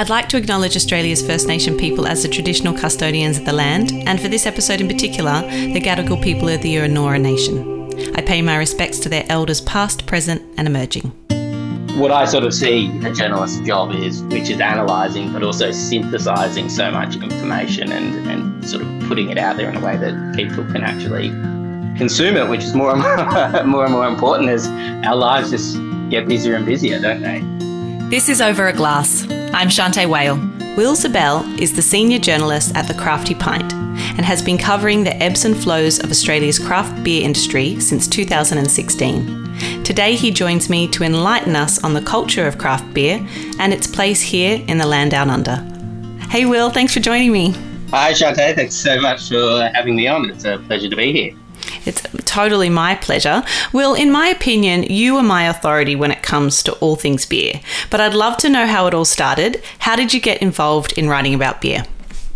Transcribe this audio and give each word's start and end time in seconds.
I'd 0.00 0.10
like 0.10 0.28
to 0.28 0.36
acknowledge 0.36 0.76
Australia's 0.76 1.26
First 1.26 1.48
Nation 1.48 1.76
people 1.76 2.06
as 2.06 2.22
the 2.22 2.28
traditional 2.28 2.72
custodians 2.72 3.36
of 3.36 3.44
the 3.44 3.52
land, 3.52 3.90
and 4.06 4.20
for 4.20 4.28
this 4.28 4.46
episode 4.46 4.80
in 4.80 4.86
particular, 4.86 5.40
the 5.40 5.80
Gadigal 5.80 6.22
people 6.22 6.48
of 6.48 6.62
the 6.62 6.76
Eora 6.76 7.20
Nation. 7.20 8.14
I 8.14 8.20
pay 8.20 8.40
my 8.40 8.56
respects 8.56 9.00
to 9.00 9.08
their 9.08 9.24
elders 9.28 9.60
past, 9.62 10.06
present, 10.06 10.40
and 10.56 10.68
emerging. 10.68 11.10
What 11.98 12.12
I 12.12 12.26
sort 12.26 12.44
of 12.44 12.54
see 12.54 12.86
a 13.04 13.12
journalist's 13.12 13.58
job 13.66 13.90
is, 13.90 14.22
which 14.22 14.50
is 14.50 14.60
analysing 14.60 15.32
but 15.32 15.42
also 15.42 15.70
synthesising 15.70 16.70
so 16.70 16.92
much 16.92 17.16
information 17.16 17.90
and, 17.90 18.14
and 18.28 18.68
sort 18.68 18.84
of 18.84 19.08
putting 19.08 19.30
it 19.30 19.36
out 19.36 19.56
there 19.56 19.68
in 19.68 19.76
a 19.76 19.84
way 19.84 19.96
that 19.96 20.36
people 20.36 20.64
can 20.66 20.84
actually 20.84 21.30
consume 21.98 22.36
it, 22.36 22.48
which 22.48 22.62
is 22.62 22.72
more 22.72 22.92
and 22.94 23.00
more, 23.02 23.64
more, 23.64 23.84
and 23.84 23.92
more 23.92 24.06
important 24.06 24.48
as 24.48 24.68
our 25.04 25.16
lives 25.16 25.50
just 25.50 25.76
get 26.08 26.28
busier 26.28 26.54
and 26.54 26.64
busier, 26.64 27.00
don't 27.00 27.20
they? 27.20 27.40
This 28.10 28.28
is 28.28 28.40
Over 28.40 28.68
a 28.68 28.72
Glass. 28.72 29.26
I'm 29.52 29.68
Shanteh 29.68 30.08
Wale. 30.08 30.36
Will 30.76 30.94
Ziebell 30.94 31.58
is 31.58 31.74
the 31.74 31.82
senior 31.82 32.18
journalist 32.18 32.76
at 32.76 32.86
The 32.86 32.94
Crafty 32.94 33.34
Pint 33.34 33.72
and 33.72 34.24
has 34.24 34.42
been 34.42 34.58
covering 34.58 35.02
the 35.02 35.16
ebbs 35.22 35.44
and 35.44 35.56
flows 35.56 35.98
of 35.98 36.10
Australia's 36.10 36.58
craft 36.58 37.02
beer 37.02 37.24
industry 37.24 37.80
since 37.80 38.06
2016. 38.06 39.82
Today, 39.84 40.14
he 40.14 40.30
joins 40.30 40.68
me 40.68 40.86
to 40.88 41.02
enlighten 41.02 41.56
us 41.56 41.82
on 41.82 41.94
the 41.94 42.02
culture 42.02 42.46
of 42.46 42.58
craft 42.58 42.92
beer 42.92 43.26
and 43.58 43.72
its 43.72 43.86
place 43.86 44.20
here 44.20 44.62
in 44.68 44.78
the 44.78 44.86
land 44.86 45.10
down 45.10 45.30
under. 45.30 45.56
Hey, 46.28 46.44
Will, 46.44 46.70
thanks 46.70 46.92
for 46.92 47.00
joining 47.00 47.32
me. 47.32 47.52
Hi, 47.90 48.12
Shanteh. 48.12 48.54
Thanks 48.54 48.74
so 48.74 49.00
much 49.00 49.30
for 49.30 49.70
having 49.74 49.96
me 49.96 50.06
on. 50.06 50.30
It's 50.30 50.44
a 50.44 50.58
pleasure 50.58 50.90
to 50.90 50.96
be 50.96 51.12
here. 51.12 51.37
It's 51.88 52.02
totally 52.24 52.68
my 52.68 52.94
pleasure. 52.94 53.42
Will, 53.72 53.94
in 53.94 54.10
my 54.12 54.28
opinion, 54.28 54.84
you 54.84 55.16
are 55.16 55.22
my 55.22 55.48
authority 55.48 55.96
when 55.96 56.10
it 56.10 56.22
comes 56.22 56.62
to 56.64 56.72
all 56.74 56.96
things 56.96 57.24
beer, 57.24 57.60
but 57.90 58.00
I'd 58.00 58.14
love 58.14 58.36
to 58.38 58.48
know 58.48 58.66
how 58.66 58.86
it 58.86 58.94
all 58.94 59.04
started. 59.04 59.62
How 59.78 59.96
did 59.96 60.12
you 60.12 60.20
get 60.20 60.42
involved 60.42 60.92
in 60.92 61.08
writing 61.08 61.34
about 61.34 61.60
beer? 61.60 61.84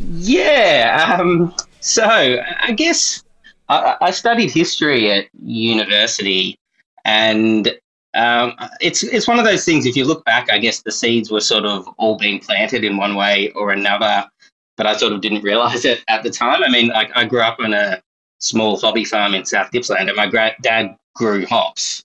Yeah, 0.00 1.18
um, 1.20 1.54
so 1.80 2.04
I 2.04 2.72
guess 2.72 3.22
I, 3.68 3.96
I, 4.00 4.10
studied 4.10 4.50
history 4.50 5.10
at 5.12 5.26
university, 5.40 6.58
and 7.04 7.68
um, 8.14 8.54
it's 8.80 9.02
it's 9.02 9.28
one 9.28 9.38
of 9.38 9.44
those 9.44 9.64
things. 9.64 9.86
If 9.86 9.96
you 9.96 10.04
look 10.04 10.24
back, 10.24 10.50
I 10.50 10.58
guess 10.58 10.82
the 10.82 10.90
seeds 10.90 11.30
were 11.30 11.40
sort 11.40 11.64
of 11.64 11.86
all 11.98 12.18
being 12.18 12.40
planted 12.40 12.84
in 12.84 12.96
one 12.96 13.14
way 13.14 13.52
or 13.52 13.70
another, 13.70 14.28
but 14.76 14.86
I 14.86 14.96
sort 14.96 15.12
of 15.12 15.20
didn't 15.20 15.42
realize 15.42 15.84
it 15.84 16.02
at 16.08 16.22
the 16.22 16.30
time. 16.30 16.64
I 16.64 16.68
mean, 16.68 16.90
I, 16.92 17.08
I 17.14 17.24
grew 17.24 17.40
up 17.40 17.60
in 17.60 17.74
a 17.74 18.02
small 18.42 18.76
hobby 18.78 19.04
farm 19.04 19.34
in 19.34 19.44
South 19.44 19.70
Gippsland, 19.70 20.08
and 20.08 20.16
my 20.16 20.26
gra- 20.26 20.56
dad 20.62 20.96
grew 21.14 21.46
hops, 21.46 22.04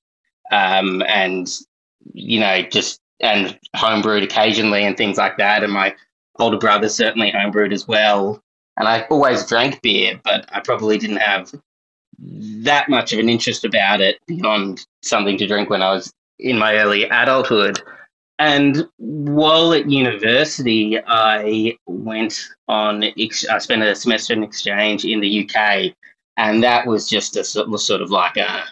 um, 0.51 1.03
and 1.07 1.49
you 2.13 2.39
know, 2.39 2.61
just 2.61 3.01
and 3.19 3.59
homebrewed 3.75 4.23
occasionally 4.23 4.83
and 4.83 4.95
things 4.95 5.17
like 5.17 5.37
that. 5.37 5.63
And 5.63 5.73
my 5.73 5.95
older 6.39 6.57
brother 6.57 6.87
certainly 6.87 7.31
homebrewed 7.31 7.73
as 7.73 7.87
well. 7.87 8.41
And 8.77 8.87
I 8.87 9.01
always 9.09 9.45
drank 9.45 9.81
beer, 9.81 10.19
but 10.23 10.47
I 10.53 10.59
probably 10.59 10.97
didn't 10.97 11.17
have 11.17 11.51
that 12.19 12.89
much 12.89 13.11
of 13.11 13.19
an 13.19 13.29
interest 13.29 13.65
about 13.65 14.01
it 14.01 14.19
beyond 14.27 14.85
something 15.03 15.37
to 15.37 15.47
drink 15.47 15.69
when 15.69 15.81
I 15.81 15.93
was 15.93 16.13
in 16.39 16.57
my 16.57 16.75
early 16.77 17.03
adulthood. 17.05 17.81
And 18.39 18.87
while 18.97 19.73
at 19.73 19.89
university, 19.89 20.99
I 21.07 21.75
went 21.87 22.39
on, 22.67 23.03
I 23.03 23.57
spent 23.57 23.81
a 23.81 23.95
semester 23.95 24.33
in 24.33 24.43
exchange 24.43 25.05
in 25.05 25.21
the 25.21 25.49
UK 25.49 25.95
and 26.37 26.63
that 26.63 26.87
was 26.87 27.09
just 27.09 27.35
a 27.35 27.43
sort 27.43 28.01
of 28.01 28.11
like 28.11 28.37
a 28.37 28.65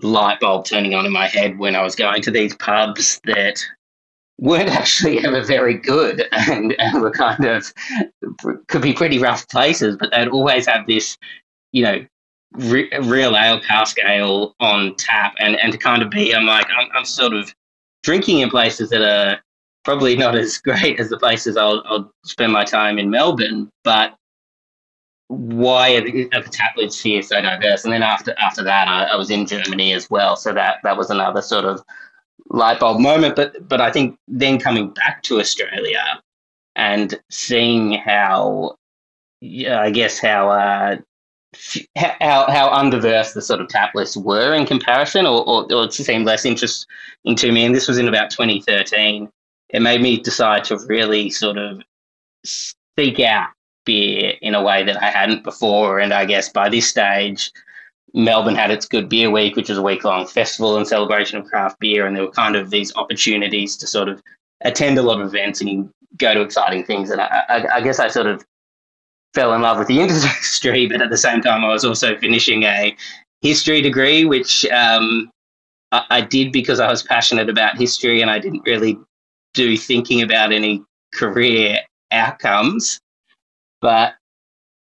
light 0.00 0.40
bulb 0.40 0.64
turning 0.64 0.94
on 0.94 1.06
in 1.06 1.12
my 1.12 1.26
head 1.26 1.58
when 1.58 1.76
I 1.76 1.82
was 1.82 1.94
going 1.94 2.22
to 2.22 2.30
these 2.30 2.54
pubs 2.56 3.20
that 3.24 3.62
weren't 4.38 4.68
actually 4.80 5.24
ever 5.24 5.42
very 5.42 5.74
good 5.74 6.26
and, 6.32 6.74
and 6.78 7.02
were 7.02 7.10
kind 7.10 7.44
of 7.44 7.72
could 8.68 8.82
be 8.82 8.92
pretty 8.92 9.18
rough 9.18 9.48
places, 9.48 9.96
but 9.98 10.10
they'd 10.10 10.28
always 10.28 10.66
have 10.66 10.86
this, 10.86 11.16
you 11.72 11.82
know, 11.82 12.04
re- 12.54 12.90
real 13.02 13.36
ale, 13.36 13.60
cask 13.60 13.98
ale 14.04 14.54
on 14.60 14.94
tap, 14.96 15.34
and 15.38 15.56
and 15.56 15.72
to 15.72 15.78
kind 15.78 16.02
of 16.02 16.10
be, 16.10 16.34
I'm 16.34 16.46
like, 16.46 16.66
I'm, 16.76 16.88
I'm 16.94 17.04
sort 17.04 17.32
of 17.34 17.54
drinking 18.02 18.40
in 18.40 18.50
places 18.50 18.90
that 18.90 19.02
are 19.02 19.40
probably 19.84 20.16
not 20.16 20.34
as 20.34 20.58
great 20.64 21.00
as 21.00 21.08
the 21.08 21.18
places 21.18 21.56
I'll, 21.56 21.82
I'll 21.86 22.10
spend 22.24 22.52
my 22.52 22.64
time 22.64 22.98
in 22.98 23.10
Melbourne, 23.10 23.68
but 23.84 24.14
why 25.32 25.94
are 25.94 26.00
the, 26.02 26.28
are 26.32 26.42
the 26.42 27.00
here 27.02 27.22
so 27.22 27.40
diverse? 27.40 27.84
And 27.84 27.92
then 27.92 28.02
after 28.02 28.34
after 28.38 28.62
that, 28.64 28.88
I, 28.88 29.04
I, 29.04 29.16
was 29.16 29.30
in 29.30 29.46
Germany 29.46 29.92
as 29.92 30.10
well, 30.10 30.36
so 30.36 30.52
that 30.52 30.78
that 30.82 30.96
was 30.96 31.10
another 31.10 31.40
sort 31.40 31.64
of 31.64 31.82
light 32.50 32.80
bulb 32.80 33.00
moment. 33.00 33.36
But 33.36 33.66
but 33.68 33.80
I 33.80 33.90
think 33.90 34.18
then 34.28 34.58
coming 34.58 34.90
back 34.90 35.22
to 35.24 35.40
Australia 35.40 36.20
and 36.76 37.18
seeing 37.30 37.92
how, 37.92 38.76
yeah, 39.40 39.80
I 39.80 39.90
guess 39.90 40.18
how. 40.18 40.50
Uh, 40.50 40.96
how 41.96 42.50
how 42.50 42.70
undiverse 42.70 43.34
the 43.34 43.42
sort 43.42 43.60
of 43.60 43.68
tap 43.68 43.94
lists 43.94 44.16
were 44.16 44.54
in 44.54 44.64
comparison, 44.64 45.26
or, 45.26 45.46
or, 45.46 45.70
or 45.70 45.84
it 45.84 45.92
seemed 45.92 46.24
less 46.24 46.46
interesting 46.46 46.86
to 47.36 47.52
me. 47.52 47.66
And 47.66 47.74
this 47.74 47.88
was 47.88 47.98
in 47.98 48.08
about 48.08 48.30
2013. 48.30 49.28
It 49.68 49.82
made 49.82 50.00
me 50.00 50.18
decide 50.18 50.64
to 50.64 50.78
really 50.86 51.28
sort 51.28 51.58
of 51.58 51.82
seek 52.42 53.20
out 53.20 53.50
beer 53.84 54.34
in 54.42 54.54
a 54.54 54.62
way 54.62 54.84
that 54.84 55.02
I 55.02 55.10
hadn't 55.10 55.44
before. 55.44 55.98
And 55.98 56.12
I 56.12 56.24
guess 56.24 56.48
by 56.48 56.68
this 56.68 56.88
stage, 56.88 57.50
Melbourne 58.14 58.54
had 58.54 58.70
its 58.70 58.86
Good 58.86 59.08
Beer 59.08 59.30
Week, 59.30 59.56
which 59.56 59.68
was 59.68 59.78
a 59.78 59.82
week 59.82 60.04
long 60.04 60.26
festival 60.26 60.76
and 60.76 60.86
celebration 60.86 61.38
of 61.38 61.46
craft 61.46 61.78
beer. 61.80 62.06
And 62.06 62.14
there 62.14 62.24
were 62.24 62.30
kind 62.30 62.56
of 62.56 62.70
these 62.70 62.94
opportunities 62.96 63.76
to 63.78 63.86
sort 63.86 64.08
of 64.08 64.22
attend 64.62 64.98
a 64.98 65.02
lot 65.02 65.20
of 65.20 65.26
events 65.26 65.60
and 65.60 65.90
go 66.18 66.34
to 66.34 66.42
exciting 66.42 66.84
things. 66.84 67.10
And 67.10 67.20
I, 67.20 67.42
I, 67.48 67.76
I 67.76 67.80
guess 67.80 67.98
I 67.98 68.08
sort 68.08 68.26
of 68.26 68.44
fell 69.34 69.54
in 69.54 69.62
love 69.62 69.78
with 69.78 69.88
the 69.88 70.00
industry, 70.00 70.86
but 70.86 71.00
at 71.00 71.10
the 71.10 71.16
same 71.16 71.40
time, 71.40 71.64
I 71.64 71.68
was 71.68 71.84
also 71.84 72.16
finishing 72.18 72.64
a 72.64 72.94
history 73.40 73.80
degree, 73.80 74.24
which 74.24 74.64
um, 74.66 75.30
I, 75.90 76.04
I 76.10 76.20
did 76.20 76.52
because 76.52 76.80
I 76.80 76.88
was 76.88 77.02
passionate 77.02 77.48
about 77.48 77.78
history 77.78 78.20
and 78.20 78.30
I 78.30 78.38
didn't 78.38 78.62
really 78.66 78.98
do 79.54 79.76
thinking 79.76 80.22
about 80.22 80.52
any 80.52 80.82
career 81.14 81.78
outcomes. 82.10 83.00
But 83.82 84.14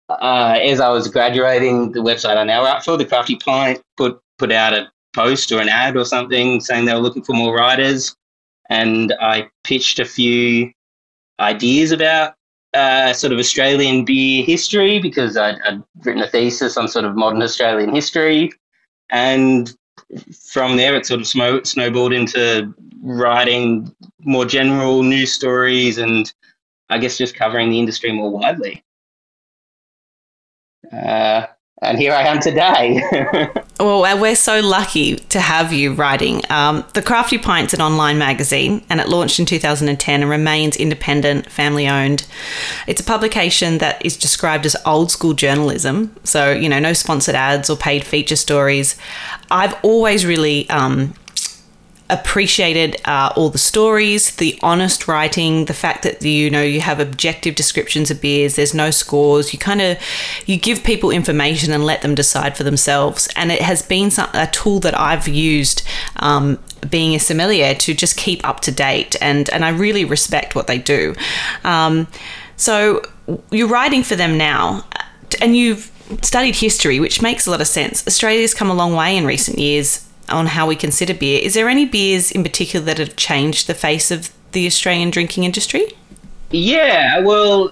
uh, 0.08 0.58
as 0.62 0.80
I 0.80 0.90
was 0.90 1.09
graduating, 1.09 1.92
the 1.92 2.00
website 2.00 2.38
I 2.38 2.46
now 2.46 2.64
write 2.64 2.84
for, 2.84 2.96
the 2.96 3.06
Crafty 3.06 3.36
Pint, 3.36 3.81
put 3.98 4.22
put 4.38 4.52
out 4.52 4.74
a 4.74 4.90
post 5.14 5.52
or 5.52 5.59
an 5.59 5.70
ad 5.70 5.98
or 5.98 6.06
something 6.06 6.59
saying 6.62 6.86
they 6.86 6.94
were 6.94 7.00
looking 7.00 7.24
for 7.24 7.34
more 7.34 7.56
writers, 7.56 8.16
and 8.70 9.14
I 9.20 9.50
pitched 9.64 10.00
a 10.00 10.06
few 10.06 10.72
ideas 11.40 11.92
about 11.92 12.36
uh, 12.74 13.14
sort 13.14 13.34
of 13.34 13.40
Australian 13.40 14.06
beer 14.06 14.44
history 14.44 15.00
because 15.00 15.38
I'd, 15.38 15.59
I'd, 15.66 15.84
written 16.03 16.24
a 16.24 16.28
thesis 16.28 16.78
on 16.78 16.88
sort 16.88 17.06
of 17.06 17.16
modern 17.16 17.42
Australian 17.42 17.94
history, 17.94 18.52
and 19.09 19.76
from 20.52 20.78
there 20.78 20.96
it 20.96 21.06
sort 21.06 21.22
of 21.22 21.28
snowballed 21.68 22.14
into 22.14 22.74
writing 23.02 23.94
more 24.22 24.46
general 24.46 25.03
news 25.03 25.34
stories 25.34 25.98
and 25.98 26.32
I 26.94 27.00
guess 27.00 27.18
just 27.18 27.36
covering 27.36 27.72
the 27.72 27.80
industry 27.80 28.12
more 28.12 28.30
widely. 28.30 28.84
Uh, 30.92 31.48
and 31.81 31.98
here 31.98 32.14
I 32.14 32.22
am 32.28 32.40
today. 32.40 33.02
well, 33.80 34.20
we're 34.22 34.36
so 34.36 34.59
lucky 34.59 35.16
to 35.16 35.40
have 35.40 35.74
you 35.74 35.94
writing. 35.94 36.42
Um, 36.52 36.86
the 36.94 37.02
Crafty 37.02 37.40
Pint's 37.40 37.74
an 37.74 37.82
online 37.82 38.20
magazine, 38.20 38.86
and 38.92 39.00
it 39.00 39.09
launched 39.09 39.40
in 39.40 39.48
2010 39.48 40.22
and 40.22 40.30
remains 40.30 40.78
independent, 40.78 41.50
family 41.50 41.88
owned. 41.88 42.28
It's 42.86 43.02
a 43.02 43.03
publication 43.03 43.80
that 43.80 44.06
is 44.06 44.16
described 44.16 44.68
as 44.68 44.76
old 44.86 45.09
school 45.09 45.34
journalism, 45.34 46.16
so 46.24 46.52
you 46.52 46.70
know, 46.70 46.80
no 46.80 46.94
sponsored 46.94 47.36
ads 47.36 47.72
or 47.72 47.76
paid 47.76 48.03
feature 48.03 48.36
stories. 48.36 48.96
I've 49.50 49.76
always 49.84 50.28
really 50.28 50.70
um, 50.70 51.16
appreciated 52.09 53.02
uh, 53.06 53.31
all 53.36 53.50
the 53.50 53.58
stories, 53.58 54.36
the 54.36 54.59
honest 54.62 55.08
writing, 55.08 55.66
the 55.66 55.74
fact 55.74 56.03
that 56.03 56.22
you 56.22 56.50
know 56.50 56.62
you 56.62 56.81
have 56.81 57.00
objective 57.00 57.55
descriptions 57.55 58.11
of 58.11 58.22
beers. 58.22 58.55
There's 58.55 58.73
no 58.73 58.91
scores. 58.91 59.53
You 59.53 59.59
kind 59.59 59.82
of 59.82 59.97
you 60.46 60.58
give 60.58 60.84
people 60.84 61.11
information 61.11 61.72
and 61.72 61.85
let 61.85 62.02
them 62.02 62.16
decide 62.16 62.58
for 62.58 62.64
themselves. 62.64 63.29
And 63.35 63.52
it 63.52 63.61
has 63.61 63.82
been 63.82 64.11
some, 64.11 64.29
a 64.34 64.47
tool 64.47 64.79
that 64.82 65.00
I've 65.00 65.28
used. 65.28 65.84
Um, 66.17 66.59
being 66.90 67.16
a 67.16 67.20
sommelier 67.20 67.73
to 67.73 67.94
just 67.94 68.17
keep 68.17 68.46
up 68.46 68.59
to 68.59 68.70
date 68.70 69.16
and 69.22 69.50
and 69.52 69.64
I 69.64 69.70
really 69.70 70.03
respect 70.03 70.53
what 70.53 70.67
they 70.67 70.78
do. 70.78 71.16
Um, 71.64 72.08
so 72.58 73.02
you're 73.52 73.70
writing 73.70 74.03
for 74.03 74.17
them 74.17 74.38
now, 74.38 74.85
and 75.41 75.55
you've 75.55 75.91
studied 76.22 76.58
history, 76.58 77.00
which 77.00 77.22
makes 77.22 77.47
a 77.47 77.52
lot 77.52 77.61
of 77.61 77.67
sense. 77.67 78.05
Australia's 78.05 78.53
come 78.53 78.70
a 78.70 78.73
long 78.73 78.94
way 78.94 79.16
in 79.16 79.26
recent 79.26 79.58
years 79.58 80.08
on 80.29 80.47
how 80.47 80.67
we 80.67 80.75
consider 80.75 81.14
beer. 81.14 81.40
Is 81.41 81.53
there 81.53 81.70
any 81.70 81.85
beers 81.85 82.31
in 82.31 82.43
particular 82.43 82.85
that 82.85 82.97
have 82.97 83.16
changed 83.16 83.67
the 83.67 83.73
face 83.73 84.11
of 84.11 84.31
the 84.52 84.66
Australian 84.66 85.09
drinking 85.09 85.43
industry? 85.43 85.85
Yeah, 86.52 87.20
well, 87.20 87.72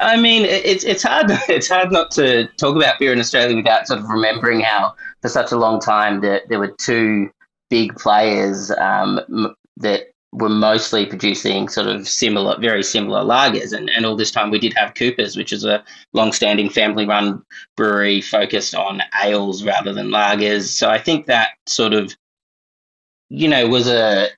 I 0.00 0.16
mean, 0.16 0.44
it's 0.44 0.84
it's 0.84 1.02
hard 1.02 1.26
it's 1.48 1.68
hard 1.68 1.92
not 1.92 2.10
to 2.12 2.46
talk 2.56 2.76
about 2.76 2.98
beer 2.98 3.12
in 3.12 3.18
Australia 3.18 3.56
without 3.56 3.86
sort 3.86 4.00
of 4.00 4.08
remembering 4.08 4.60
how 4.60 4.94
for 5.22 5.28
such 5.28 5.52
a 5.52 5.56
long 5.56 5.80
time 5.80 6.20
that 6.20 6.48
there 6.48 6.58
were 6.58 6.74
two 6.78 7.30
big 7.70 7.94
players 7.96 8.70
um, 8.72 9.20
that 9.78 10.12
were 10.36 10.50
mostly 10.50 11.06
producing 11.06 11.68
sort 11.68 11.86
of 11.86 12.06
similar, 12.06 12.58
very 12.60 12.82
similar 12.82 13.22
lagers. 13.22 13.72
And, 13.72 13.88
and 13.90 14.04
all 14.04 14.16
this 14.16 14.30
time 14.30 14.50
we 14.50 14.58
did 14.58 14.74
have 14.74 14.94
Coopers, 14.94 15.34
which 15.36 15.52
is 15.52 15.64
a 15.64 15.82
long-standing 16.12 16.68
family-run 16.68 17.42
brewery 17.74 18.20
focused 18.20 18.74
on 18.74 19.02
ales 19.24 19.64
rather 19.64 19.94
than 19.94 20.08
lagers. 20.08 20.64
So 20.64 20.90
I 20.90 20.98
think 20.98 21.24
that 21.26 21.50
sort 21.66 21.94
of, 21.94 22.14
you 23.30 23.48
know, 23.48 23.66
was 23.66 23.88
a 23.88 24.28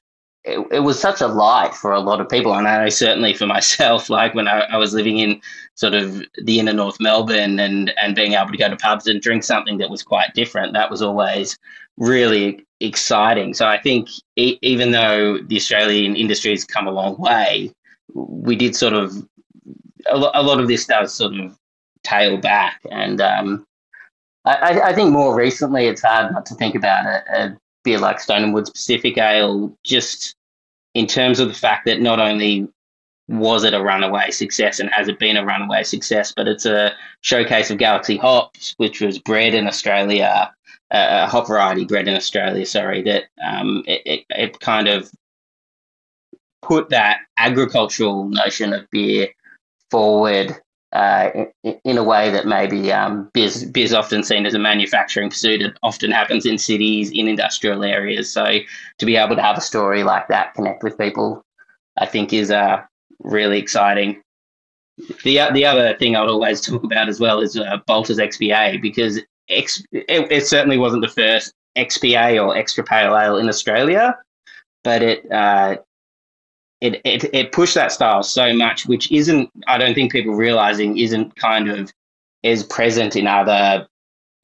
it, 0.44 0.66
it 0.70 0.80
was 0.80 1.00
such 1.00 1.20
a 1.20 1.26
light 1.26 1.74
for 1.74 1.92
a 1.92 2.00
lot 2.00 2.20
of 2.20 2.28
people. 2.28 2.54
And 2.54 2.68
I 2.68 2.84
know 2.84 2.88
certainly 2.88 3.34
for 3.34 3.46
myself, 3.46 4.08
like 4.10 4.34
when 4.34 4.46
I, 4.46 4.60
I 4.60 4.76
was 4.76 4.94
living 4.94 5.18
in 5.18 5.40
sort 5.74 5.94
of 5.94 6.22
the 6.44 6.60
inner 6.60 6.72
North 6.72 7.00
Melbourne 7.00 7.58
and, 7.58 7.92
and 8.00 8.14
being 8.14 8.34
able 8.34 8.52
to 8.52 8.56
go 8.56 8.68
to 8.68 8.76
pubs 8.76 9.08
and 9.08 9.20
drink 9.20 9.42
something 9.42 9.78
that 9.78 9.90
was 9.90 10.04
quite 10.04 10.32
different, 10.34 10.74
that 10.74 10.90
was 10.90 11.02
always 11.02 11.58
really 11.96 12.64
exciting. 12.80 13.54
So 13.54 13.66
I 13.66 13.78
think 13.78 14.08
e- 14.36 14.58
even 14.62 14.92
though 14.92 15.38
the 15.38 15.56
Australian 15.56 16.16
industry 16.16 16.50
has 16.50 16.64
come 16.64 16.86
a 16.86 16.92
long 16.92 17.16
way, 17.18 17.72
we 18.14 18.56
did 18.56 18.76
sort 18.76 18.94
of 18.94 19.12
a, 20.10 20.16
lo- 20.16 20.30
a 20.34 20.42
lot 20.42 20.60
of 20.60 20.68
this 20.68 20.86
does 20.86 21.14
sort 21.14 21.34
of 21.34 21.56
tail 22.04 22.36
back. 22.38 22.80
And 22.90 23.20
um, 23.20 23.66
I, 24.44 24.80
I, 24.80 24.92
think 24.94 25.10
more 25.10 25.34
recently, 25.34 25.86
it's 25.86 26.02
hard 26.02 26.32
not 26.32 26.46
to 26.46 26.54
think 26.54 26.74
about 26.74 27.04
a, 27.06 27.22
a 27.32 27.56
beer 27.84 27.98
like 27.98 28.20
Stone 28.20 28.44
and 28.44 28.54
Wood's 28.54 28.70
Pacific 28.70 29.18
Ale, 29.18 29.76
just 29.84 30.34
in 30.94 31.06
terms 31.06 31.40
of 31.40 31.48
the 31.48 31.54
fact 31.54 31.84
that 31.86 32.00
not 32.00 32.20
only 32.20 32.68
was 33.28 33.62
it 33.62 33.74
a 33.74 33.82
runaway 33.82 34.30
success 34.30 34.80
and 34.80 34.88
has 34.90 35.06
it 35.06 35.18
been 35.18 35.36
a 35.36 35.44
runaway 35.44 35.82
success, 35.82 36.32
but 36.34 36.48
it's 36.48 36.64
a 36.64 36.92
showcase 37.20 37.70
of 37.70 37.76
Galaxy 37.76 38.16
hops, 38.16 38.74
which 38.78 39.02
was 39.02 39.18
bred 39.18 39.52
in 39.52 39.66
Australia 39.66 40.50
a 40.90 41.26
hop 41.26 41.48
variety 41.48 41.84
bred 41.84 42.08
in 42.08 42.16
Australia, 42.16 42.64
sorry, 42.64 43.02
that 43.02 43.24
um, 43.44 43.84
it, 43.86 44.02
it, 44.06 44.24
it, 44.30 44.60
kind 44.60 44.88
of 44.88 45.10
put 46.62 46.88
that 46.88 47.18
agricultural 47.36 48.28
notion 48.28 48.72
of 48.72 48.88
beer 48.90 49.28
forward 49.90 50.56
uh, 50.92 51.30
in, 51.62 51.80
in, 51.84 51.98
a 51.98 52.02
way 52.02 52.30
that 52.30 52.46
maybe 52.46 52.90
um, 52.90 53.30
beer's 53.34 53.92
often 53.92 54.22
seen 54.22 54.46
as 54.46 54.54
a 54.54 54.58
manufacturing 54.58 55.28
pursuit. 55.28 55.60
It 55.60 55.76
often 55.82 56.10
happens 56.10 56.46
in 56.46 56.56
cities, 56.56 57.10
in 57.10 57.28
industrial 57.28 57.84
areas. 57.84 58.32
So 58.32 58.58
to 58.98 59.06
be 59.06 59.16
able 59.16 59.36
to 59.36 59.42
have 59.42 59.58
a 59.58 59.62
story 59.62 60.02
like 60.04 60.28
that 60.28 60.54
connect 60.54 60.82
with 60.82 60.96
people, 60.96 61.44
I 61.98 62.06
think 62.06 62.32
is 62.32 62.50
uh, 62.50 62.82
really 63.20 63.58
exciting. 63.58 64.22
The, 65.24 65.42
the 65.52 65.64
other 65.64 65.94
thing 65.98 66.16
I 66.16 66.20
would 66.22 66.30
always 66.30 66.60
talk 66.60 66.82
about 66.82 67.08
as 67.08 67.20
well 67.20 67.40
is 67.40 67.56
uh, 67.56 67.78
Balter's 67.86 68.18
XPA 68.18 68.80
because 68.80 69.20
it, 69.48 69.70
it, 69.92 70.46
certainly 70.46 70.78
wasn't 70.78 71.02
the 71.02 71.08
first 71.08 71.52
XPA 71.76 72.44
or 72.44 72.56
extra 72.56 72.84
pale 72.84 73.16
ale 73.16 73.36
in 73.36 73.48
Australia, 73.48 74.16
but 74.84 75.02
it, 75.02 75.30
uh, 75.32 75.76
it 76.80 77.00
it 77.04 77.34
it 77.34 77.52
pushed 77.52 77.74
that 77.74 77.92
style 77.92 78.22
so 78.22 78.52
much, 78.52 78.86
which 78.86 79.10
isn't 79.10 79.50
I 79.66 79.78
don't 79.78 79.94
think 79.94 80.12
people 80.12 80.34
realizing 80.34 80.98
isn't 80.98 81.34
kind 81.36 81.68
of 81.68 81.92
as 82.44 82.62
present 82.62 83.16
in 83.16 83.26
other 83.26 83.86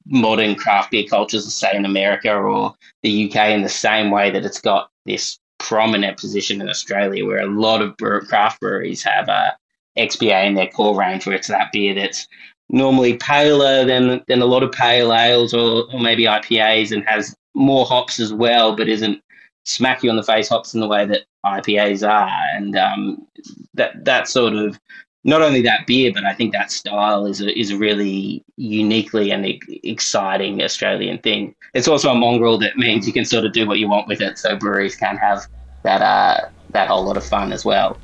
modern 0.05 0.55
craft 0.55 0.91
beer 0.91 1.05
cultures, 1.07 1.51
say 1.53 1.75
in 1.75 1.85
America 1.85 2.33
or 2.35 2.75
the 3.03 3.29
UK, 3.29 3.49
in 3.49 3.61
the 3.61 3.69
same 3.69 4.11
way 4.11 4.29
that 4.31 4.45
it's 4.45 4.61
got 4.61 4.89
this 5.05 5.39
prominent 5.59 6.17
position 6.17 6.61
in 6.61 6.69
Australia, 6.69 7.25
where 7.25 7.39
a 7.39 7.47
lot 7.47 7.81
of 7.81 7.95
craft 8.27 8.59
breweries 8.59 9.03
have 9.03 9.29
a 9.29 9.55
XPA 9.97 10.45
in 10.45 10.55
their 10.55 10.67
core 10.67 10.97
range, 10.97 11.25
where 11.25 11.35
it's 11.35 11.47
that 11.47 11.71
beer 11.71 11.95
that's 11.95 12.27
normally 12.69 13.17
paler 13.17 13.85
than 13.85 14.23
than 14.27 14.41
a 14.41 14.45
lot 14.45 14.63
of 14.63 14.71
pale 14.71 15.13
ales 15.13 15.53
or, 15.53 15.85
or 15.93 15.99
maybe 15.99 16.23
IPAs 16.23 16.91
and 16.91 17.03
has 17.05 17.35
more 17.53 17.85
hops 17.85 18.19
as 18.19 18.33
well, 18.33 18.75
but 18.75 18.89
isn't 18.89 19.21
smack 19.63 20.03
you 20.03 20.09
on 20.09 20.15
the 20.15 20.23
face 20.23 20.49
hops 20.49 20.73
in 20.73 20.79
the 20.79 20.87
way 20.87 21.05
that 21.05 21.21
IPAs 21.45 22.07
are. 22.07 22.29
And 22.55 22.77
um, 22.77 23.27
that 23.73 24.05
that 24.05 24.27
sort 24.27 24.53
of 24.53 24.79
not 25.23 25.41
only 25.41 25.61
that 25.63 25.87
beer, 25.87 26.11
but 26.13 26.23
I 26.23 26.33
think 26.33 26.53
that 26.53 26.71
style 26.71 27.25
is 27.25 27.41
a, 27.41 27.57
is 27.57 27.71
a 27.71 27.77
really 27.77 28.43
uniquely 28.57 29.31
and 29.31 29.43
exciting 29.83 30.61
Australian 30.61 31.17
thing. 31.17 31.55
It's 31.73 31.87
also 31.87 32.11
a 32.11 32.15
mongrel 32.15 32.59
that 32.59 32.77
means 32.77 33.07
you 33.07 33.13
can 33.13 33.25
sort 33.25 33.43
of 33.43 33.51
do 33.51 33.67
what 33.67 33.79
you 33.79 33.89
want 33.89 34.07
with 34.07 34.21
it, 34.21 34.37
so 34.37 34.55
breweries 34.55 34.95
can 34.95 35.17
have 35.17 35.47
that 35.83 36.01
uh, 36.01 36.49
that 36.71 36.87
whole 36.87 37.03
lot 37.03 37.17
of 37.17 37.25
fun 37.25 37.51
as 37.51 37.65
well. 37.65 37.97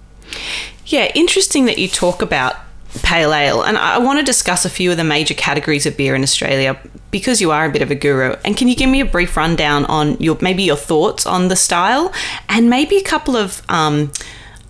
Yeah, 0.86 1.12
interesting 1.13 1.66
that 1.66 1.78
you 1.78 1.88
talk 1.88 2.22
about 2.22 2.56
pale 3.04 3.34
ale. 3.34 3.64
And 3.64 3.78
I 3.78 3.98
want 3.98 4.20
to 4.20 4.26
discuss 4.26 4.66
a 4.66 4.70
few 4.70 4.92
of 4.92 4.98
the 4.98 5.04
major 5.04 5.34
categories 5.34 5.86
of 5.86 5.98
beer 5.98 6.16
in 6.16 6.24
Australia 6.24 6.78
because 7.10 7.42
you 7.42 7.52
are 7.52 7.66
a 7.66 7.72
bit 7.72 7.82
of 7.82 7.92
a 7.92 7.96
guru. 7.96 8.36
And 8.46 8.58
can 8.58 8.68
you 8.68 8.76
give 8.76 8.90
me 8.90 9.02
a 9.02 9.06
brief 9.06 9.36
rundown 9.38 9.86
on 9.86 10.18
your 10.18 10.38
maybe 10.42 10.64
your 10.64 10.76
thoughts 10.76 11.26
on 11.26 11.48
the 11.48 11.56
style 11.56 12.14
and 12.50 12.70
maybe 12.70 12.98
a 12.98 13.04
couple 13.04 13.36
of 13.36 13.62
um, 13.70 14.12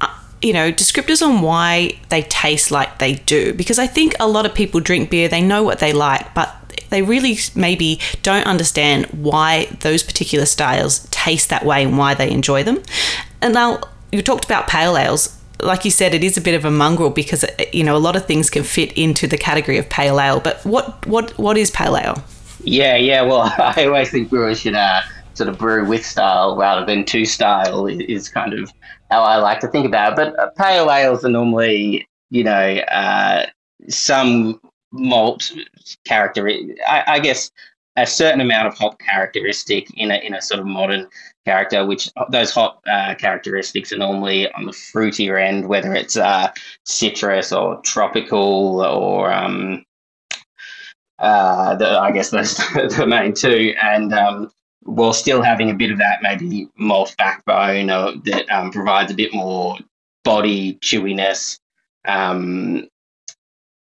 uh, 0.01 0.07
you 0.41 0.53
know, 0.53 0.71
descriptors 0.71 1.25
on 1.25 1.41
why 1.41 1.99
they 2.09 2.23
taste 2.23 2.71
like 2.71 2.99
they 2.99 3.15
do. 3.15 3.53
Because 3.53 3.79
I 3.79 3.87
think 3.87 4.15
a 4.19 4.27
lot 4.27 4.45
of 4.45 4.53
people 4.53 4.79
drink 4.79 5.09
beer, 5.09 5.27
they 5.27 5.41
know 5.41 5.63
what 5.63 5.79
they 5.79 5.93
like, 5.93 6.33
but 6.33 6.55
they 6.89 7.01
really 7.01 7.37
maybe 7.55 7.99
don't 8.21 8.45
understand 8.45 9.05
why 9.07 9.65
those 9.79 10.03
particular 10.03 10.45
styles 10.45 11.07
taste 11.09 11.49
that 11.49 11.65
way 11.65 11.83
and 11.83 11.97
why 11.97 12.13
they 12.13 12.29
enjoy 12.29 12.63
them. 12.63 12.83
And 13.41 13.53
now 13.53 13.81
you 14.11 14.21
talked 14.21 14.45
about 14.45 14.67
pale 14.67 14.97
ales 14.97 15.40
like 15.63 15.85
you 15.85 15.91
said, 15.91 16.13
it 16.13 16.23
is 16.23 16.37
a 16.37 16.41
bit 16.41 16.55
of 16.55 16.65
a 16.65 16.71
mongrel 16.71 17.09
because 17.09 17.45
you 17.71 17.83
know 17.83 17.95
a 17.95 17.99
lot 17.99 18.15
of 18.15 18.25
things 18.25 18.49
can 18.49 18.63
fit 18.63 18.91
into 18.93 19.27
the 19.27 19.37
category 19.37 19.77
of 19.77 19.89
pale 19.89 20.19
ale. 20.19 20.39
But 20.39 20.63
what 20.65 21.05
what 21.07 21.37
what 21.37 21.57
is 21.57 21.71
pale 21.71 21.97
ale? 21.97 22.23
Yeah, 22.63 22.95
yeah. 22.95 23.21
Well, 23.21 23.41
I 23.57 23.85
always 23.85 24.11
think 24.11 24.29
brewers 24.29 24.61
should 24.61 24.75
uh, 24.75 25.01
sort 25.33 25.49
of 25.49 25.57
brew 25.57 25.85
with 25.85 26.05
style 26.05 26.55
rather 26.57 26.85
than 26.85 27.05
to 27.05 27.25
style. 27.25 27.87
Is 27.87 28.29
kind 28.29 28.53
of 28.53 28.71
how 29.09 29.21
I 29.23 29.37
like 29.37 29.59
to 29.61 29.67
think 29.67 29.85
about 29.85 30.13
it. 30.13 30.15
But 30.15 30.39
uh, 30.39 30.49
pale 30.57 30.91
ales 30.91 31.23
are 31.25 31.29
normally, 31.29 32.07
you 32.29 32.43
know, 32.43 32.77
uh, 32.91 33.45
some 33.89 34.59
malt 34.91 35.51
character. 36.05 36.49
I, 36.87 37.03
I 37.07 37.19
guess 37.19 37.51
a 37.97 38.07
certain 38.07 38.41
amount 38.41 38.67
of 38.67 38.77
hop 38.77 38.99
characteristic 38.99 39.87
in 39.97 40.11
a 40.11 40.15
in 40.15 40.33
a 40.33 40.41
sort 40.41 40.59
of 40.59 40.65
modern 40.65 41.07
character, 41.45 41.85
which 41.85 42.09
those 42.29 42.51
hop 42.51 42.83
uh, 42.89 43.15
characteristics 43.15 43.91
are 43.91 43.97
normally 43.97 44.51
on 44.53 44.65
the 44.65 44.71
fruitier 44.71 45.41
end, 45.41 45.67
whether 45.67 45.93
it's 45.93 46.17
uh, 46.17 46.51
citrus 46.85 47.51
or 47.51 47.81
tropical 47.81 48.81
or 48.81 49.31
um, 49.31 49.83
uh, 51.19 51.75
the, 51.75 51.99
I 51.99 52.11
guess 52.11 52.29
those 52.29 52.57
the 52.73 53.05
main 53.07 53.33
two, 53.33 53.75
and 53.81 54.13
um, 54.13 54.51
while 54.81 55.13
still 55.13 55.41
having 55.41 55.69
a 55.69 55.75
bit 55.75 55.91
of 55.91 55.97
that 55.97 56.19
maybe 56.21 56.67
malt 56.77 57.15
backbone 57.17 57.89
or, 57.89 58.13
that 58.25 58.49
um, 58.49 58.71
provides 58.71 59.11
a 59.11 59.15
bit 59.15 59.33
more 59.33 59.77
body 60.23 60.75
chewiness. 60.81 61.59
Um, 62.07 62.87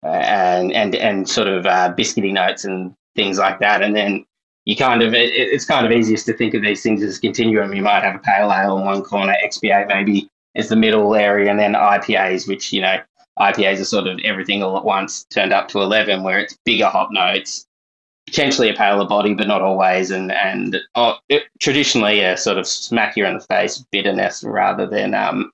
and 0.03 0.73
and 0.73 0.95
and 0.95 1.29
sort 1.29 1.49
of 1.49 1.67
uh, 1.67 1.93
biscuity 1.97 2.33
notes 2.33 2.65
and 2.65 2.95
things 3.15 3.39
like 3.39 3.61
that, 3.61 3.83
and 3.83 3.95
then 3.95 4.25
you 4.65 4.77
kind 4.77 5.03
of 5.03 5.15
it, 5.15 5.31
it's 5.33 5.65
kind 5.65 5.87
of 5.87 5.93
easiest 5.93 6.27
to 6.27 6.33
think 6.33 6.55
of 6.55 6.63
these 6.63 6.83
things 6.83 7.03
as 7.03 7.19
continuum. 7.19 7.75
You 7.75 7.83
might 7.83 8.03
have 8.03 8.17
a 8.17 8.21
pale 8.21 8.53
ale 8.53 8.79
in 8.79 8.85
one 8.85 9.03
corner, 9.03 9.35
XPA 9.45 9.89
maybe 9.89 10.29
is 10.55 10.69
the 10.69 10.77
middle 10.77 11.15
area, 11.15 11.51
and 11.51 11.59
then 11.59 11.75
IPAs, 11.75 12.47
which 12.47 12.73
you 12.73 12.83
know 12.83 13.01
IPAs 13.39 13.81
are 13.81 13.85
sort 13.85 14.07
of 14.07 14.19
everything 14.25 14.63
all 14.63 14.77
at 14.77 14.85
once 14.85 15.25
turned 15.31 15.53
up 15.53 15.69
to 15.69 15.81
eleven, 15.81 16.23
where 16.23 16.39
it's 16.39 16.57
bigger 16.65 16.87
hop 16.87 17.09
notes, 17.11 17.67
potentially 18.27 18.69
a 18.69 18.75
paler 18.75 19.07
body, 19.07 19.35
but 19.35 19.49
not 19.49 19.63
always, 19.63 20.11
and 20.11 20.31
and 20.33 20.77
oh, 20.95 21.17
it, 21.29 21.45
traditionally 21.61 22.21
a 22.21 22.37
sort 22.37 22.59
of 22.59 22.67
smack 22.67 23.17
you 23.17 23.25
in 23.27 23.35
the 23.35 23.45
face 23.45 23.85
bitterness 23.91 24.45
rather 24.45 24.87
than 24.87 25.15
um 25.15 25.51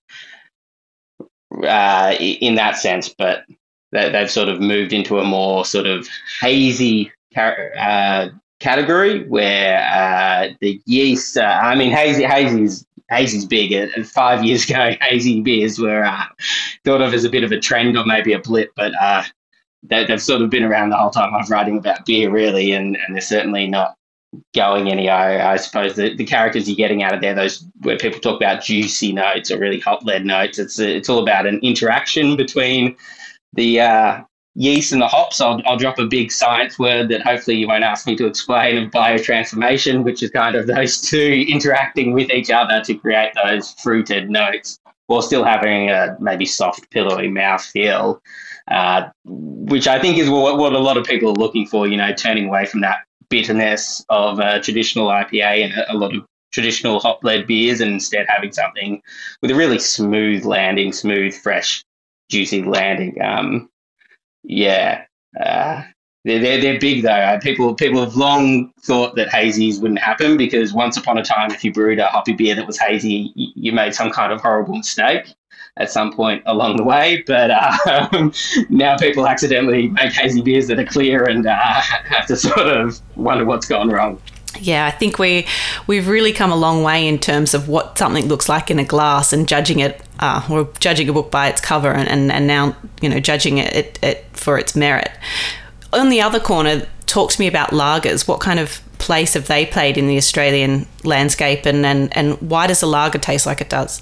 uh, 1.64 2.14
in 2.20 2.56
that 2.56 2.76
sense, 2.76 3.08
but 3.16 3.44
they, 3.92 4.10
they've 4.10 4.30
sort 4.30 4.48
of 4.48 4.60
moved 4.60 4.92
into 4.92 5.18
a 5.18 5.24
more 5.24 5.64
sort 5.64 5.86
of 5.86 6.08
hazy 6.40 7.12
character 7.32 7.72
uh, 7.78 8.28
category 8.60 9.26
where 9.28 9.78
uh, 9.92 10.54
the 10.60 10.80
yeast. 10.86 11.36
Uh, 11.36 11.42
I 11.62 11.74
mean, 11.74 11.90
hazy, 11.90 12.24
hazy's 12.24 12.86
hazy's 13.08 13.44
big. 13.44 13.72
And 13.72 14.06
five 14.08 14.44
years 14.44 14.64
ago, 14.70 14.92
hazy 15.00 15.40
beers 15.40 15.78
were 15.78 16.04
uh, 16.04 16.24
thought 16.84 17.00
of 17.00 17.14
as 17.14 17.24
a 17.24 17.30
bit 17.30 17.44
of 17.44 17.52
a 17.52 17.60
trend 17.60 17.96
or 17.96 18.04
maybe 18.04 18.32
a 18.32 18.38
blip, 18.38 18.72
but 18.76 18.92
uh, 19.00 19.24
they, 19.82 20.04
have 20.06 20.22
sort 20.22 20.42
of 20.42 20.50
been 20.50 20.64
around 20.64 20.90
the 20.90 20.96
whole 20.96 21.10
time 21.10 21.34
I've 21.34 21.50
writing 21.50 21.78
about 21.78 22.04
beer, 22.06 22.30
really, 22.30 22.72
and, 22.72 22.96
and 22.96 23.14
they're 23.14 23.20
certainly 23.20 23.66
not 23.66 23.96
going 24.54 24.90
any. 24.90 25.08
I, 25.08 25.52
I 25.52 25.56
suppose 25.56 25.96
the, 25.96 26.14
the 26.14 26.24
characters 26.24 26.68
you're 26.68 26.76
getting 26.76 27.02
out 27.02 27.14
of 27.14 27.20
there, 27.20 27.34
those 27.34 27.64
where 27.82 27.96
people 27.96 28.20
talk 28.20 28.36
about 28.36 28.62
juicy 28.62 29.12
notes 29.12 29.50
or 29.50 29.58
really 29.58 29.80
hop 29.80 30.04
led 30.04 30.26
notes, 30.26 30.58
it's 30.58 30.78
it's 30.78 31.08
all 31.08 31.22
about 31.22 31.46
an 31.46 31.60
interaction 31.62 32.36
between 32.36 32.96
the 33.54 33.80
uh, 33.80 34.22
yeast 34.56 34.92
and 34.92 35.02
the 35.02 35.06
hops, 35.06 35.40
I'll, 35.40 35.60
I'll 35.66 35.76
drop 35.76 35.98
a 35.98 36.06
big 36.06 36.32
science 36.32 36.78
word 36.78 37.08
that 37.10 37.22
hopefully 37.22 37.58
you 37.58 37.68
won't 37.68 37.84
ask 37.84 38.06
me 38.06 38.16
to 38.16 38.26
explain 38.26 38.78
of 38.78 38.90
biotransformation, 38.90 40.02
which 40.02 40.22
is 40.22 40.30
kind 40.30 40.56
of 40.56 40.66
those 40.66 41.00
two 41.10 41.44
interacting 41.48 42.12
with 42.12 42.30
each 42.30 42.50
other 42.50 42.80
to 42.82 42.94
create 42.94 43.32
those 43.44 43.72
fruited 43.72 44.30
notes 44.30 44.78
while 45.06 45.22
still 45.22 45.44
having 45.44 45.90
a 45.90 46.16
maybe 46.18 46.44
soft, 46.44 46.90
pillowy 46.90 47.28
mouth 47.28 47.62
feel, 47.62 48.20
uh, 48.68 49.08
which 49.24 49.86
I 49.86 50.00
think 50.00 50.18
is 50.18 50.28
what, 50.28 50.58
what 50.58 50.72
a 50.72 50.80
lot 50.80 50.96
of 50.96 51.04
people 51.04 51.30
are 51.30 51.34
looking 51.34 51.66
for, 51.66 51.86
you 51.86 51.96
know, 51.96 52.12
turning 52.12 52.48
away 52.48 52.66
from 52.66 52.80
that 52.80 53.04
bitterness 53.28 54.04
of 54.08 54.40
a 54.40 54.60
traditional 54.60 55.08
IPA 55.08 55.64
and 55.64 55.72
a, 55.74 55.92
a 55.92 55.96
lot 55.96 56.14
of 56.14 56.24
traditional 56.52 56.98
hop 56.98 57.22
led 57.22 57.46
beers 57.46 57.80
and 57.80 57.92
instead 57.92 58.26
having 58.28 58.50
something 58.50 59.02
with 59.42 59.50
a 59.50 59.54
really 59.54 59.78
smooth 59.78 60.44
landing, 60.44 60.92
smooth, 60.92 61.34
fresh, 61.34 61.84
juicy 62.30 62.62
landing. 62.62 63.20
Um, 63.20 63.68
yeah, 64.46 65.04
uh, 65.40 65.82
they're, 66.24 66.40
they're, 66.40 66.60
they're 66.60 66.80
big 66.80 67.02
though. 67.02 67.38
People 67.42 67.74
people 67.74 68.00
have 68.02 68.16
long 68.16 68.72
thought 68.82 69.14
that 69.16 69.28
hazies 69.28 69.80
wouldn't 69.80 70.00
happen 70.00 70.36
because 70.36 70.72
once 70.72 70.96
upon 70.96 71.18
a 71.18 71.24
time, 71.24 71.50
if 71.50 71.62
you 71.64 71.72
brewed 71.72 71.98
a 71.98 72.06
hoppy 72.06 72.32
beer 72.32 72.54
that 72.54 72.66
was 72.66 72.78
hazy, 72.78 73.32
you, 73.34 73.52
you 73.54 73.72
made 73.72 73.94
some 73.94 74.10
kind 74.10 74.32
of 74.32 74.40
horrible 74.40 74.76
mistake 74.76 75.34
at 75.76 75.90
some 75.90 76.12
point 76.12 76.42
along 76.46 76.76
the 76.76 76.84
way. 76.84 77.22
But 77.26 77.50
um, 77.52 78.32
now 78.70 78.96
people 78.96 79.26
accidentally 79.26 79.88
make 79.88 80.12
hazy 80.12 80.42
beers 80.42 80.66
that 80.68 80.78
are 80.78 80.84
clear 80.84 81.24
and 81.24 81.46
uh, 81.46 81.54
have 81.80 82.26
to 82.26 82.36
sort 82.36 82.66
of 82.66 83.00
wonder 83.16 83.44
what's 83.44 83.66
gone 83.66 83.90
wrong. 83.90 84.20
Yeah, 84.60 84.86
I 84.86 84.90
think 84.90 85.18
we 85.18 85.46
we've 85.86 86.08
really 86.08 86.32
come 86.32 86.50
a 86.50 86.56
long 86.56 86.82
way 86.82 87.06
in 87.06 87.18
terms 87.18 87.54
of 87.54 87.68
what 87.68 87.98
something 87.98 88.26
looks 88.26 88.48
like 88.48 88.70
in 88.70 88.78
a 88.78 88.84
glass 88.84 89.32
and 89.32 89.46
judging 89.46 89.80
it. 89.80 90.02
Uh, 90.18 90.64
judging 90.80 91.10
a 91.10 91.12
book 91.12 91.30
by 91.30 91.48
its 91.48 91.60
cover, 91.60 91.92
and, 91.92 92.08
and, 92.08 92.32
and 92.32 92.46
now 92.46 92.74
you 93.02 93.08
know 93.08 93.20
judging 93.20 93.58
it, 93.58 93.76
it, 93.76 93.98
it 94.02 94.25
for 94.46 94.56
its 94.60 94.76
merit. 94.76 95.10
On 95.92 96.08
the 96.08 96.22
other 96.22 96.38
corner, 96.38 96.86
talk 97.06 97.32
to 97.32 97.40
me 97.40 97.48
about 97.48 97.70
lagers. 97.70 98.28
What 98.28 98.38
kind 98.38 98.60
of 98.60 98.80
place 98.98 99.34
have 99.34 99.48
they 99.48 99.66
played 99.66 99.98
in 99.98 100.06
the 100.06 100.16
Australian 100.16 100.86
landscape, 101.02 101.66
and, 101.66 101.84
and, 101.84 102.16
and 102.16 102.40
why 102.40 102.68
does 102.68 102.80
a 102.80 102.86
lager 102.86 103.18
taste 103.18 103.44
like 103.44 103.60
it 103.60 103.68
does? 103.68 104.00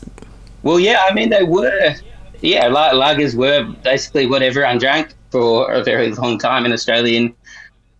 Well, 0.62 0.78
yeah, 0.78 1.02
I 1.08 1.14
mean, 1.14 1.30
they 1.30 1.44
were, 1.44 1.94
yeah, 2.42 2.68
lagers 2.68 3.34
were 3.34 3.64
basically 3.82 4.26
what 4.26 4.42
everyone 4.42 4.76
drank 4.76 5.14
for 5.30 5.72
a 5.72 5.82
very 5.82 6.12
long 6.12 6.38
time 6.38 6.66
in 6.66 6.72
Australian 6.72 7.34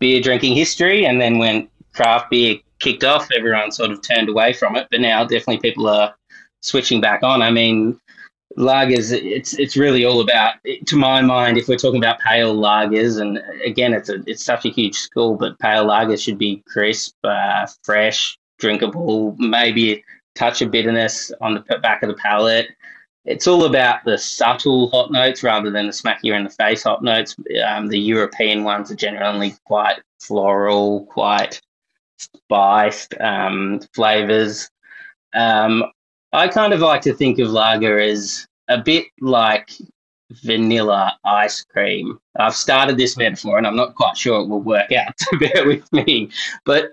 beer 0.01 0.21
drinking 0.21 0.55
history. 0.55 1.07
And 1.07 1.19
then 1.23 1.39
when 1.39 1.67
craft 1.95 2.29
beer 2.31 2.59
kicked 2.79 3.05
off, 3.05 3.27
everyone 3.35 3.73
sort 3.73 3.91
of 3.91 4.03
turned 4.03 4.29
away 4.29 4.53
from 4.53 4.77
it. 4.77 4.87
But 4.91 5.01
now 5.01 5.25
definitely 5.25 5.61
people 5.61 5.87
are 5.89 6.15
switching 6.61 7.01
back 7.01 7.23
on. 7.23 7.41
I 7.41 7.51
mean, 7.51 7.99
lagers, 8.57 9.13
it's 9.13 9.59
it's 9.59 9.77
really 9.77 10.05
all 10.05 10.21
about, 10.21 10.55
to 10.87 10.97
my 10.97 11.21
mind, 11.21 11.59
if 11.59 11.69
we're 11.69 11.77
talking 11.77 12.01
about 12.01 12.21
pale 12.21 12.55
lagers, 12.55 13.21
and 13.21 13.41
again, 13.65 13.93
it's 13.93 14.09
a 14.09 14.23
it's 14.27 14.45
such 14.45 14.65
a 14.65 14.71
huge 14.71 14.95
school, 14.95 15.37
but 15.37 15.59
pale 15.59 15.87
lagers 15.87 16.23
should 16.23 16.39
be 16.39 16.63
crisp, 16.69 17.15
uh, 17.25 17.67
fresh, 17.83 18.39
drinkable, 18.59 19.35
maybe 19.39 19.95
a 19.95 20.05
touch 20.35 20.63
of 20.63 20.71
bitterness 20.71 21.33
on 21.41 21.55
the 21.55 21.79
back 21.79 22.03
of 22.03 22.09
the 22.09 22.17
palate. 22.17 22.69
It's 23.25 23.47
all 23.47 23.65
about 23.65 24.05
the 24.05 24.19
subtle 24.19 24.91
hop 24.91 25.11
notes 25.11 25.43
rather 25.43 25.71
than 25.71 25.87
the 25.87 25.93
smack 25.93 26.21
you 26.23 26.35
in 26.35 26.45
the 26.45 26.51
face 26.51 26.83
hop 26.83 27.03
notes. 27.03 27.35
Um, 27.67 27.87
the 27.89 27.99
European 27.99 28.65
ones 28.65 28.91
are 28.91 28.97
generally 28.97 29.55
quite 29.65 30.01
floral, 30.21 31.07
quite 31.07 31.61
spiced 32.19 33.15
um, 33.21 33.81
flavors. 33.95 34.69
Um, 35.35 35.85
I 36.35 36.49
kind 36.49 36.73
of 36.73 36.81
like 36.81 37.01
to 37.03 37.15
think 37.15 37.39
of 37.39 37.51
lager 37.51 37.99
as 37.99 38.47
a 38.69 38.79
bit 38.79 39.07
like 39.21 39.71
vanilla 40.43 41.17
ice 41.25 41.63
cream. 41.63 42.19
I've 42.37 42.57
started 42.57 42.97
this 42.99 43.17
metaphor 43.17 43.57
and 43.57 43.67
I'm 43.67 43.77
not 43.77 43.95
quite 43.95 44.17
sure 44.17 44.41
it 44.41 44.49
will 44.49 44.61
work 44.61 44.91
out, 44.91 45.15
so 45.19 45.39
bear 45.55 45.65
with 45.65 45.91
me. 45.93 46.31
But 46.65 46.93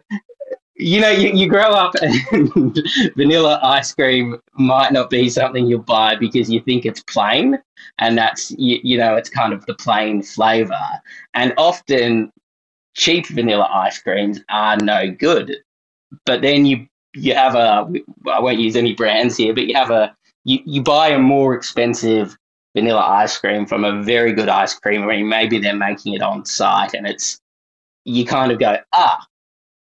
you 0.76 1.02
know, 1.02 1.10
you, 1.10 1.32
you 1.34 1.50
grow 1.50 1.72
up 1.72 1.96
and 2.32 2.80
vanilla 3.16 3.60
ice 3.64 3.94
cream 3.94 4.40
might 4.54 4.92
not 4.92 5.10
be 5.10 5.28
something 5.30 5.66
you'll 5.66 5.82
buy 5.82 6.16
because 6.16 6.50
you 6.50 6.62
think 6.62 6.86
it's 6.86 7.04
plain 7.04 7.58
and 8.00 8.18
that's, 8.18 8.52
you, 8.52 8.80
you 8.84 8.98
know, 8.98 9.16
it's 9.16 9.30
kind 9.30 9.54
of 9.54 9.66
the 9.66 9.76
plain 9.76 10.22
flavor. 10.22 10.80
And 11.34 11.54
often 11.58 12.32
cheap 12.96 13.28
vanilla 13.28 13.70
ice 13.72 14.00
creams 14.00 14.40
are 14.50 14.78
no 14.78 15.10
good. 15.10 15.58
But 16.26 16.42
then 16.42 16.66
you, 16.66 16.88
you 17.14 17.34
have 17.36 17.56
a, 17.56 17.92
I 18.32 18.40
won't 18.40 18.60
use 18.60 18.76
any 18.76 18.94
brands 18.94 19.38
here, 19.38 19.54
but 19.54 19.68
you 19.68 19.76
have 19.76 19.92
a, 19.92 20.16
you, 20.44 20.60
you 20.66 20.82
buy 20.82 21.10
a 21.10 21.20
more 21.20 21.54
expensive 21.54 22.38
vanilla 22.76 23.02
ice 23.02 23.38
cream 23.38 23.66
from 23.66 23.84
a 23.84 24.02
very 24.02 24.34
good 24.34 24.50
ice 24.50 24.74
creamery. 24.78 25.24
Maybe 25.24 25.60
they're 25.60 25.76
making 25.76 26.14
it 26.14 26.22
on 26.22 26.46
site 26.46 26.94
and 26.94 27.06
it's, 27.06 27.40
you 28.06 28.26
kind 28.26 28.52
of 28.52 28.60
go, 28.60 28.78
ah, 28.94 29.26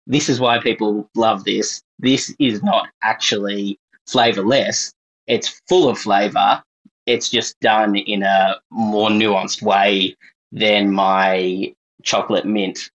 this 0.07 0.29
is 0.29 0.39
why 0.39 0.59
people 0.59 1.09
love 1.15 1.43
this. 1.43 1.81
This 1.99 2.33
is 2.39 2.61
not 2.63 2.89
actually 3.01 3.79
flavorless. 4.07 4.93
It's 5.27 5.61
full 5.67 5.87
of 5.87 5.97
flavor. 5.97 6.61
It's 7.05 7.29
just 7.29 7.59
done 7.61 7.95
in 7.95 8.23
a 8.23 8.55
more 8.69 9.09
nuanced 9.09 9.61
way 9.61 10.15
than 10.51 10.91
my 10.91 11.73
chocolate 12.03 12.45
mint 12.45 12.91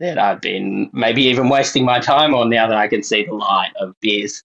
that 0.00 0.18
I've 0.18 0.40
been 0.40 0.90
maybe 0.92 1.22
even 1.24 1.48
wasting 1.48 1.84
my 1.84 2.00
time 2.00 2.34
on 2.34 2.50
now 2.50 2.66
that 2.66 2.76
I 2.76 2.88
can 2.88 3.02
see 3.02 3.24
the 3.24 3.34
light 3.34 3.70
of 3.78 3.94
beers 4.00 4.42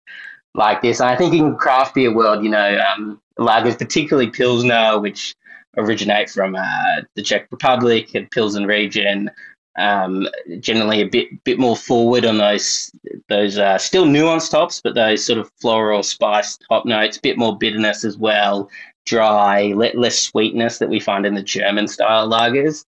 like 0.54 0.82
this. 0.82 1.00
And 1.00 1.10
I 1.10 1.16
think 1.16 1.34
in 1.34 1.56
craft 1.56 1.96
beer 1.96 2.14
world, 2.14 2.44
you 2.44 2.50
know, 2.50 2.80
um, 2.94 3.20
lagers, 3.40 3.78
particularly 3.78 4.30
Pilsner, 4.30 5.00
which 5.00 5.36
originate 5.78 6.30
from 6.30 6.56
uh, 6.56 7.02
the 7.16 7.22
Czech 7.22 7.48
Republic 7.52 8.14
and 8.16 8.30
Pilsen 8.32 8.66
region, 8.66 9.32
um, 9.78 10.28
generally 10.60 11.02
a 11.02 11.08
bit 11.08 11.44
bit 11.44 11.60
more 11.60 11.76
forward 11.76 12.26
on 12.26 12.38
those 12.38 12.92
those 13.28 13.58
uh, 13.58 13.78
still 13.78 14.06
nuanced 14.06 14.52
hops, 14.52 14.82
but 14.82 14.96
those 14.96 15.26
sort 15.26 15.40
of 15.40 15.52
floral 15.60 16.04
spiced 16.04 16.64
top 16.70 16.86
notes, 16.86 17.18
a 17.18 17.22
bit 17.22 17.38
more 17.38 17.58
bitterness 17.58 18.06
as 18.06 18.18
well, 18.18 18.70
dry, 19.06 19.74
less 19.74 20.20
sweetness 20.20 20.78
that 20.80 20.90
we 20.90 21.00
find 21.00 21.26
in 21.26 21.36
the 21.36 21.44
German 21.44 21.88
style 21.88 22.30
lagers. 22.30 22.86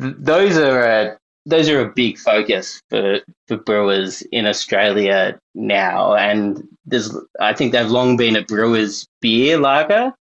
Th- 0.00 0.14
those 0.18 0.58
are 0.58 0.80
a, 0.80 1.18
those 1.46 1.68
are 1.68 1.80
a 1.80 1.92
big 1.92 2.18
focus 2.18 2.82
for, 2.90 3.20
for 3.46 3.56
brewers 3.56 4.22
in 4.32 4.46
Australia 4.46 5.38
now, 5.54 6.14
and 6.14 6.66
there's 6.84 7.16
I 7.40 7.54
think 7.54 7.72
they've 7.72 7.88
long 7.88 8.16
been 8.16 8.36
a 8.36 8.42
brewer's 8.42 9.06
beer 9.20 9.56
lager, 9.58 10.12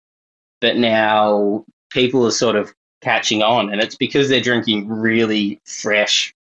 but 0.60 0.76
now 0.76 1.64
people 1.90 2.26
are 2.26 2.30
sort 2.30 2.56
of 2.56 2.72
catching 3.00 3.42
on, 3.42 3.72
and 3.72 3.80
it's 3.80 3.96
because 3.96 4.28
they're 4.28 4.40
drinking 4.40 4.86
really 4.88 5.60
fresh, 5.64 6.32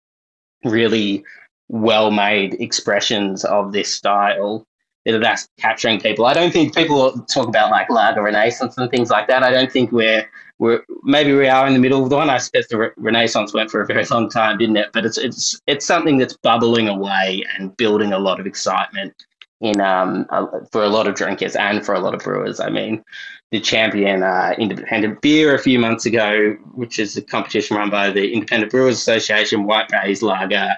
really 0.65 1.23
well 1.69 2.11
made 2.11 2.55
expressions 2.61 3.45
of 3.45 3.71
this 3.71 3.91
style 3.91 4.65
that 5.05 5.19
that's 5.19 5.47
capturing 5.59 5.99
people. 5.99 6.25
I 6.25 6.33
don't 6.33 6.51
think 6.51 6.75
people 6.75 7.19
talk 7.21 7.47
about 7.47 7.71
like 7.71 7.89
lager 7.89 8.21
renaissance 8.21 8.77
and 8.77 8.89
things 8.91 9.09
like 9.09 9.27
that. 9.27 9.43
I 9.43 9.51
don't 9.51 9.71
think 9.71 9.91
we're 9.91 10.29
we're 10.63 10.81
maybe 11.03 11.33
we 11.33 11.49
are 11.49 11.67
in 11.67 11.73
the 11.73 11.79
middle 11.79 12.01
of 12.01 12.09
the 12.09 12.15
one. 12.15 12.29
I 12.29 12.37
suppose 12.37 12.67
the 12.69 12.77
re- 12.77 12.89
renaissance 12.95 13.53
went 13.53 13.69
for 13.69 13.81
a 13.81 13.85
very 13.85 14.05
long 14.05 14.29
time, 14.29 14.57
didn't 14.57 14.77
it? 14.77 14.91
But 14.93 15.05
it's 15.05 15.17
it's 15.17 15.59
it's 15.67 15.85
something 15.85 16.17
that's 16.17 16.37
bubbling 16.37 16.87
away 16.87 17.43
and 17.53 17.75
building 17.75 18.13
a 18.13 18.17
lot 18.17 18.39
of 18.39 18.47
excitement 18.47 19.13
in 19.59 19.81
um 19.81 20.25
for 20.71 20.83
a 20.83 20.87
lot 20.87 21.05
of 21.05 21.15
drinkers 21.15 21.57
and 21.57 21.85
for 21.85 21.95
a 21.95 21.99
lot 21.99 22.13
of 22.13 22.21
brewers. 22.21 22.61
I 22.61 22.69
mean, 22.69 23.03
the 23.51 23.59
champion 23.59 24.23
uh, 24.23 24.55
independent 24.57 25.21
beer 25.21 25.53
a 25.53 25.59
few 25.59 25.79
months 25.79 26.05
ago, 26.05 26.53
which 26.73 26.97
is 26.97 27.17
a 27.17 27.21
competition 27.21 27.75
run 27.75 27.89
by 27.89 28.09
the 28.09 28.33
Independent 28.33 28.71
Brewers 28.71 28.95
Association. 28.95 29.65
White 29.65 29.89
Bay's 29.89 30.23
Lager 30.23 30.69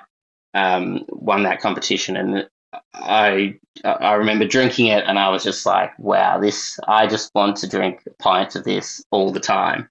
um, 0.56 1.06
won 1.10 1.44
that 1.44 1.62
competition, 1.62 2.18
and 2.18 2.50
I 2.94 3.56
I 3.84 4.14
remember 4.14 4.48
drinking 4.48 4.88
it, 4.88 5.04
and 5.06 5.20
I 5.20 5.30
was 5.30 5.44
just 5.44 5.66
like, 5.66 5.98
"Wow, 6.00 6.40
this! 6.40 6.80
I 6.88 7.08
just 7.08 7.34
want 7.36 7.58
to 7.58 7.70
drink 7.70 8.04
pints 8.20 8.56
of 8.56 8.64
this 8.64 9.04
all 9.12 9.32
the 9.32 9.40
time." 9.40 9.90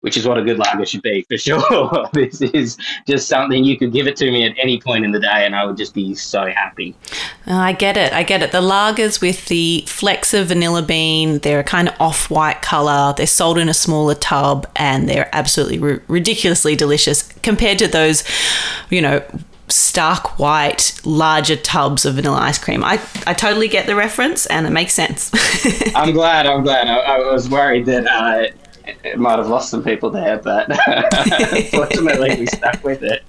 which 0.00 0.16
is 0.16 0.26
what 0.26 0.38
a 0.38 0.42
good 0.42 0.58
lager 0.58 0.84
should 0.86 1.02
be 1.02 1.24
for 1.28 1.36
sure. 1.36 2.08
this 2.12 2.40
is 2.40 2.76
just 3.06 3.28
something 3.28 3.64
you 3.64 3.78
could 3.78 3.92
give 3.92 4.06
it 4.06 4.16
to 4.16 4.30
me 4.30 4.44
at 4.44 4.54
any 4.58 4.80
point 4.80 5.04
in 5.04 5.12
the 5.12 5.20
day, 5.20 5.44
and 5.44 5.54
I 5.54 5.64
would 5.64 5.76
just 5.76 5.94
be 5.94 6.14
so 6.14 6.46
happy. 6.46 6.94
Uh, 7.46 7.54
I 7.54 7.72
get 7.72 7.96
it. 7.96 8.12
I 8.12 8.22
get 8.22 8.42
it. 8.42 8.52
The 8.52 8.60
lagers 8.60 9.20
with 9.20 9.46
the 9.46 9.84
flecks 9.86 10.34
of 10.34 10.48
vanilla 10.48 10.82
bean, 10.82 11.38
they're 11.40 11.60
a 11.60 11.64
kind 11.64 11.88
of 11.88 11.94
off 12.00 12.30
white 12.30 12.62
color. 12.62 13.14
They're 13.16 13.26
sold 13.26 13.58
in 13.58 13.68
a 13.68 13.74
smaller 13.74 14.14
tub, 14.14 14.66
and 14.76 15.08
they're 15.08 15.28
absolutely 15.32 15.80
r- 15.80 16.02
ridiculously 16.08 16.76
delicious 16.76 17.22
compared 17.42 17.78
to 17.78 17.88
those, 17.88 18.24
you 18.88 19.02
know, 19.02 19.22
stark 19.70 20.38
white, 20.38 21.00
larger 21.04 21.56
tubs 21.56 22.04
of 22.04 22.14
vanilla 22.14 22.38
ice 22.38 22.58
cream. 22.58 22.84
I, 22.84 23.00
I 23.26 23.34
totally 23.34 23.68
get 23.68 23.86
the 23.86 23.94
reference 23.94 24.46
and 24.46 24.66
it 24.66 24.70
makes 24.70 24.94
sense. 24.94 25.30
I'm 25.94 26.12
glad. 26.12 26.46
I'm 26.46 26.62
glad. 26.62 26.88
I, 26.88 26.98
I 26.98 27.32
was 27.32 27.48
worried 27.48 27.86
that 27.86 28.06
I 28.10 28.52
it 29.04 29.18
might 29.18 29.38
have 29.38 29.48
lost 29.48 29.70
some 29.70 29.82
people 29.82 30.10
there, 30.10 30.38
but 30.38 30.66
fortunately 31.70 32.36
we 32.38 32.46
stuck 32.46 32.82
with 32.82 33.02
it. 33.02 33.22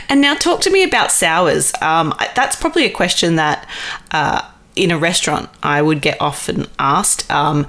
and 0.08 0.20
now, 0.20 0.34
talk 0.34 0.60
to 0.62 0.70
me 0.70 0.82
about 0.82 1.10
sours. 1.10 1.72
Um, 1.80 2.14
that's 2.34 2.56
probably 2.56 2.84
a 2.84 2.90
question 2.90 3.36
that 3.36 3.68
uh, 4.12 4.48
in 4.74 4.90
a 4.90 4.98
restaurant 4.98 5.48
I 5.62 5.82
would 5.82 6.00
get 6.02 6.20
often 6.20 6.66
asked. 6.78 7.30
Um, 7.30 7.66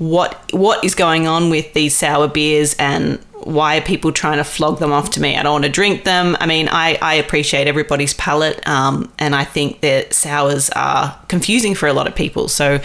what 0.00 0.50
what 0.52 0.82
is 0.82 0.94
going 0.94 1.26
on 1.26 1.50
with 1.50 1.72
these 1.74 1.94
sour 1.94 2.26
beers 2.26 2.74
and 2.78 3.18
why 3.44 3.76
are 3.76 3.80
people 3.80 4.12
trying 4.12 4.38
to 4.38 4.44
flog 4.44 4.78
them 4.78 4.92
off 4.92 5.10
to 5.10 5.20
me? 5.20 5.36
I 5.36 5.42
don't 5.42 5.52
want 5.52 5.64
to 5.64 5.70
drink 5.70 6.04
them. 6.04 6.36
I 6.40 6.46
mean, 6.46 6.68
I, 6.70 6.98
I 7.00 7.14
appreciate 7.14 7.66
everybody's 7.68 8.14
palate, 8.14 8.66
um, 8.68 9.10
and 9.18 9.34
I 9.34 9.44
think 9.44 9.80
that 9.80 10.12
sours 10.12 10.68
are 10.70 11.18
confusing 11.28 11.74
for 11.74 11.86
a 11.86 11.92
lot 11.92 12.06
of 12.06 12.14
people. 12.14 12.48
So, 12.48 12.80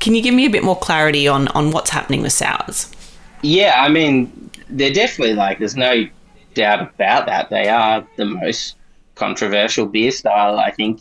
can 0.00 0.14
you 0.14 0.22
give 0.22 0.34
me 0.34 0.44
a 0.44 0.50
bit 0.50 0.64
more 0.64 0.76
clarity 0.76 1.28
on, 1.28 1.48
on 1.48 1.70
what's 1.70 1.90
happening 1.90 2.22
with 2.22 2.32
sours? 2.32 2.90
Yeah, 3.42 3.74
I 3.76 3.88
mean, 3.88 4.50
they're 4.68 4.92
definitely 4.92 5.34
like, 5.34 5.58
there's 5.58 5.76
no 5.76 6.08
doubt 6.54 6.80
about 6.80 7.26
that. 7.26 7.50
They 7.50 7.68
are 7.68 8.06
the 8.16 8.24
most 8.24 8.76
controversial 9.14 9.86
beer 9.86 10.10
style. 10.10 10.58
I 10.58 10.70
think 10.72 11.00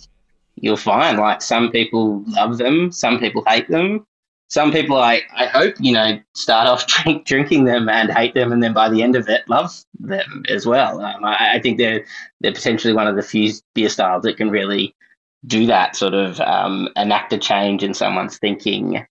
you'll 0.55 0.77
find 0.77 1.17
like 1.17 1.41
some 1.41 1.71
people 1.71 2.23
love 2.27 2.57
them, 2.57 2.91
some 2.91 3.19
people 3.19 3.43
hate 3.47 3.67
them. 3.67 4.05
Some 4.47 4.71
people, 4.71 4.97
I, 4.97 5.21
I 5.35 5.47
hope, 5.47 5.75
you 5.79 5.91
know, 5.91 6.19
start 6.33 6.67
off 6.67 6.85
drink, 7.03 7.25
drinking 7.25 7.65
them 7.65 7.89
and 7.89 8.11
hate 8.11 8.33
them, 8.33 8.51
and 8.51 8.61
then 8.61 8.73
by 8.73 8.89
the 8.89 9.01
end 9.01 9.15
of 9.15 9.27
it, 9.27 9.47
love 9.49 9.73
them 9.99 10.43
as 10.49 10.65
well. 10.65 11.01
Um, 11.01 11.25
I, 11.25 11.55
I 11.55 11.59
think 11.59 11.77
they're 11.77 12.05
they're 12.41 12.53
potentially 12.53 12.93
one 12.93 13.07
of 13.07 13.15
the 13.15 13.23
few 13.23 13.51
beer 13.73 13.89
styles 13.89 14.23
that 14.23 14.37
can 14.37 14.49
really 14.49 14.95
do 15.47 15.65
that 15.67 15.95
sort 15.95 16.13
of 16.13 16.39
um, 16.41 16.89
enact 16.95 17.33
a 17.33 17.37
change 17.37 17.83
in 17.83 17.93
someone's 17.93 18.37
thinking 18.37 19.05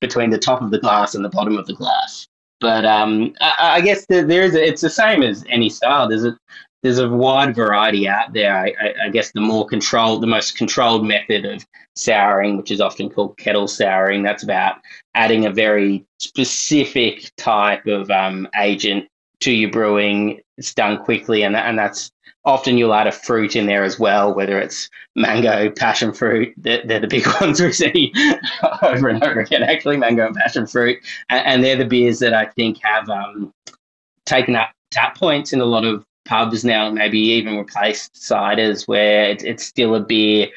between 0.00 0.30
the 0.30 0.38
top 0.38 0.62
of 0.62 0.70
the 0.70 0.78
glass 0.78 1.14
and 1.14 1.24
the 1.24 1.30
bottom 1.30 1.58
of 1.58 1.66
the 1.66 1.74
glass. 1.74 2.26
But 2.60 2.84
um, 2.84 3.34
I, 3.40 3.76
I, 3.76 3.80
guess 3.80 4.06
there 4.06 4.42
is 4.42 4.54
a, 4.54 4.64
it's 4.64 4.80
the 4.80 4.88
same 4.88 5.22
as 5.22 5.44
any 5.48 5.68
style. 5.68 6.08
There's 6.08 6.24
a 6.24 6.38
there's 6.84 6.98
a 6.98 7.08
wide 7.08 7.56
variety 7.56 8.06
out 8.06 8.34
there. 8.34 8.54
I, 8.54 8.74
I, 8.78 8.94
I, 9.06 9.08
guess 9.08 9.32
the 9.32 9.40
more 9.40 9.66
controlled, 9.66 10.22
the 10.22 10.26
most 10.26 10.54
controlled 10.58 11.06
method 11.06 11.46
of 11.46 11.66
souring, 11.96 12.58
which 12.58 12.70
is 12.70 12.78
often 12.78 13.08
called 13.08 13.38
kettle 13.38 13.66
souring, 13.66 14.22
that's 14.22 14.42
about 14.42 14.76
adding 15.14 15.46
a 15.46 15.50
very 15.50 16.04
specific 16.18 17.32
type 17.38 17.86
of 17.86 18.10
um, 18.10 18.46
agent 18.60 19.08
to 19.40 19.50
your 19.50 19.70
brewing. 19.70 20.42
It's 20.58 20.74
done 20.74 21.02
quickly, 21.02 21.42
and 21.42 21.56
and 21.56 21.78
that's 21.78 22.12
often 22.44 22.76
you'll 22.76 22.92
add 22.92 23.06
a 23.06 23.12
fruit 23.12 23.56
in 23.56 23.64
there 23.64 23.82
as 23.82 23.98
well, 23.98 24.34
whether 24.34 24.58
it's 24.58 24.90
mango, 25.16 25.70
passion 25.70 26.12
fruit. 26.12 26.52
They're, 26.58 26.82
they're 26.84 27.00
the 27.00 27.06
big 27.06 27.26
ones 27.40 27.62
we 27.62 27.72
see 27.72 28.12
over 28.82 29.08
and 29.08 29.24
over 29.24 29.40
again. 29.40 29.62
Actually, 29.62 29.96
mango 29.96 30.26
and 30.26 30.36
passion 30.36 30.66
fruit, 30.66 30.98
and, 31.30 31.46
and 31.46 31.64
they're 31.64 31.76
the 31.76 31.86
beers 31.86 32.18
that 32.18 32.34
I 32.34 32.44
think 32.44 32.78
have 32.82 33.08
um, 33.08 33.54
taken 34.26 34.54
up 34.54 34.68
tap 34.90 35.16
points 35.16 35.54
in 35.54 35.62
a 35.62 35.64
lot 35.64 35.86
of 35.86 36.04
pubs 36.24 36.64
now. 36.64 36.90
Maybe 36.90 37.18
even 37.18 37.58
replaced 37.58 38.14
ciders, 38.14 38.86
where 38.88 39.24
it's, 39.24 39.44
it's 39.44 39.64
still 39.64 39.94
a 39.94 40.00
beer. 40.00 40.48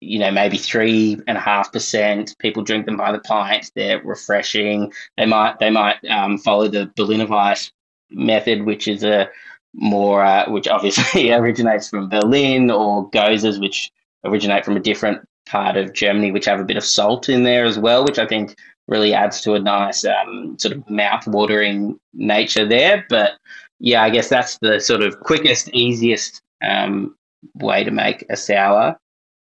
You 0.00 0.18
know, 0.18 0.30
maybe 0.30 0.58
three 0.58 1.18
and 1.26 1.38
a 1.38 1.40
half 1.40 1.72
percent. 1.72 2.36
People 2.38 2.62
drink 2.62 2.86
them 2.86 2.96
by 2.96 3.12
the 3.12 3.18
pint. 3.20 3.72
They're 3.74 4.02
refreshing. 4.02 4.92
They 5.16 5.26
might 5.26 5.58
they 5.58 5.70
might 5.70 6.04
um, 6.10 6.38
follow 6.38 6.68
the 6.68 6.90
Berliner 6.96 7.26
Weisse 7.26 7.72
method, 8.10 8.64
which 8.64 8.88
is 8.88 9.02
a 9.04 9.28
more, 9.74 10.24
uh, 10.24 10.50
which 10.50 10.68
obviously 10.68 11.32
originates 11.32 11.88
from 11.88 12.08
Berlin, 12.08 12.70
or 12.70 13.08
Goses, 13.10 13.58
which 13.58 13.90
originate 14.24 14.64
from 14.64 14.76
a 14.76 14.80
different 14.80 15.26
part 15.46 15.76
of 15.76 15.92
Germany, 15.92 16.32
which 16.32 16.46
have 16.46 16.60
a 16.60 16.64
bit 16.64 16.76
of 16.76 16.84
salt 16.84 17.28
in 17.28 17.44
there 17.44 17.64
as 17.64 17.78
well, 17.78 18.04
which 18.04 18.18
I 18.18 18.26
think 18.26 18.56
really 18.88 19.14
adds 19.14 19.40
to 19.42 19.54
a 19.54 19.60
nice 19.60 20.04
um, 20.04 20.56
sort 20.58 20.76
of 20.76 20.88
mouth-watering 20.88 21.98
nature 22.14 22.66
there. 22.66 23.04
But 23.08 23.32
yeah, 23.78 24.02
I 24.02 24.10
guess 24.10 24.28
that's 24.28 24.58
the 24.58 24.80
sort 24.80 25.02
of 25.02 25.20
quickest, 25.20 25.68
easiest 25.70 26.42
um, 26.66 27.16
way 27.54 27.84
to 27.84 27.90
make 27.90 28.24
a 28.30 28.36
sour. 28.36 28.98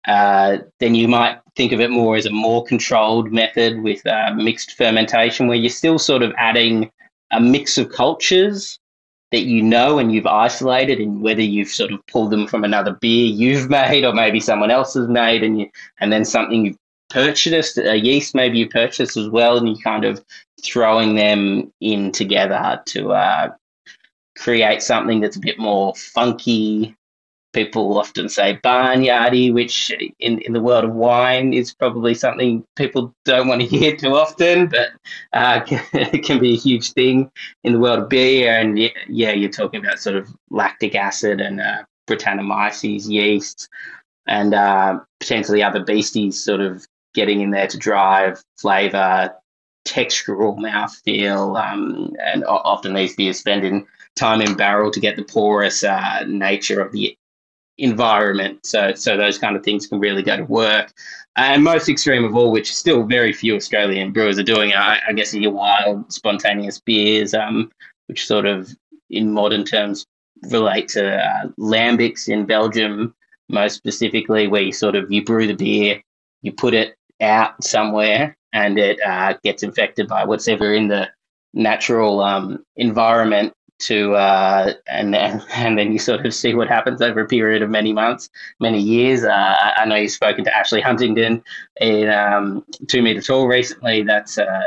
Uh, 0.07 0.59
then 0.81 0.95
you 0.95 1.09
might 1.09 1.39
think 1.57 1.73
of 1.73 1.81
it 1.81 1.91
more 1.91 2.17
as 2.17 2.27
a 2.27 2.31
more 2.31 2.65
controlled 2.65 3.33
method 3.33 3.83
with 3.83 4.07
uh, 4.07 4.35
mixed 4.35 4.73
fermentation, 4.73 5.47
where 5.47 5.57
you're 5.57 5.71
still 5.71 5.99
sort 5.99 6.23
of 6.23 6.33
adding 6.37 6.91
a 7.31 7.41
mix 7.41 7.79
of 7.79 7.91
cultures 7.91 8.79
that 9.35 9.47
you 9.47 9.63
know 9.63 9.99
and 9.99 10.13
you've 10.13 10.27
isolated 10.27 11.01
and 11.01 11.21
whether 11.21 11.43
you've 11.43 11.69
sort 11.69 11.91
of 11.91 12.07
pulled 12.07 12.31
them 12.31 12.47
from 12.47 12.63
another 12.63 12.93
beer 12.93 13.27
you've 13.27 13.69
made 13.81 14.05
or 14.05 14.13
maybe 14.13 14.39
someone 14.39 14.71
else 14.71 14.95
has 14.95 15.09
made 15.09 15.43
and 15.43 15.59
you 15.59 15.69
and 15.99 16.13
then 16.13 16.25
something 16.25 16.67
you've 16.67 16.79
purchased 17.11 17.77
a 17.79 17.97
yeast 17.97 18.35
maybe 18.35 18.59
you 18.59 18.69
purchased 18.69 19.17
as 19.17 19.29
well 19.29 19.57
and 19.57 19.69
you 19.69 19.77
kind 19.83 20.05
of 20.05 20.25
throwing 20.63 21.17
them 21.17 21.73
in 21.81 22.13
together 22.13 22.81
to 22.87 23.13
uh, 23.13 23.49
create 24.37 24.83
something 24.83 25.21
that's 25.21 25.37
a 25.37 25.41
bit 25.41 25.59
more 25.59 25.95
funky 25.95 26.97
people 27.55 27.97
often 27.97 28.29
say 28.29 28.59
barnyardy, 28.63 29.55
which 29.55 29.91
in, 30.19 30.41
in 30.41 30.53
the 30.53 30.61
world 30.61 30.85
of 30.85 30.93
wine 30.93 31.55
is 31.55 31.73
probably 31.73 32.13
something 32.13 32.65
people 32.77 33.15
don't 33.25 33.49
want 33.49 33.63
to 33.63 33.67
hear 33.67 33.97
too 33.97 34.15
often, 34.15 34.67
but 34.67 34.91
uh, 35.33 35.61
it 35.95 36.25
can 36.25 36.39
be 36.39 36.53
a 36.53 36.59
huge 36.59 36.93
thing 36.93 37.31
in 37.63 37.73
the 37.73 37.79
world 37.79 38.01
of 38.01 38.09
beer. 38.11 38.59
And 38.59 38.79
yeah, 39.09 39.31
you're 39.31 39.49
talking 39.49 39.81
about 39.81 40.01
sort 40.01 40.17
of 40.17 40.29
lactic 40.51 40.95
acid 40.95 41.41
and 41.41 41.61
uh, 41.61 41.85
Brettanomyces 42.07 43.09
yeasts 43.09 43.69
and 44.27 44.53
uh, 44.53 44.99
potentially 45.21 45.63
other 45.63 45.83
beasties 45.83 46.43
sort 46.43 46.61
of 46.61 46.87
getting 47.15 47.41
in 47.41 47.51
there 47.51 47.69
to 47.69 47.79
drive 47.79 48.43
flavor, 48.59 49.33
textural 49.87 50.59
mouthfeel, 50.59 51.61
um, 51.63 52.13
and 52.19 52.45
often 52.45 52.95
these 52.95 53.15
beers 53.15 53.39
spend 53.39 53.65
in 53.65 53.87
time 54.17 54.41
in 54.41 54.55
barrel 54.57 54.91
to 54.91 55.01
get 55.01 55.17
the 55.17 55.25
porous 55.25 55.83
uh, 55.85 56.25
nature 56.27 56.81
of 56.81 56.93
the 56.93 57.17
environment. 57.79 58.65
So, 58.65 58.95
so 58.95 59.17
those 59.17 59.39
kind 59.39 59.57
of 59.57 59.65
things 59.65 59.87
can 59.87 59.99
really 59.99 60.23
go 60.23 60.37
to 60.37 60.45
work. 60.45 60.93
And 61.37 61.65
most 61.65 61.89
extreme 61.89 62.25
of 62.25 62.37
all, 62.37 62.53
which 62.53 62.73
still 62.73 63.03
very 63.03 63.33
few 63.33 63.57
Australian 63.57 64.13
brewers 64.13 64.39
are 64.39 64.45
doing, 64.45 64.73
I, 64.73 65.01
I 65.09 65.13
guess, 65.13 65.35
are 65.35 65.39
your 65.39 65.53
wild, 65.53 66.13
spontaneous 66.13 66.81
beers, 66.81 67.35
um, 67.35 67.73
which 68.07 68.27
sort 68.27 68.47
of, 68.47 68.71
in 69.11 69.33
modern 69.33 69.65
terms, 69.65 70.07
relate 70.51 70.89
to 70.89 71.17
uh, 71.17 71.49
lambics 71.59 72.29
in 72.29 72.47
Belgium, 72.47 73.15
most 73.49 73.75
specifically, 73.75 74.47
where 74.47 74.63
you 74.63 74.73
sort 74.73 74.95
of 74.95 75.11
you 75.11 75.25
brew 75.25 75.47
the 75.47 75.55
beer, 75.55 76.01
you 76.43 76.53
put 76.53 76.75
it 76.75 76.95
out 77.21 77.63
somewhere, 77.65 78.37
and 78.53 78.79
it 78.79 79.01
uh, 79.05 79.35
gets 79.43 79.65
infected 79.65 80.07
by 80.07 80.25
whatever 80.25 80.73
in 80.73 80.87
the 80.87 81.09
natural 81.53 82.21
um, 82.21 82.65
environment 82.77 83.53
to 83.81 84.15
uh, 84.15 84.73
and 84.87 85.15
and 85.15 85.79
then 85.79 85.93
you 85.93 85.99
sort 85.99 86.25
of 86.25 86.35
see 86.35 86.55
what 86.55 86.69
happens 86.69 87.03
over 87.03 87.21
a 87.21 87.29
period 87.29 87.63
of 87.63 87.71
many 87.71 87.93
months, 87.93 88.31
many 88.61 88.81
years. 88.81 89.25
Uh, 89.25 89.57
I 89.77 89.85
know 89.87 89.97
you've 89.97 90.11
spoken 90.11 90.45
to 90.45 90.57
Ashley 90.57 90.81
Huntington 90.81 91.43
in 91.81 92.09
um, 92.09 92.65
Two 92.89 93.03
Metre 93.03 93.23
Tall 93.23 93.47
recently. 93.47 94.03
That's 94.03 94.39
uh, 94.39 94.63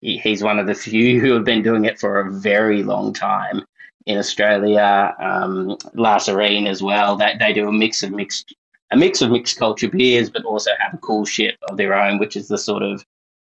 he's 0.00 0.42
one 0.42 0.58
of 0.58 0.66
the 0.66 0.74
few 0.74 1.20
who 1.20 1.32
have 1.32 1.44
been 1.44 1.62
doing 1.62 1.84
it 1.84 1.98
for 1.98 2.20
a 2.20 2.30
very 2.30 2.82
long 2.82 3.12
time 3.12 3.62
in 4.06 4.18
Australia. 4.18 5.14
Um, 5.18 5.76
as 5.96 6.82
well. 6.82 7.16
That 7.16 7.38
they 7.38 7.52
do 7.52 7.68
a 7.68 7.72
mix 7.72 8.02
of 8.02 8.10
mixed 8.10 8.54
a 8.92 8.96
mix 8.96 9.20
of 9.20 9.30
mixed 9.30 9.58
culture 9.58 9.88
beers, 9.88 10.30
but 10.30 10.44
also 10.44 10.70
have 10.78 10.94
a 10.94 10.98
coolship 10.98 11.54
of 11.68 11.76
their 11.76 11.94
own, 11.94 12.18
which 12.18 12.36
is 12.36 12.48
the 12.48 12.58
sort 12.58 12.82
of 12.82 13.04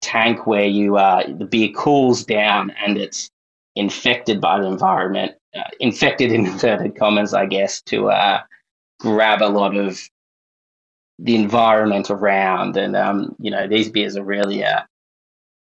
tank 0.01 0.45
where 0.45 0.65
you 0.65 0.97
uh, 0.97 1.23
the 1.37 1.45
beer 1.45 1.69
cools 1.69 2.23
down 2.25 2.71
and 2.71 2.97
it's 2.97 3.31
infected 3.75 4.39
by 4.39 4.59
the 4.59 4.67
environment, 4.67 5.33
uh, 5.55 5.63
infected 5.79 6.31
in 6.31 6.45
inverted 6.47 6.95
commas, 6.97 7.33
I 7.33 7.45
guess, 7.45 7.81
to 7.83 8.09
uh, 8.09 8.41
grab 8.99 9.41
a 9.41 9.49
lot 9.49 9.75
of 9.75 9.99
the 11.19 11.35
environment 11.35 12.09
around. 12.09 12.77
And, 12.77 12.95
um, 12.95 13.35
you 13.39 13.51
know, 13.51 13.67
these 13.67 13.89
beers 13.89 14.17
are 14.17 14.23
really 14.23 14.61
a 14.61 14.87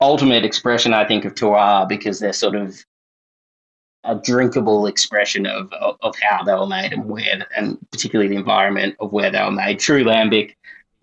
ultimate 0.00 0.44
expression, 0.44 0.94
I 0.94 1.06
think, 1.06 1.24
of 1.24 1.34
terroir 1.34 1.88
because 1.88 2.18
they're 2.18 2.32
sort 2.32 2.54
of 2.54 2.84
a 4.04 4.14
drinkable 4.14 4.86
expression 4.86 5.46
of, 5.46 5.72
of, 5.72 5.96
of 6.02 6.14
how 6.20 6.44
they 6.44 6.52
were 6.52 6.66
made 6.66 6.92
and 6.92 7.06
where, 7.06 7.46
and 7.56 7.78
particularly 7.90 8.28
the 8.28 8.36
environment 8.36 8.96
of 9.00 9.12
where 9.12 9.30
they 9.30 9.42
were 9.42 9.50
made. 9.50 9.78
True 9.78 10.04
Lambic 10.04 10.54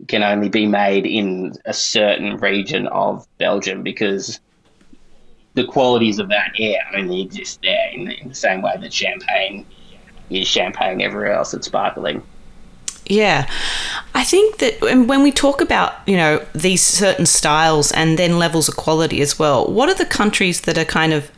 can 0.07 0.23
only 0.23 0.49
be 0.49 0.67
made 0.67 1.05
in 1.05 1.53
a 1.65 1.73
certain 1.73 2.37
region 2.37 2.87
of 2.87 3.27
Belgium 3.37 3.83
because 3.83 4.39
the 5.53 5.65
qualities 5.65 6.19
of 6.19 6.29
that 6.29 6.53
air 6.57 6.79
only 6.95 7.21
exist 7.21 7.59
there 7.61 7.89
in 7.93 8.05
the, 8.05 8.19
in 8.19 8.29
the 8.29 8.35
same 8.35 8.61
way 8.61 8.73
that 8.79 8.93
champagne 8.93 9.65
is 10.29 10.47
champagne 10.47 11.01
everywhere 11.01 11.33
else 11.33 11.53
it's 11.53 11.67
sparkling. 11.67 12.23
Yeah. 13.05 13.49
I 14.13 14.23
think 14.23 14.59
that 14.59 14.79
when 14.81 15.21
we 15.21 15.31
talk 15.31 15.59
about, 15.59 15.95
you 16.07 16.15
know, 16.15 16.45
these 16.53 16.81
certain 16.81 17.25
styles 17.25 17.91
and 17.91 18.17
then 18.17 18.39
levels 18.39 18.69
of 18.69 18.77
quality 18.77 19.21
as 19.21 19.37
well, 19.37 19.65
what 19.65 19.89
are 19.89 19.95
the 19.95 20.05
countries 20.05 20.61
that 20.61 20.77
are 20.77 20.85
kind 20.85 21.11
of 21.11 21.29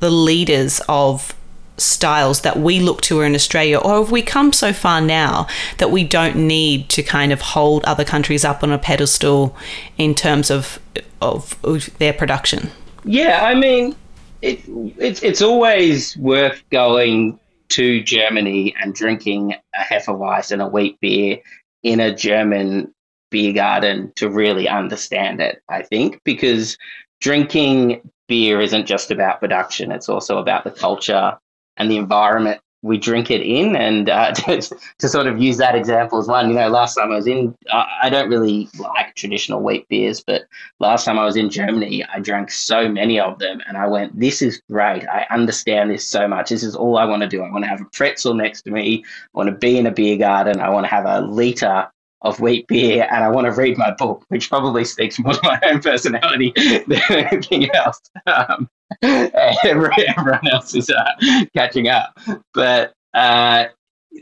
the 0.00 0.10
leaders 0.10 0.80
of 0.88 1.34
styles 1.76 2.40
that 2.42 2.58
we 2.58 2.80
look 2.80 3.02
to 3.02 3.20
in 3.20 3.34
Australia? 3.34 3.78
Or 3.78 4.02
have 4.02 4.10
we 4.10 4.22
come 4.22 4.52
so 4.52 4.72
far 4.72 5.00
now 5.02 5.46
that 5.76 5.90
we 5.90 6.04
don't 6.04 6.36
need 6.36 6.88
to 6.90 7.02
kind 7.02 7.32
of 7.32 7.40
hold 7.40 7.84
other 7.84 8.04
countries 8.04 8.44
up 8.44 8.62
on 8.62 8.72
a 8.72 8.78
pedestal 8.78 9.54
in 9.98 10.14
terms 10.14 10.50
of, 10.50 10.78
of, 11.20 11.56
of 11.62 11.96
their 11.98 12.14
production? 12.14 12.70
Yeah, 13.08 13.40
I 13.42 13.54
mean, 13.54 13.96
it, 14.42 14.60
it's 14.98 15.22
it's 15.22 15.40
always 15.40 16.14
worth 16.18 16.62
going 16.68 17.40
to 17.70 18.02
Germany 18.02 18.74
and 18.78 18.94
drinking 18.94 19.54
a 19.74 19.82
Hefeweiss 19.82 20.52
and 20.52 20.60
a 20.60 20.68
wheat 20.68 21.00
beer 21.00 21.38
in 21.82 22.00
a 22.00 22.14
German 22.14 22.92
beer 23.30 23.54
garden 23.54 24.12
to 24.16 24.28
really 24.28 24.68
understand 24.68 25.40
it. 25.40 25.62
I 25.70 25.84
think 25.84 26.20
because 26.22 26.76
drinking 27.22 28.02
beer 28.26 28.60
isn't 28.60 28.84
just 28.84 29.10
about 29.10 29.40
production; 29.40 29.90
it's 29.90 30.10
also 30.10 30.36
about 30.36 30.64
the 30.64 30.70
culture 30.70 31.38
and 31.78 31.90
the 31.90 31.96
environment 31.96 32.60
we 32.82 32.96
drink 32.96 33.30
it 33.30 33.40
in. 33.40 33.76
And 33.76 34.08
uh, 34.08 34.32
to, 34.34 34.76
to, 34.98 35.08
sort 35.08 35.26
of 35.26 35.40
use 35.40 35.56
that 35.56 35.74
example 35.74 36.18
as 36.18 36.28
one, 36.28 36.48
you 36.48 36.54
know, 36.54 36.68
last 36.68 36.94
time 36.94 37.10
I 37.10 37.16
was 37.16 37.26
in, 37.26 37.54
I 37.72 38.08
don't 38.10 38.28
really 38.28 38.68
like 38.78 39.14
traditional 39.14 39.62
wheat 39.62 39.88
beers, 39.88 40.22
but 40.24 40.42
last 40.78 41.04
time 41.04 41.18
I 41.18 41.24
was 41.24 41.36
in 41.36 41.50
Germany, 41.50 42.04
I 42.04 42.20
drank 42.20 42.50
so 42.50 42.88
many 42.88 43.18
of 43.18 43.38
them 43.38 43.60
and 43.66 43.76
I 43.76 43.86
went, 43.86 44.18
this 44.18 44.42
is 44.42 44.62
great. 44.70 45.04
I 45.08 45.26
understand 45.30 45.90
this 45.90 46.06
so 46.06 46.28
much. 46.28 46.50
This 46.50 46.62
is 46.62 46.76
all 46.76 46.98
I 46.98 47.04
want 47.04 47.22
to 47.22 47.28
do. 47.28 47.42
I 47.42 47.50
want 47.50 47.64
to 47.64 47.68
have 47.68 47.80
a 47.80 47.86
pretzel 47.92 48.34
next 48.34 48.62
to 48.62 48.70
me. 48.70 49.04
I 49.06 49.38
want 49.38 49.48
to 49.48 49.56
be 49.56 49.78
in 49.78 49.86
a 49.86 49.92
beer 49.92 50.16
garden. 50.16 50.60
I 50.60 50.68
want 50.70 50.84
to 50.84 50.90
have 50.90 51.04
a 51.04 51.20
liter 51.20 51.88
of 52.22 52.40
wheat 52.40 52.66
beer 52.66 53.06
and 53.10 53.22
I 53.22 53.28
want 53.28 53.46
to 53.46 53.52
read 53.52 53.78
my 53.78 53.92
book, 53.92 54.24
which 54.28 54.48
probably 54.48 54.84
speaks 54.84 55.18
more 55.18 55.34
to 55.34 55.40
my 55.42 55.60
own 55.64 55.80
personality 55.80 56.52
than 56.86 57.00
anything 57.10 57.70
else. 57.74 58.00
Um, 58.26 58.68
everyone 59.02 60.48
else 60.50 60.74
is 60.74 60.90
uh, 60.90 61.44
catching 61.54 61.88
up. 61.88 62.18
But 62.54 62.92
uh, 63.14 63.66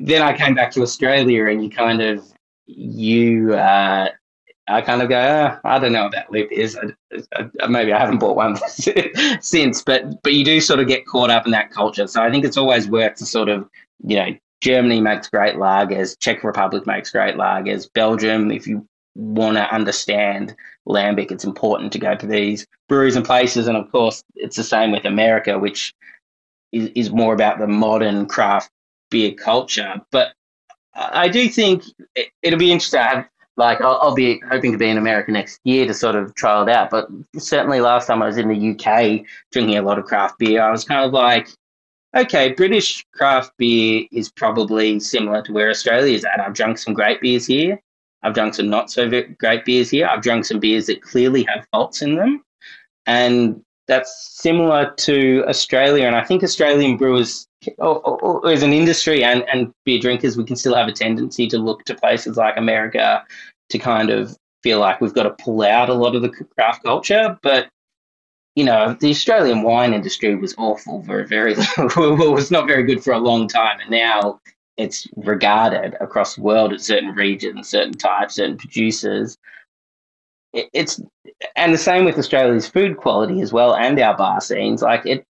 then 0.01 0.23
I 0.23 0.37
came 0.37 0.55
back 0.55 0.71
to 0.73 0.83
Australia 0.83 1.47
and 1.47 1.63
you 1.63 1.71
kind 1.71 2.03
of, 2.03 2.25
you, 2.67 3.55
uh, 3.55 4.11
I 4.69 4.83
kind 4.83 5.01
of 5.01 5.09
go, 5.09 5.17
oh, 5.17 5.61
I 5.69 5.79
don't 5.79 5.93
know 5.93 6.05
what 6.05 6.13
that 6.13 6.31
lip 6.33 6.49
is. 6.51 6.77
Maybe 7.69 7.93
I 7.93 7.99
haven't 7.99 8.19
bought 8.19 8.37
one 8.37 8.57
since, 9.41 9.83
but 9.83 10.23
but 10.23 10.35
you 10.35 10.45
do 10.45 10.61
sort 10.61 10.81
of 10.81 10.89
get 10.89 11.07
caught 11.07 11.31
up 11.31 11.47
in 11.47 11.53
that 11.53 11.71
culture. 11.71 12.09
So 12.09 12.21
I 12.21 12.31
think 12.31 12.45
it's 12.45 12.57
always 12.57 12.89
worth 12.89 13.15
to 13.19 13.27
sort 13.27 13.49
of, 13.49 13.69
you 14.05 14.17
know, 14.17 14.37
Germany 14.61 15.01
makes 15.01 15.29
great 15.29 15.55
lagers, 15.55 16.19
Czech 16.19 16.43
Republic 16.43 16.85
makes 16.87 17.11
great 17.11 17.37
lagers, 17.37 17.89
Belgium, 17.93 18.51
if 18.51 18.67
you 18.67 18.87
want 19.15 19.57
to 19.57 19.73
understand 19.73 20.55
lambic, 20.87 21.31
it's 21.31 21.45
important 21.45 21.93
to 21.93 21.99
go 21.99 22.15
to 22.15 22.27
these 22.27 22.67
breweries 22.89 23.17
and 23.17 23.25
places. 23.25 23.67
And 23.67 23.77
of 23.77 23.91
course, 23.91 24.23
it's 24.35 24.57
the 24.57 24.65
same 24.65 24.93
with 24.93 25.05
America, 25.05 25.59
which 25.59 25.95
is, 26.73 26.91
is 26.95 27.11
more 27.11 27.35
about 27.35 27.59
the 27.59 27.67
modern 27.67 28.27
craft 28.27 28.71
beer 29.11 29.33
culture. 29.33 30.01
But 30.11 30.33
I 30.95 31.29
do 31.29 31.49
think 31.49 31.85
it, 32.15 32.31
will 32.45 32.57
be 32.57 32.73
interesting. 32.73 33.01
Have, 33.01 33.29
like, 33.57 33.81
I'll, 33.81 33.99
I'll, 34.03 34.15
be 34.15 34.41
hoping 34.51 34.73
to 34.73 34.79
be 34.79 34.89
in 34.89 34.99
America 34.99 35.33
next 35.33 35.61
year 35.65 35.87
to 35.87 35.95
sort 35.95 36.15
of 36.15 36.35
trial 36.35 36.63
it 36.63 36.69
out. 36.69 36.91
But 36.91 37.09
certainly, 37.39 37.81
last 37.81 38.07
time 38.07 38.23
I 38.23 38.27
was 38.27 38.37
in 38.37 38.49
the 38.49 38.71
UK 38.71 39.25
drinking 39.51 39.79
a 39.79 39.83
lot 39.83 39.99
of 39.99 40.05
craft 40.05 40.39
beer, 40.39 40.63
I 40.63 40.71
was 40.71 40.85
kind 40.85 41.05
of 41.05 41.13
like, 41.13 41.49
okay, 42.15 42.53
British 42.53 43.05
craft 43.15 43.53
beer 43.59 44.07
is 44.13 44.31
probably 44.31 45.01
similar 45.01 45.43
to 45.43 45.53
where 45.53 45.71
Australia 45.71 46.15
is 46.15 46.25
at. 46.25 46.41
I've 46.41 46.55
drunk 46.55 46.79
some 46.79 46.95
great 46.95 47.21
beers 47.21 47.47
here. 47.47 47.81
I've 48.23 48.35
drunk 48.35 48.55
some 48.55 48.69
not 48.69 48.91
so 48.91 49.09
great 49.39 49.65
beers 49.65 49.91
here. 49.91 50.07
I've 50.07 50.23
drunk 50.23 50.45
some 50.47 50.59
beers 50.59 50.87
that 50.87 51.03
clearly 51.03 51.45
have 51.45 51.67
faults 51.71 52.03
in 52.03 52.17
them. 52.17 52.43
And 53.07 53.63
that's 53.87 54.37
similar 54.41 54.93
to 54.97 55.45
Australia. 55.47 56.07
And 56.07 56.17
I 56.17 56.25
think 56.25 56.43
Australian 56.43 56.97
brewers, 56.97 57.47
or, 57.79 58.01
or, 58.01 58.21
or 58.21 58.51
as 58.51 58.63
an 58.63 58.73
industry 58.73 59.23
and, 59.23 59.45
and 59.49 59.73
beer 59.85 60.01
drinkers, 60.01 60.37
we 60.37 60.45
can 60.45 60.57
still 60.57 60.75
have 60.75 60.89
a 60.89 60.93
tendency 60.93 61.47
to 61.49 61.59
look 61.59 61.85
to 61.85 61.95
places 61.95 62.37
like 62.37 62.57
America 62.57 63.25
to 63.71 63.79
kind 63.79 64.11
of 64.11 64.37
feel 64.63 64.81
like 64.81 65.01
we've 65.01 65.15
got 65.15 65.25
to 65.25 65.45
pull 65.45 65.63
out 65.63 65.89
a 65.89 65.95
lot 65.95 66.17
of 66.17 66.23
the 66.23 66.29
craft 66.29 66.83
culture. 66.83 67.39
But 67.43 67.69
you 68.57 68.65
know, 68.65 68.97
the 69.01 69.11
Australian 69.11 69.63
wine 69.63 69.93
industry 69.93 70.35
was 70.35 70.55
awful 70.57 71.03
for 71.05 71.21
a 71.21 71.27
very 71.27 71.55
long, 71.97 72.33
was 72.33 72.51
not 72.51 72.67
very 72.67 72.83
good 72.85 73.05
for 73.05 73.13
a 73.13 73.19
long 73.19 73.47
time, 73.47 73.79
and 73.81 73.91
now 73.91 74.41
it's 74.77 75.07
regarded 75.17 75.95
across 76.01 76.35
the 76.35 76.43
world 76.43 76.73
at 76.73 76.81
certain 76.81 77.15
regions, 77.15 77.69
certain 77.69 77.95
types, 77.95 78.35
certain 78.37 78.57
producers. 78.57 79.37
it's 80.53 81.01
and 81.55 81.73
the 81.73 81.79
same 81.79 82.05
with 82.05 82.19
Australia's 82.19 82.69
food 82.69 82.97
quality 82.97 83.41
as 83.41 83.53
well, 83.53 83.75
and 83.75 83.99
our 84.01 84.17
bar 84.17 84.41
scenes. 84.41 84.83
Like 84.83 85.05
it, 85.07 85.25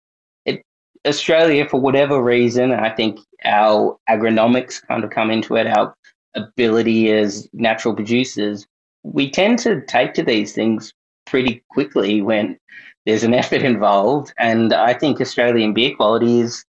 it 0.45 0.61
Australia 1.05 1.67
for 1.67 1.79
whatever 1.79 2.21
reason, 2.21 2.71
I 2.71 2.89
think 2.89 3.19
our 3.43 3.97
agronomics 4.09 4.85
kind 4.87 5.03
of 5.03 5.09
come 5.09 5.31
into 5.31 5.55
it. 5.55 5.67
Our 5.67 5.93
ability 6.35 7.11
as 7.11 7.47
natural 7.53 7.93
producers, 7.93 8.67
we 9.03 9.29
tend 9.29 9.59
to 9.59 9.81
take 9.81 10.13
to 10.15 10.23
these 10.23 10.53
things 10.53 10.93
pretty 11.25 11.63
quickly 11.69 12.21
when 12.21 12.57
there's 13.05 13.23
an 13.23 13.33
effort 13.41 13.61
involved, 13.61 14.33
and 14.37 14.73
I 14.73 14.93
think 14.93 15.21
Australian 15.21 15.73
beer 15.73 15.95
quality 15.95 16.39
is, 16.39 16.65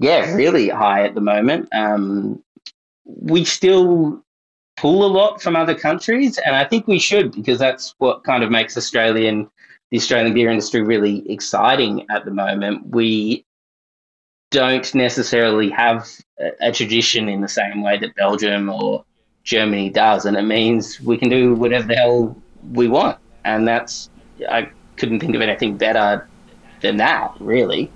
yeah, 0.00 0.34
really 0.34 0.68
high 0.70 1.04
at 1.04 1.14
the 1.14 1.20
moment. 1.20 1.68
Um, 1.72 2.42
we 3.04 3.44
still 3.44 4.24
pull 4.76 5.04
a 5.04 5.12
lot 5.12 5.42
from 5.42 5.56
other 5.56 5.74
countries, 5.74 6.38
and 6.38 6.56
I 6.56 6.64
think 6.64 6.88
we 6.88 6.98
should 6.98 7.32
because 7.32 7.58
that's 7.58 7.94
what 7.98 8.24
kind 8.24 8.42
of 8.42 8.50
makes 8.50 8.76
Australian 8.76 9.48
the 9.90 9.98
Australian 9.98 10.32
beer 10.32 10.50
industry 10.50 10.82
really 10.82 11.30
exciting 11.30 12.06
at 12.10 12.24
the 12.24 12.30
moment. 12.30 12.86
We 12.86 13.44
don't 14.50 14.94
necessarily 14.94 15.68
have 15.70 16.08
a, 16.38 16.68
a 16.68 16.72
tradition 16.72 17.28
in 17.28 17.40
the 17.40 17.48
same 17.48 17.82
way 17.82 17.98
that 17.98 18.14
Belgium 18.14 18.70
or 18.70 19.04
Germany 19.44 19.90
does, 19.90 20.24
and 20.24 20.36
it 20.36 20.42
means 20.42 20.98
we 21.00 21.18
can 21.18 21.28
do 21.28 21.54
whatever 21.54 21.86
the 21.86 21.96
hell 21.96 22.36
we 22.72 22.88
want, 22.88 23.18
and 23.44 23.68
that's 23.68 24.08
I 24.48 24.70
couldn't 24.96 25.20
think 25.20 25.34
of 25.34 25.42
anything 25.42 25.76
better 25.76 26.26
than 26.80 26.96
that, 26.96 27.34
really. 27.38 27.90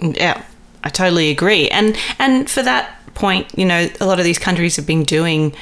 Yeah, 0.00 0.42
I 0.84 0.88
totally 0.88 1.30
agree. 1.30 1.68
And 1.68 1.96
and 2.18 2.48
for 2.48 2.62
that 2.62 2.92
point, 3.14 3.46
you 3.56 3.64
know, 3.64 3.88
a 4.00 4.06
lot 4.06 4.18
of 4.18 4.24
these 4.24 4.38
countries 4.38 4.76
have 4.76 4.86
been 4.86 5.04
doing 5.04 5.54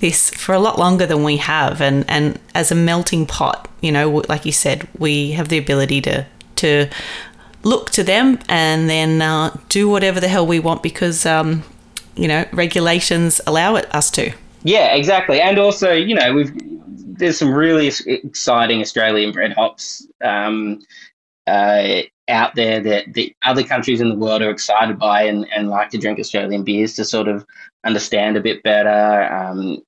this 0.00 0.30
for 0.30 0.54
a 0.54 0.58
lot 0.58 0.78
longer 0.78 1.06
than 1.06 1.22
we 1.22 1.36
have, 1.38 1.80
and 1.80 2.04
and 2.08 2.38
as 2.54 2.72
a 2.72 2.74
melting 2.74 3.26
pot, 3.26 3.68
you 3.80 3.92
know, 3.92 4.22
like 4.28 4.44
you 4.44 4.52
said, 4.52 4.88
we 4.98 5.32
have 5.32 5.48
the 5.48 5.58
ability 5.58 6.00
to 6.02 6.26
to 6.56 6.88
look 7.64 7.90
to 7.90 8.02
them 8.02 8.38
and 8.48 8.90
then 8.90 9.22
uh, 9.22 9.56
do 9.68 9.88
whatever 9.88 10.18
the 10.18 10.28
hell 10.28 10.46
we 10.46 10.58
want 10.58 10.82
because 10.82 11.24
um, 11.24 11.62
you 12.16 12.26
know 12.26 12.44
regulations 12.52 13.40
allow 13.46 13.76
it 13.76 13.92
us 13.94 14.10
to. 14.10 14.32
Yeah, 14.64 14.94
exactly. 14.94 15.40
And 15.40 15.58
also, 15.58 15.92
you 15.92 16.14
know, 16.14 16.34
we've 16.34 16.52
there's 17.22 17.38
some 17.38 17.52
really 17.52 17.90
exciting 18.06 18.80
Australian 18.80 19.32
bred 19.32 19.52
hops 19.52 20.06
um, 20.24 20.80
uh, 21.46 22.02
out 22.28 22.54
there 22.54 22.80
that 22.80 23.12
the 23.14 23.34
other 23.42 23.62
countries 23.62 24.00
in 24.00 24.08
the 24.08 24.14
world 24.14 24.42
are 24.42 24.50
excited 24.50 24.98
by 24.98 25.22
and, 25.22 25.46
and 25.52 25.68
like 25.68 25.90
to 25.90 25.98
drink 25.98 26.18
Australian 26.18 26.64
beers 26.64 26.94
to 26.94 27.04
sort 27.04 27.28
of 27.28 27.44
understand 27.84 28.36
a 28.36 28.40
bit 28.40 28.62
better. 28.62 29.32
Um, 29.32 29.82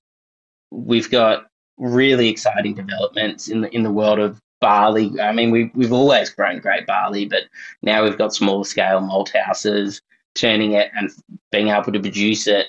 we've 0.71 1.11
got 1.11 1.47
really 1.79 2.29
exciting 2.29 2.75
developments 2.75 3.49
in 3.49 3.62
the 3.62 3.75
in 3.75 3.83
the 3.83 3.90
world 3.90 4.19
of 4.19 4.40
barley. 4.61 5.21
I 5.21 5.33
mean, 5.33 5.51
we 5.51 5.71
we've 5.75 5.93
always 5.93 6.31
grown 6.31 6.61
great 6.61 6.87
barley, 6.87 7.27
but 7.27 7.45
now 7.83 8.03
we've 8.05 8.19
got 8.19 8.35
small 8.35 8.64
scale 8.64 9.01
malt 9.01 9.33
houses 9.35 10.01
turning 10.35 10.73
it 10.73 10.90
and 10.95 11.11
being 11.53 11.69
able 11.69 11.93
to 11.93 12.01
produce 12.01 12.47
it 12.47 12.67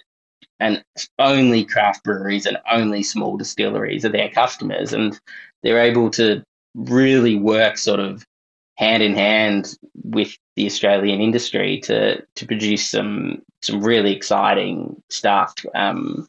and 0.60 0.84
only 1.20 1.66
craft 1.66 2.04
breweries 2.04 2.46
and 2.46 2.58
only 2.72 3.04
small 3.04 3.38
distilleries 3.38 4.06
are 4.06 4.10
their 4.10 4.30
customers 4.30 4.94
and 4.94 5.20
they're 5.64 5.82
able 5.82 6.10
to 6.10 6.44
really 6.76 7.36
work 7.36 7.78
sort 7.78 8.00
of 8.00 8.26
hand 8.76 9.02
in 9.02 9.16
hand 9.16 9.78
with 10.04 10.38
the 10.56 10.66
Australian 10.66 11.22
industry 11.22 11.80
to 11.82 12.22
to 12.36 12.46
produce 12.46 12.90
some 12.90 13.42
some 13.62 13.82
really 13.82 14.14
exciting 14.14 15.02
stuff. 15.10 15.54
Um, 15.74 16.28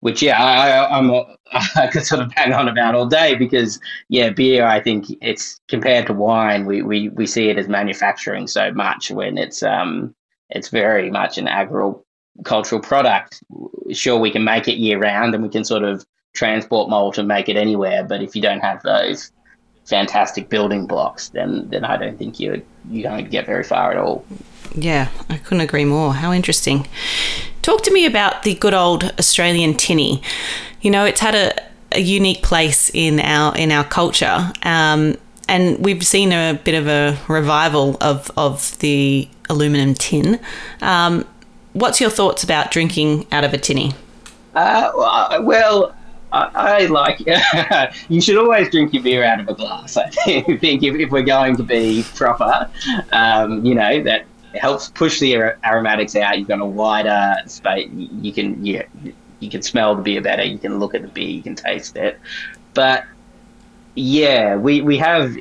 which 0.00 0.22
yeah, 0.22 0.40
I, 0.40 0.98
I'm 0.98 1.10
I 1.76 1.88
could 1.88 2.04
sort 2.04 2.22
of 2.22 2.32
hang 2.32 2.52
on 2.52 2.68
about 2.68 2.94
all 2.94 3.06
day 3.06 3.34
because 3.34 3.80
yeah, 4.08 4.30
beer. 4.30 4.64
I 4.64 4.80
think 4.80 5.06
it's 5.20 5.60
compared 5.68 6.06
to 6.06 6.12
wine, 6.12 6.66
we 6.66 6.82
we, 6.82 7.08
we 7.10 7.26
see 7.26 7.48
it 7.48 7.58
as 7.58 7.68
manufacturing 7.68 8.46
so 8.46 8.72
much 8.72 9.10
when 9.10 9.38
it's 9.38 9.62
um 9.62 10.14
it's 10.50 10.68
very 10.68 11.10
much 11.10 11.36
an 11.36 11.48
agro 11.48 12.02
cultural 12.44 12.80
product, 12.80 13.42
sure, 13.92 14.18
we 14.18 14.30
can 14.30 14.44
make 14.44 14.68
it 14.68 14.76
year 14.76 14.98
round 14.98 15.34
and 15.34 15.42
we 15.42 15.50
can 15.50 15.64
sort 15.64 15.82
of 15.82 16.06
transport 16.34 16.88
malt 16.88 17.18
and 17.18 17.26
make 17.26 17.48
it 17.48 17.56
anywhere. 17.56 18.04
But 18.04 18.22
if 18.22 18.36
you 18.36 18.42
don't 18.42 18.60
have 18.60 18.82
those 18.82 19.32
fantastic 19.88 20.50
building 20.50 20.86
blocks, 20.86 21.30
then 21.30 21.68
then 21.70 21.84
I 21.84 21.96
don't 21.96 22.18
think 22.18 22.38
you 22.38 22.62
you 22.90 23.02
don't 23.02 23.30
get 23.30 23.46
very 23.46 23.64
far 23.64 23.90
at 23.90 23.96
all. 23.96 24.24
Yeah, 24.74 25.08
I 25.30 25.38
couldn't 25.38 25.62
agree 25.62 25.84
more. 25.84 26.14
How 26.14 26.32
interesting. 26.32 26.86
Talk 27.62 27.82
to 27.82 27.92
me 27.92 28.04
about 28.06 28.42
the 28.42 28.54
good 28.54 28.74
old 28.74 29.04
Australian 29.18 29.74
tinny. 29.74 30.22
You 30.82 30.90
know, 30.90 31.04
it's 31.04 31.20
had 31.20 31.34
a, 31.34 31.52
a 31.92 32.00
unique 32.00 32.42
place 32.42 32.90
in 32.92 33.18
our 33.20 33.56
in 33.56 33.72
our 33.72 33.84
culture. 33.84 34.52
Um, 34.62 35.16
and 35.48 35.78
we've 35.78 36.04
seen 36.04 36.32
a 36.32 36.60
bit 36.62 36.74
of 36.74 36.86
a 36.86 37.18
revival 37.26 37.96
of, 38.02 38.30
of 38.36 38.78
the 38.80 39.26
aluminum 39.48 39.94
tin. 39.94 40.38
Um, 40.82 41.24
what's 41.72 42.02
your 42.02 42.10
thoughts 42.10 42.44
about 42.44 42.70
drinking 42.70 43.26
out 43.32 43.44
of 43.44 43.54
a 43.54 43.58
tinny? 43.58 43.92
Uh, 44.54 45.40
well, 45.40 45.94
I, 46.32 46.50
I 46.54 46.86
like. 46.86 47.22
you 48.08 48.20
should 48.20 48.36
always 48.36 48.70
drink 48.70 48.92
your 48.92 49.02
beer 49.02 49.24
out 49.24 49.40
of 49.40 49.48
a 49.48 49.54
glass. 49.54 49.96
I 49.96 50.08
think, 50.24 50.82
if, 50.82 50.94
if 50.94 51.10
we're 51.10 51.22
going 51.22 51.56
to 51.56 51.62
be 51.62 52.04
proper, 52.14 52.70
um, 53.12 53.64
you 53.64 53.74
know 53.74 54.02
that 54.02 54.26
helps 54.54 54.88
push 54.88 55.20
the 55.20 55.34
aromatics 55.64 56.16
out. 56.16 56.38
You've 56.38 56.48
got 56.48 56.60
a 56.60 56.66
wider 56.66 57.36
space. 57.46 57.88
You 57.92 58.32
can 58.32 58.64
you, 58.64 58.84
you 59.40 59.50
can 59.50 59.62
smell 59.62 59.96
the 59.96 60.02
beer 60.02 60.20
better. 60.20 60.44
You 60.44 60.58
can 60.58 60.78
look 60.78 60.94
at 60.94 61.02
the 61.02 61.08
beer. 61.08 61.28
You 61.28 61.42
can 61.42 61.54
taste 61.54 61.96
it. 61.96 62.20
But 62.74 63.04
yeah, 63.94 64.56
we 64.56 64.82
we 64.82 64.98
have. 64.98 65.36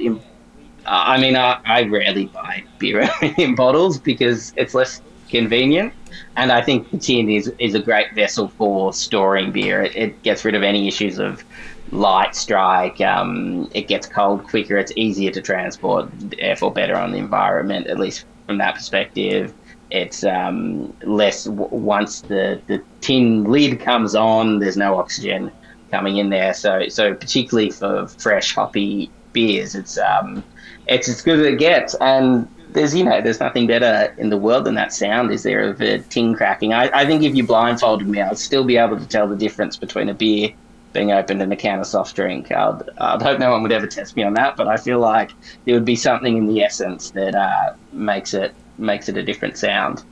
I 0.85 1.19
mean, 1.19 1.35
I, 1.35 1.59
I 1.65 1.83
rarely 1.83 2.27
buy 2.27 2.63
beer 2.79 3.09
in 3.37 3.55
bottles 3.55 3.99
because 3.99 4.53
it's 4.55 4.73
less 4.73 5.01
convenient 5.27 5.93
and 6.35 6.51
I 6.51 6.61
think 6.61 6.89
the 6.91 6.97
tin 6.97 7.29
is 7.29 7.51
is 7.59 7.75
a 7.75 7.79
great 7.79 8.13
vessel 8.15 8.47
for 8.49 8.93
storing 8.93 9.51
beer. 9.51 9.83
It, 9.83 9.95
it 9.95 10.23
gets 10.23 10.45
rid 10.45 10.55
of 10.55 10.63
any 10.63 10.87
issues 10.87 11.19
of 11.19 11.43
light 11.91 12.35
strike. 12.35 12.99
Um, 13.01 13.69
it 13.73 13.87
gets 13.87 14.07
cold 14.07 14.43
quicker. 14.43 14.77
It's 14.77 14.91
easier 14.95 15.31
to 15.31 15.41
transport, 15.41 16.09
therefore 16.39 16.71
better 16.73 16.95
on 16.95 17.11
the 17.11 17.17
environment. 17.17 17.87
At 17.87 17.99
least 17.99 18.25
from 18.45 18.57
that 18.57 18.75
perspective, 18.75 19.53
it's 19.91 20.23
um, 20.23 20.93
less. 21.03 21.45
W- 21.45 21.69
once 21.69 22.21
the 22.21 22.61
the 22.67 22.83
tin 23.01 23.45
lid 23.45 23.79
comes 23.79 24.15
on, 24.15 24.59
there's 24.59 24.77
no 24.77 24.97
oxygen 24.97 25.51
coming 25.91 26.17
in 26.17 26.29
there. 26.29 26.53
So 26.53 26.87
so 26.89 27.13
particularly 27.13 27.71
for 27.71 28.07
fresh 28.07 28.53
hoppy 28.53 29.09
beers, 29.33 29.75
it's 29.75 29.97
um, 29.97 30.43
it's 30.87 31.07
as 31.09 31.21
good 31.21 31.39
as 31.39 31.45
it 31.45 31.59
gets. 31.59 31.95
And 31.95 32.47
there's 32.73 32.95
you 32.95 33.03
know 33.03 33.21
there's 33.21 33.39
nothing 33.39 33.67
better 33.67 34.13
in 34.17 34.29
the 34.29 34.37
world 34.37 34.65
than 34.65 34.75
that 34.75 34.93
sound. 34.93 35.31
Is 35.31 35.43
there 35.43 35.69
of 35.69 35.81
a 35.81 35.99
tin 35.99 36.35
cracking? 36.35 36.73
I, 36.73 36.89
I 36.93 37.05
think 37.05 37.23
if 37.23 37.35
you 37.35 37.45
blindfolded 37.45 38.07
me, 38.07 38.21
I'd 38.21 38.37
still 38.37 38.63
be 38.63 38.77
able 38.77 38.97
to 38.97 39.07
tell 39.07 39.27
the 39.27 39.35
difference 39.35 39.77
between 39.77 40.09
a 40.09 40.13
beer 40.13 40.51
being 40.93 41.11
opened 41.11 41.41
and 41.41 41.51
a 41.51 41.55
can 41.55 41.79
of 41.79 41.85
soft 41.85 42.15
drink. 42.15 42.51
I'd, 42.51 42.81
I'd 42.97 43.21
hope 43.21 43.39
no 43.39 43.51
one 43.51 43.61
would 43.63 43.71
ever 43.71 43.87
test 43.87 44.15
me 44.15 44.23
on 44.23 44.33
that, 44.35 44.55
but 44.57 44.67
I 44.67 44.77
feel 44.77 44.99
like 44.99 45.31
there 45.65 45.75
would 45.75 45.85
be 45.85 45.95
something 45.95 46.37
in 46.37 46.47
the 46.47 46.63
essence 46.63 47.11
that 47.11 47.35
uh, 47.35 47.73
makes 47.91 48.33
it 48.33 48.53
makes 48.77 49.09
it 49.09 49.17
a 49.17 49.23
different 49.23 49.57
sound. 49.57 50.03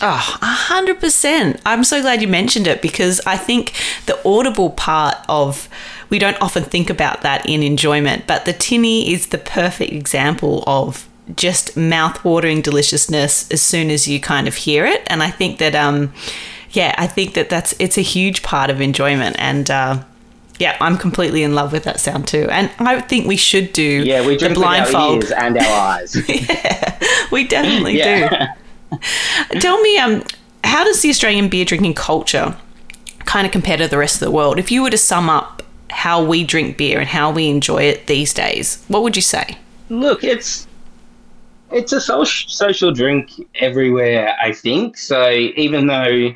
Oh, 0.00 0.38
a 0.42 0.46
hundred 0.46 0.98
percent. 1.00 1.60
I'm 1.64 1.84
so 1.84 2.02
glad 2.02 2.20
you 2.20 2.28
mentioned 2.28 2.66
it 2.66 2.82
because 2.82 3.20
I 3.26 3.36
think 3.36 3.72
the 4.06 4.18
audible 4.28 4.70
part 4.70 5.16
of 5.28 5.68
we 6.10 6.18
don't 6.18 6.40
often 6.40 6.64
think 6.64 6.90
about 6.90 7.22
that 7.22 7.48
in 7.48 7.62
enjoyment, 7.62 8.26
but 8.26 8.44
the 8.44 8.52
tinny 8.52 9.12
is 9.12 9.28
the 9.28 9.38
perfect 9.38 9.92
example 9.92 10.64
of 10.66 11.08
just 11.36 11.76
mouth-watering 11.76 12.60
deliciousness 12.60 13.50
as 13.50 13.62
soon 13.62 13.90
as 13.90 14.06
you 14.06 14.20
kind 14.20 14.46
of 14.46 14.54
hear 14.56 14.84
it. 14.84 15.02
And 15.06 15.22
I 15.22 15.30
think 15.30 15.58
that 15.58 15.74
um 15.74 16.12
yeah, 16.70 16.94
I 16.98 17.06
think 17.06 17.34
that 17.34 17.48
that's 17.48 17.74
it's 17.78 17.96
a 17.98 18.02
huge 18.02 18.42
part 18.42 18.68
of 18.70 18.80
enjoyment 18.80 19.36
and 19.38 19.70
uh 19.70 20.02
yeah, 20.60 20.76
I'm 20.80 20.96
completely 20.98 21.42
in 21.42 21.54
love 21.56 21.72
with 21.72 21.82
that 21.84 21.98
sound 21.98 22.28
too, 22.28 22.46
and 22.48 22.70
I 22.78 23.00
think 23.00 23.26
we 23.26 23.36
should 23.36 23.72
do. 23.72 24.04
Yeah, 24.06 24.24
we 24.24 24.36
drink 24.36 24.54
the 24.54 24.60
blindfold 24.60 25.24
with 25.24 25.32
our 25.32 25.46
ears 25.46 25.56
and 25.56 25.58
our 25.58 25.98
eyes. 25.98 26.28
yeah, 26.28 27.26
we 27.32 27.44
definitely 27.48 27.98
Yeah. 27.98 28.54
do. 28.92 28.98
Tell 29.58 29.80
me, 29.80 29.98
um, 29.98 30.22
how 30.62 30.84
does 30.84 31.02
the 31.02 31.10
Australian 31.10 31.48
beer 31.48 31.64
drinking 31.64 31.94
culture 31.94 32.56
kind 33.24 33.46
of 33.46 33.52
compare 33.52 33.76
to 33.78 33.88
the 33.88 33.98
rest 33.98 34.14
of 34.16 34.20
the 34.20 34.30
world? 34.30 34.58
If 34.60 34.70
you 34.70 34.82
were 34.84 34.90
to 34.90 34.96
sum 34.98 35.28
up 35.28 35.64
how 35.90 36.22
we 36.24 36.44
drink 36.44 36.76
beer 36.76 37.00
and 37.00 37.08
how 37.08 37.32
we 37.32 37.48
enjoy 37.48 37.82
it 37.82 38.06
these 38.06 38.32
days, 38.32 38.84
what 38.86 39.02
would 39.02 39.16
you 39.16 39.22
say? 39.22 39.58
Look, 39.90 40.22
it's 40.22 40.68
it's 41.74 41.92
a 41.92 42.00
social 42.00 42.48
social 42.48 42.92
drink 42.92 43.32
everywhere. 43.56 44.34
I 44.40 44.52
think 44.52 44.96
so. 44.96 45.28
Even 45.30 45.88
though 45.88 46.30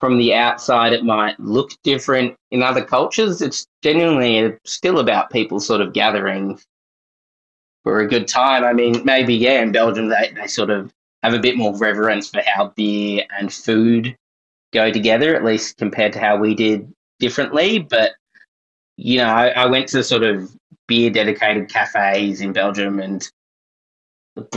from 0.00 0.18
the 0.18 0.34
outside 0.34 0.92
it 0.92 1.04
might 1.04 1.38
look 1.38 1.70
different 1.84 2.36
in 2.50 2.62
other 2.62 2.84
cultures, 2.84 3.40
it's 3.40 3.66
genuinely 3.82 4.58
still 4.64 4.98
about 4.98 5.30
people 5.30 5.60
sort 5.60 5.80
of 5.80 5.92
gathering 5.92 6.58
for 7.84 8.00
a 8.00 8.08
good 8.08 8.26
time. 8.26 8.64
I 8.64 8.72
mean, 8.72 9.02
maybe 9.04 9.34
yeah, 9.34 9.62
in 9.62 9.70
Belgium 9.70 10.08
they, 10.08 10.32
they 10.34 10.48
sort 10.48 10.70
of 10.70 10.92
have 11.22 11.34
a 11.34 11.38
bit 11.38 11.56
more 11.56 11.76
reverence 11.76 12.28
for 12.28 12.42
how 12.44 12.72
beer 12.76 13.24
and 13.38 13.52
food 13.52 14.16
go 14.72 14.90
together, 14.90 15.36
at 15.36 15.44
least 15.44 15.76
compared 15.78 16.12
to 16.12 16.20
how 16.20 16.36
we 16.36 16.56
did 16.56 16.92
differently. 17.20 17.78
But 17.78 18.12
you 18.96 19.18
know, 19.18 19.28
I, 19.28 19.48
I 19.50 19.66
went 19.66 19.88
to 19.88 20.02
sort 20.02 20.24
of 20.24 20.50
beer 20.88 21.10
dedicated 21.10 21.68
cafes 21.68 22.40
in 22.40 22.52
Belgium 22.52 22.98
and 22.98 23.28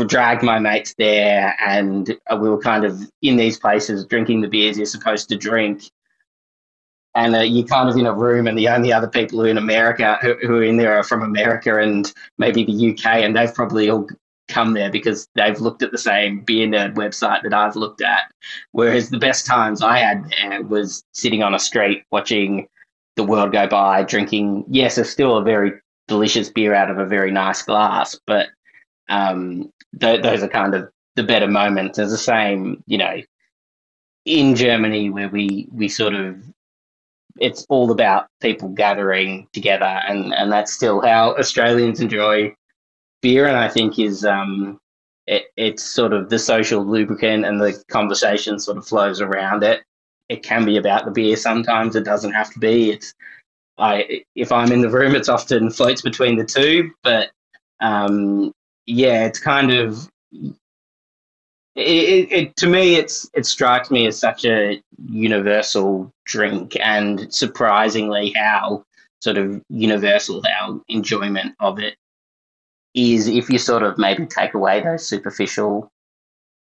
dragged 0.08 0.44
my 0.44 0.60
mates 0.60 0.94
there, 0.98 1.56
and 1.66 2.08
we 2.32 2.50
were 2.50 2.62
kind 2.62 2.86
of 2.86 3.02
in 3.22 3.38
these 3.38 3.60
places 3.60 4.06
drinking 4.06 4.42
the 4.42 4.48
beers 4.48 4.78
you're 4.78 4.86
supposed 4.86 5.30
to 5.30 5.38
drink. 5.38 5.90
And 7.16 7.36
uh, 7.36 7.40
you're 7.40 7.66
kind 7.66 7.90
of 7.90 7.98
in 7.98 8.06
a 8.06 8.14
room, 8.14 8.48
and 8.48 8.58
the 8.58 8.68
only 8.68 8.94
other 8.94 9.08
people 9.08 9.40
who 9.40 9.46
are 9.46 9.50
in 9.50 9.58
America 9.58 10.18
who, 10.22 10.36
who 10.46 10.58
are 10.58 10.64
in 10.64 10.78
there 10.78 10.98
are 10.98 11.04
from 11.04 11.24
America 11.24 11.80
and 11.80 12.12
maybe 12.38 12.64
the 12.64 12.92
UK, 12.92 13.24
and 13.24 13.36
they've 13.36 13.54
probably 13.54 13.90
all 13.90 14.08
come 14.48 14.74
there 14.74 14.92
because 14.92 15.28
they've 15.36 15.60
looked 15.60 15.84
at 15.84 15.92
the 15.92 15.98
same 15.98 16.42
beer 16.42 16.68
nerd 16.68 16.96
website 16.96 17.44
that 17.44 17.54
I've 17.54 17.76
looked 17.76 18.02
at. 18.02 18.32
Whereas 18.72 19.10
the 19.10 19.20
best 19.20 19.46
times 19.46 19.82
I 19.82 20.00
had 20.00 20.30
there 20.30 20.64
was 20.64 21.04
sitting 21.14 21.44
on 21.44 21.54
a 21.54 21.60
street 21.60 22.04
watching 22.12 22.68
the 23.16 23.24
world 23.24 23.52
go 23.52 23.68
by, 23.68 24.04
drinking. 24.04 24.66
Yes, 24.70 24.98
it's 24.98 25.10
still 25.10 25.38
a 25.38 25.44
very 25.44 25.74
delicious 26.08 26.50
beer 26.50 26.74
out 26.74 26.90
of 26.90 26.98
a 26.98 27.06
very 27.06 27.32
nice 27.32 27.62
glass, 27.62 28.20
but 28.26 28.50
um, 29.10 29.72
th- 30.00 30.22
those 30.22 30.44
are 30.44 30.48
kind 30.48 30.76
of 30.76 30.90
the 31.16 31.24
better 31.24 31.48
moments. 31.48 31.98
It's 31.98 32.12
the 32.12 32.18
same, 32.18 32.84
you 32.88 32.98
know, 32.98 33.22
in 34.26 34.56
Germany 34.56 35.10
where 35.10 35.30
we 35.30 35.68
we 35.72 35.90
sort 35.90 36.14
of 36.14 36.38
it's 37.40 37.66
all 37.70 37.92
about 37.92 38.28
people 38.42 38.70
gathering 38.70 39.48
together, 39.54 39.86
and 40.08 40.34
and 40.34 40.52
that's 40.52 40.74
still 40.74 41.02
how 41.02 41.36
Australians 41.38 42.00
enjoy 42.00 42.54
beer, 43.22 43.48
and 43.48 43.58
I 43.58 43.68
think 43.70 44.00
is 44.00 44.26
um, 44.26 44.80
it, 45.28 45.46
it's 45.58 45.84
sort 45.84 46.14
of 46.14 46.30
the 46.30 46.40
social 46.40 46.86
lubricant, 46.86 47.46
and 47.46 47.60
the 47.60 47.82
conversation 47.90 48.60
sort 48.60 48.78
of 48.78 48.88
flows 48.88 49.22
around 49.22 49.64
it. 49.64 49.82
It 50.30 50.44
can 50.44 50.66
be 50.66 50.78
about 50.78 51.06
the 51.06 51.12
beer 51.12 51.36
sometimes. 51.36 51.96
It 51.96 52.06
doesn't 52.06 52.34
have 52.34 52.52
to 52.54 52.60
be. 52.60 52.92
It's 52.92 53.14
I 53.78 54.24
if 54.36 54.52
I'm 54.52 54.72
in 54.72 54.82
the 54.82 54.90
room, 54.90 55.16
it's 55.16 55.30
often 55.30 55.72
floats 55.72 56.02
between 56.02 56.38
the 56.38 56.46
two, 56.46 56.92
but 57.04 57.32
um, 57.82 58.54
yeah, 58.90 59.26
it's 59.26 59.40
kind 59.40 59.72
of 59.72 60.10
it, 60.32 60.52
it, 61.76 62.32
it, 62.32 62.56
to 62.58 62.68
me 62.68 62.96
it's 62.96 63.30
it 63.36 63.46
strikes 63.46 63.92
me 63.92 64.08
as 64.08 64.18
such 64.18 64.46
a 64.46 64.82
universal 65.08 66.12
drink 66.26 66.76
and 66.80 67.32
surprisingly 67.34 68.32
how 68.32 68.84
sort 69.22 69.38
of 69.38 69.62
universal 69.70 70.42
our 70.60 70.82
enjoyment 70.88 71.56
of 71.60 71.78
it 71.78 71.96
is 72.96 73.28
if 73.28 73.50
you 73.50 73.60
sort 73.60 73.84
of 73.84 73.98
maybe 74.00 74.26
take 74.26 74.56
away 74.56 74.82
those 74.82 75.08
superficial 75.08 75.92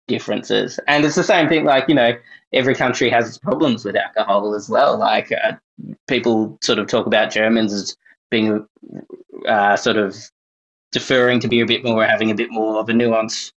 differences. 0.08 0.80
And 0.88 1.06
it's 1.06 1.16
the 1.16 1.24
same 1.24 1.48
thing 1.48 1.66
like 1.66 1.88
you 1.88 1.96
know 1.96 2.14
every 2.52 2.74
country 2.74 3.12
has 3.12 3.28
its 3.28 3.38
problems 3.38 3.86
with 3.86 3.96
alcohol 3.96 4.56
as 4.56 4.70
well. 4.70 4.98
Like 4.98 5.32
uh, 5.32 5.54
people 6.08 6.58
sort 6.64 6.80
of 6.80 6.88
talk 6.88 7.06
about 7.06 7.32
germans 7.32 7.72
as 7.72 7.96
being 8.32 8.68
uh, 9.48 9.76
sort 9.76 9.98
of 9.98 10.16
deferring 10.98 11.40
to 11.42 11.48
be 11.48 11.62
a 11.62 11.66
bit 11.66 11.84
more, 11.84 12.04
having 12.04 12.32
a 12.32 12.36
bit 12.36 12.52
more 12.52 12.80
of 12.80 12.90
a 12.90 12.94
nuanced 12.94 13.52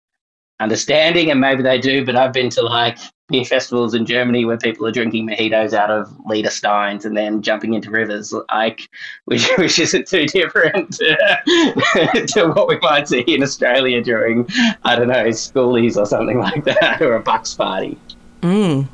understanding, 0.60 1.30
and 1.30 1.40
maybe 1.40 1.62
they 1.62 1.78
do. 1.80 2.04
But 2.04 2.16
I've 2.16 2.32
been 2.32 2.50
to 2.50 2.62
like 2.62 2.98
beer 3.28 3.44
festivals 3.44 3.94
in 3.94 4.04
Germany 4.04 4.44
where 4.44 4.58
people 4.58 4.86
are 4.86 4.92
drinking 4.92 5.28
mojitos 5.28 5.72
out 5.72 5.90
of 5.90 6.12
liter 6.26 6.50
steins 6.50 7.04
and 7.04 7.16
then 7.16 7.40
jumping 7.40 7.74
into 7.74 7.90
rivers, 7.90 8.34
like 8.52 8.88
which 9.24 9.48
which 9.56 9.78
isn't 9.78 10.06
too 10.06 10.26
different 10.26 10.92
to, 10.94 12.26
to 12.34 12.52
what 12.54 12.68
we 12.68 12.78
might 12.80 13.08
see 13.08 13.20
in 13.20 13.42
Australia 13.42 14.02
during 14.02 14.46
I 14.84 14.96
don't 14.96 15.08
know 15.08 15.26
schoolies 15.28 15.96
or 15.96 16.06
something 16.06 16.38
like 16.38 16.64
that 16.64 17.00
or 17.00 17.14
a 17.14 17.20
bucks 17.20 17.54
party. 17.54 17.98
Mm. 18.42 18.88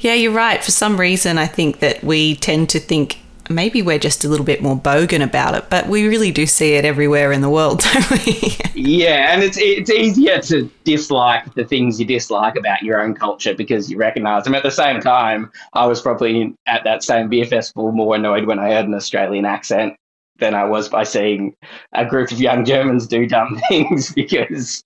Yeah, 0.00 0.14
you're 0.14 0.32
right. 0.32 0.62
For 0.62 0.70
some 0.70 1.00
reason, 1.00 1.38
I 1.38 1.46
think 1.46 1.80
that 1.80 2.04
we 2.04 2.36
tend 2.36 2.68
to 2.70 2.78
think 2.78 3.18
maybe 3.50 3.82
we're 3.82 3.98
just 3.98 4.24
a 4.24 4.28
little 4.28 4.44
bit 4.44 4.62
more 4.62 4.76
bogan 4.76 5.22
about 5.22 5.54
it, 5.54 5.68
but 5.70 5.88
we 5.88 6.06
really 6.06 6.30
do 6.30 6.46
see 6.46 6.74
it 6.74 6.84
everywhere 6.84 7.32
in 7.32 7.40
the 7.40 7.50
world, 7.50 7.80
don't 7.92 8.10
we? 8.10 8.56
yeah, 8.74 9.32
and 9.32 9.42
it's 9.42 9.58
it's 9.58 9.90
easier 9.90 10.40
to 10.42 10.70
dislike 10.84 11.54
the 11.54 11.64
things 11.64 11.98
you 11.98 12.06
dislike 12.06 12.56
about 12.56 12.82
your 12.82 13.00
own 13.00 13.14
culture 13.14 13.54
because 13.54 13.90
you 13.90 13.96
recognise 13.96 14.44
them. 14.44 14.54
At 14.54 14.62
the 14.62 14.70
same 14.70 15.00
time, 15.00 15.50
I 15.72 15.86
was 15.86 16.00
probably 16.00 16.54
at 16.66 16.84
that 16.84 17.02
same 17.02 17.28
beer 17.28 17.46
festival 17.46 17.92
more 17.92 18.16
annoyed 18.16 18.46
when 18.46 18.58
I 18.58 18.70
heard 18.70 18.86
an 18.86 18.94
Australian 18.94 19.44
accent 19.44 19.96
than 20.38 20.54
I 20.54 20.64
was 20.64 20.88
by 20.88 21.02
seeing 21.02 21.54
a 21.92 22.04
group 22.04 22.30
of 22.30 22.40
young 22.40 22.64
Germans 22.64 23.06
do 23.06 23.26
dumb 23.26 23.60
things 23.68 24.12
because 24.12 24.82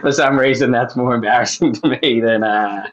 for 0.00 0.12
some 0.12 0.38
reason 0.38 0.70
that's 0.70 0.96
more 0.96 1.14
embarrassing 1.14 1.72
to 1.74 1.98
me 2.02 2.20
than 2.20 2.44
uh, 2.44 2.88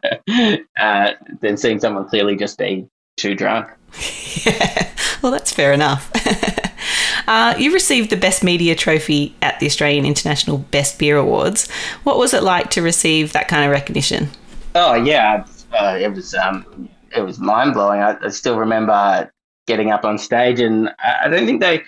uh, 0.79 1.11
than 1.41 1.57
seeing 1.57 1.79
someone 1.79 2.07
clearly 2.07 2.35
just 2.35 2.57
be 2.57 2.87
too 3.17 3.35
drunk. 3.35 3.69
Yeah, 4.45 4.88
well, 5.23 5.31
that's 5.31 5.51
fair 5.51 5.73
enough. 5.73 6.11
uh, 7.27 7.55
you 7.57 7.73
received 7.73 8.09
the 8.09 8.17
Best 8.17 8.43
Media 8.43 8.75
Trophy 8.75 9.35
at 9.41 9.59
the 9.59 9.65
Australian 9.65 10.05
International 10.05 10.59
Best 10.59 10.97
Beer 10.97 11.17
Awards. 11.17 11.69
What 12.03 12.17
was 12.17 12.33
it 12.33 12.43
like 12.43 12.69
to 12.71 12.81
receive 12.81 13.33
that 13.33 13.47
kind 13.47 13.65
of 13.65 13.71
recognition? 13.71 14.29
Oh 14.75 14.93
yeah, 14.93 15.45
uh, 15.73 15.97
it 15.99 16.13
was 16.13 16.33
um, 16.35 16.89
it 17.15 17.21
was 17.21 17.39
mind 17.39 17.73
blowing. 17.73 18.01
I, 18.01 18.17
I, 18.23 18.29
still 18.29 18.57
remember 18.57 19.31
getting 19.67 19.91
up 19.91 20.05
on 20.05 20.17
stage, 20.17 20.59
and 20.59 20.89
I, 20.99 21.25
I 21.25 21.27
don't 21.27 21.45
think 21.45 21.59
they. 21.59 21.83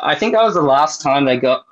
I 0.00 0.14
think 0.14 0.34
that 0.34 0.42
was 0.42 0.54
the 0.54 0.62
last 0.62 1.02
time 1.02 1.24
they 1.24 1.36
got 1.36 1.66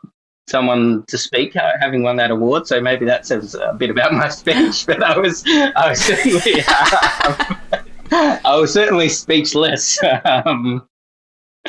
someone 0.48 1.04
to 1.06 1.16
speak 1.16 1.54
having 1.54 2.02
won 2.02 2.16
that 2.16 2.30
award. 2.30 2.66
So 2.66 2.80
maybe 2.80 3.06
that 3.06 3.26
says 3.26 3.54
a 3.54 3.74
bit 3.74 3.90
about 3.90 4.12
my 4.12 4.28
speech. 4.28 4.84
But 4.86 5.02
I 5.02 5.16
was 5.16 5.44
I 5.46 5.90
was 5.90 6.00
certainly. 6.00 6.64
Uh, 6.66 8.38
I 8.44 8.56
was 8.56 8.72
certainly 8.72 9.08
speechless. 9.08 9.98
Um, 10.24 10.88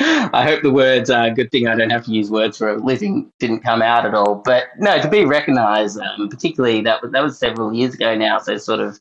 I 0.32 0.44
hope 0.44 0.62
the 0.62 0.72
words, 0.72 1.10
are 1.10 1.26
uh, 1.26 1.28
good 1.30 1.50
thing 1.50 1.68
I 1.68 1.76
don't 1.76 1.90
have 1.90 2.06
to 2.06 2.10
use 2.10 2.30
words 2.30 2.56
for 2.56 2.70
a 2.70 2.76
living, 2.76 3.30
didn't 3.38 3.60
come 3.60 3.82
out 3.82 4.06
at 4.06 4.14
all. 4.14 4.36
But 4.36 4.68
no, 4.78 4.98
to 4.98 5.08
be 5.08 5.26
recognised, 5.26 5.98
um, 5.98 6.30
particularly 6.30 6.80
that 6.82 7.02
was, 7.02 7.12
that 7.12 7.22
was 7.22 7.38
several 7.38 7.74
years 7.74 7.92
ago 7.94 8.16
now. 8.16 8.38
So 8.38 8.56
sort 8.56 8.80
of 8.80 8.98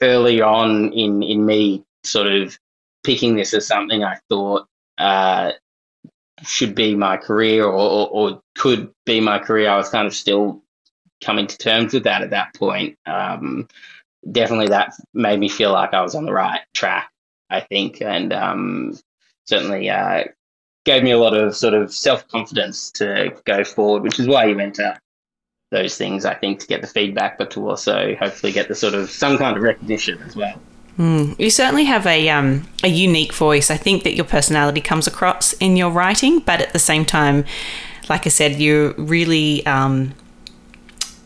early 0.00 0.40
on 0.40 0.90
in, 0.94 1.22
in 1.22 1.44
me 1.44 1.84
sort 2.02 2.28
of 2.28 2.58
picking 3.04 3.36
this 3.36 3.52
as 3.52 3.66
something 3.66 4.02
I 4.02 4.18
thought 4.30 4.66
uh, 4.96 5.52
should 6.44 6.74
be 6.74 6.94
my 6.94 7.18
career 7.18 7.64
or, 7.64 7.72
or, 7.72 8.08
or, 8.08 8.42
could 8.56 8.90
be 9.04 9.20
my 9.20 9.38
career, 9.38 9.68
I 9.68 9.76
was 9.76 9.90
kind 9.90 10.06
of 10.06 10.14
still 10.14 10.62
coming 11.22 11.46
to 11.46 11.58
terms 11.58 11.92
with 11.92 12.04
that 12.04 12.22
at 12.22 12.30
that 12.30 12.54
point. 12.54 12.96
Um, 13.04 13.68
definitely 14.32 14.68
that 14.68 14.94
made 15.12 15.38
me 15.38 15.48
feel 15.48 15.72
like 15.72 15.92
I 15.92 16.00
was 16.00 16.14
on 16.14 16.24
the 16.24 16.32
right 16.32 16.62
track, 16.74 17.10
I 17.50 17.60
think. 17.60 18.00
And 18.00 18.32
um, 18.32 18.98
certainly 19.46 19.90
uh, 19.90 20.24
gave 20.88 21.02
me 21.02 21.10
a 21.10 21.18
lot 21.18 21.34
of 21.34 21.54
sort 21.54 21.74
of 21.74 21.92
self 21.92 22.26
confidence 22.28 22.90
to 22.92 23.30
go 23.44 23.62
forward, 23.62 24.02
which 24.02 24.18
is 24.18 24.26
why 24.26 24.46
you 24.46 24.56
went 24.56 24.78
enter 24.78 24.98
those 25.70 25.98
things, 25.98 26.24
I 26.24 26.32
think, 26.32 26.60
to 26.60 26.66
get 26.66 26.80
the 26.80 26.86
feedback, 26.86 27.36
but 27.36 27.50
to 27.50 27.68
also 27.68 28.14
hopefully 28.14 28.52
get 28.52 28.68
the 28.68 28.74
sort 28.74 28.94
of 28.94 29.10
some 29.10 29.36
kind 29.36 29.54
of 29.54 29.62
recognition 29.62 30.18
as 30.22 30.34
well. 30.34 30.58
Mm, 30.98 31.38
you 31.38 31.50
certainly 31.50 31.84
have 31.84 32.06
a 32.06 32.30
um, 32.30 32.66
a 32.82 32.88
unique 32.88 33.34
voice. 33.34 33.70
I 33.70 33.76
think 33.76 34.02
that 34.04 34.14
your 34.14 34.24
personality 34.24 34.80
comes 34.80 35.06
across 35.06 35.52
in 35.54 35.76
your 35.76 35.90
writing, 35.90 36.38
but 36.38 36.62
at 36.62 36.72
the 36.72 36.78
same 36.78 37.04
time, 37.04 37.44
like 38.08 38.26
I 38.26 38.30
said, 38.30 38.52
you're 38.58 38.94
really 38.94 39.64
um, 39.66 40.14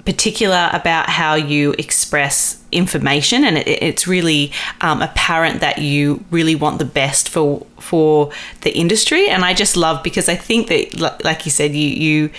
particular 0.04 0.68
about 0.72 1.08
how 1.08 1.34
you 1.34 1.72
express 1.78 2.62
information, 2.72 3.44
and 3.44 3.58
it, 3.58 3.68
it's 3.68 4.06
really 4.06 4.52
um, 4.80 5.02
apparent 5.02 5.60
that 5.60 5.78
you 5.78 6.24
really 6.30 6.54
want 6.54 6.78
the 6.78 6.84
best 6.84 7.28
for 7.28 7.66
for 7.78 8.30
the 8.62 8.76
industry. 8.76 9.28
And 9.28 9.44
I 9.44 9.54
just 9.54 9.76
love 9.76 10.02
because 10.02 10.28
I 10.28 10.34
think 10.34 10.68
that, 10.68 11.22
like 11.24 11.44
you 11.44 11.50
said, 11.50 11.74
you 11.74 11.88
you 11.88 12.30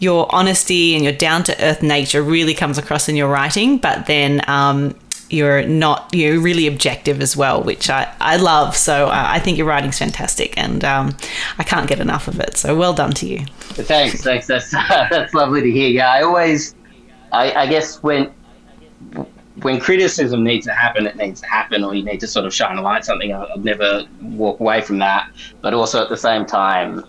your 0.00 0.32
honesty 0.34 0.94
and 0.94 1.02
your 1.02 1.12
down 1.12 1.42
to 1.44 1.64
earth 1.64 1.82
nature 1.82 2.22
really 2.22 2.54
comes 2.54 2.78
across 2.78 3.08
in 3.08 3.16
your 3.16 3.28
writing, 3.28 3.78
but 3.78 4.06
then 4.06 4.40
um, 4.48 4.94
you're 5.30 5.66
not 5.66 6.08
you're 6.12 6.40
really 6.40 6.66
objective 6.66 7.20
as 7.20 7.36
well, 7.36 7.62
which 7.62 7.90
I, 7.90 8.12
I 8.20 8.36
love. 8.36 8.76
So 8.76 9.06
uh, 9.06 9.24
I 9.28 9.38
think 9.40 9.58
your 9.58 9.66
writing's 9.66 9.98
fantastic, 9.98 10.56
and 10.56 10.84
um, 10.84 11.16
I 11.58 11.64
can't 11.64 11.88
get 11.88 12.00
enough 12.00 12.28
of 12.28 12.40
it. 12.40 12.56
So 12.56 12.76
well 12.76 12.94
done 12.94 13.12
to 13.12 13.26
you. 13.26 13.44
Thanks, 13.60 14.22
thanks. 14.22 14.46
That's 14.46 14.70
that's 14.88 15.34
lovely 15.34 15.62
to 15.62 15.70
hear. 15.70 15.88
Yeah, 15.88 16.12
I 16.12 16.22
always, 16.22 16.74
I, 17.32 17.52
I 17.52 17.66
guess 17.66 18.02
when 18.02 18.32
when 19.62 19.80
criticism 19.80 20.44
needs 20.44 20.66
to 20.66 20.72
happen, 20.72 21.06
it 21.06 21.16
needs 21.16 21.40
to 21.40 21.46
happen, 21.46 21.82
or 21.82 21.94
you 21.94 22.04
need 22.04 22.20
to 22.20 22.26
sort 22.26 22.46
of 22.46 22.54
shine 22.54 22.78
a 22.78 22.82
light 22.82 23.04
something. 23.04 23.34
I'll 23.34 23.58
never 23.58 24.06
walk 24.22 24.60
away 24.60 24.80
from 24.80 24.98
that. 24.98 25.30
But 25.60 25.74
also 25.74 26.02
at 26.02 26.08
the 26.08 26.16
same 26.16 26.46
time, 26.46 27.04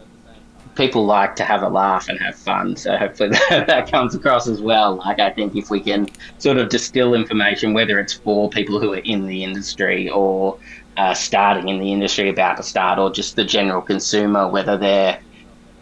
people 0.75 1.05
like 1.05 1.36
to 1.36 1.43
have 1.43 1.62
a 1.62 1.69
laugh 1.69 2.08
and 2.10 2.17
have 2.19 2.36
fun. 2.36 2.75
So 2.75 2.97
hopefully 2.97 3.29
that, 3.49 3.67
that 3.67 3.91
comes 3.91 4.15
across 4.15 4.47
as 4.47 4.62
well. 4.62 4.95
Like 4.95 5.19
I 5.19 5.29
think 5.29 5.55
if 5.55 5.69
we 5.69 5.79
can 5.79 6.08
sort 6.38 6.58
of 6.58 6.69
distill 6.69 7.13
information, 7.13 7.73
whether 7.73 7.99
it's 7.99 8.13
for 8.13 8.49
people 8.49 8.79
who 8.79 8.93
are 8.93 9.03
in 9.13 9.27
the 9.27 9.43
industry 9.43 10.10
or 10.10 10.58
uh, 10.97 11.13
starting 11.13 11.69
in 11.69 11.79
the 11.79 11.91
industry, 11.91 12.29
about 12.29 12.58
to 12.58 12.63
start, 12.63 12.99
or 12.99 13.12
just 13.12 13.36
the 13.36 13.43
general 13.43 13.82
consumer, 13.82 14.47
whether 14.47 14.77
they're, 14.77 15.19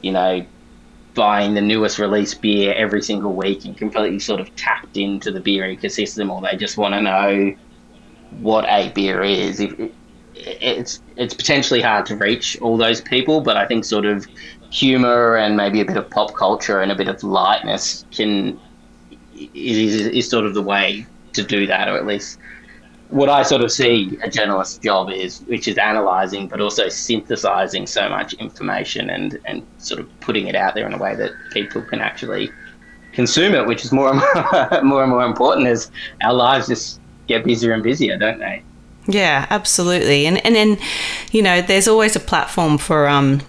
you 0.02 0.12
know, 0.12 0.46
buying 1.18 1.56
the 1.56 1.62
newest 1.62 1.98
release 2.00 2.34
beer 2.34 2.74
every 2.76 3.02
single 3.02 3.34
week 3.34 3.66
and 3.66 3.76
completely 3.76 4.20
sort 4.20 4.40
of 4.40 4.56
tapped 4.56 4.96
into 4.96 5.32
the 5.32 5.42
beer 5.42 5.64
ecosystem, 5.64 6.32
or 6.32 6.40
they 6.40 6.56
just 6.56 6.78
want 6.78 6.94
to 6.94 7.02
know 7.02 7.54
what 8.40 8.64
a 8.70 8.90
beer 8.94 9.24
is. 9.24 9.60
It's 10.36 11.02
it's 11.18 11.34
potentially 11.34 11.82
hard 11.82 12.06
to 12.06 12.16
reach 12.16 12.58
all 12.62 12.78
those 12.78 13.02
people, 13.02 13.42
but 13.42 13.58
I 13.58 13.66
think 13.66 13.84
sort 13.84 14.06
of 14.06 14.28
humor 14.70 15.36
and 15.36 15.58
maybe 15.58 15.82
a 15.82 15.86
bit 15.86 15.98
of 15.98 16.10
pop 16.10 16.36
culture 16.36 16.82
and 16.82 16.92
a 16.92 16.96
bit 16.96 17.08
of 17.08 17.24
lightness 17.24 18.06
can 18.12 18.60
is, 19.34 19.96
is 20.08 20.30
sort 20.30 20.46
of 20.46 20.54
the 20.54 20.62
way 20.62 21.08
to 21.34 21.44
do 21.44 21.66
that, 21.68 21.88
or 21.88 21.98
at 21.98 22.06
least 22.06 22.38
what 23.10 23.30
I 23.30 23.44
sort 23.44 23.62
of 23.62 23.72
see 23.72 24.18
a 24.22 24.30
journalist's 24.30 24.78
job 24.80 25.10
is, 25.10 25.40
which 25.42 25.68
is 25.68 25.78
analysing, 25.78 26.48
but 26.48 26.60
also 26.60 26.88
synthesising 26.88 27.88
so 27.88 28.10
much 28.10 28.34
information 28.34 29.10
and, 29.10 29.40
and 29.46 29.66
sort 29.78 30.00
of 30.00 30.20
putting 30.20 30.48
it 30.48 30.56
out 30.56 30.76
there 30.76 30.86
in 30.86 30.94
a 30.94 30.98
way 30.98 31.16
that 31.16 31.32
people 31.52 31.82
can 31.82 32.02
actually 32.02 32.52
consume 33.14 33.56
it, 33.56 33.66
which 33.66 33.86
is 33.86 33.92
more 33.92 34.12
and 34.12 34.20
more, 34.52 34.84
more 34.84 35.04
and 35.04 35.12
more 35.12 35.26
important 35.26 35.68
as 35.68 35.90
our 36.22 36.34
lives 36.34 36.68
just 36.68 37.00
get 37.28 37.46
busier 37.46 37.74
and 37.74 37.84
busier, 37.84 38.18
don't 38.18 38.40
they? 38.40 38.62
Yeah, 39.08 39.48
absolutely. 39.50 40.26
And 40.26 40.46
and 40.46 40.54
then, 40.54 40.78
you 41.32 41.42
know, 41.42 41.62
there's 41.62 41.88
always 41.88 42.16
a 42.16 42.20
platform 42.20 42.78
for 42.78 43.08
um 43.08 43.42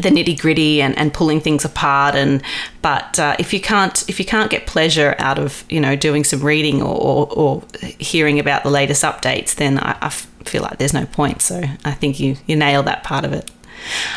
the 0.00 0.08
nitty 0.10 0.40
gritty 0.40 0.82
and, 0.82 0.96
and 0.98 1.12
pulling 1.12 1.40
things 1.40 1.64
apart 1.64 2.14
and 2.14 2.42
but 2.82 3.18
uh, 3.18 3.36
if 3.38 3.52
you 3.52 3.60
can't 3.60 4.08
if 4.08 4.18
you 4.18 4.24
can't 4.24 4.50
get 4.50 4.66
pleasure 4.66 5.14
out 5.18 5.38
of 5.38 5.64
you 5.68 5.80
know 5.80 5.94
doing 5.96 6.24
some 6.24 6.40
reading 6.40 6.80
or, 6.82 6.96
or, 6.96 7.32
or 7.32 7.62
hearing 7.98 8.38
about 8.38 8.62
the 8.62 8.70
latest 8.70 9.02
updates 9.02 9.54
then 9.54 9.78
I, 9.78 9.96
I 10.00 10.10
feel 10.44 10.62
like 10.62 10.78
there's 10.78 10.94
no 10.94 11.06
point. 11.06 11.42
So 11.42 11.62
I 11.84 11.92
think 11.92 12.20
you 12.20 12.36
you 12.46 12.56
nail 12.56 12.82
that 12.84 13.04
part 13.04 13.24
of 13.24 13.32
it. 13.32 13.50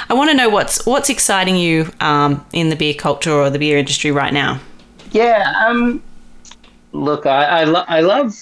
I 0.10 0.14
want 0.14 0.30
to 0.30 0.36
know 0.36 0.50
what's 0.50 0.86
what's 0.86 1.10
exciting 1.10 1.56
you 1.56 1.92
um, 2.00 2.46
in 2.54 2.70
the 2.70 2.76
beer 2.76 2.94
culture 2.94 3.32
or 3.32 3.50
the 3.50 3.60
beer 3.60 3.78
industry 3.78 4.12
right 4.12 4.34
now? 4.34 4.60
Yeah 5.12 5.54
um, 5.66 6.02
look 6.92 7.26
I 7.26 7.62
I, 7.62 7.64
lo- 7.64 7.86
I 7.88 8.02
love 8.02 8.36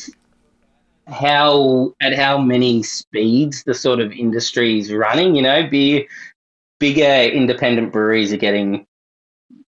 how 1.07 1.93
at 2.01 2.13
how 2.13 2.37
many 2.37 2.83
speeds 2.83 3.63
the 3.63 3.73
sort 3.73 3.99
of 3.99 4.11
industry 4.11 4.79
is 4.79 4.93
running 4.93 5.35
you 5.35 5.41
know 5.41 5.67
beer 5.67 6.05
bigger 6.81 7.31
independent 7.31 7.93
breweries 7.93 8.33
are 8.33 8.37
getting 8.37 8.87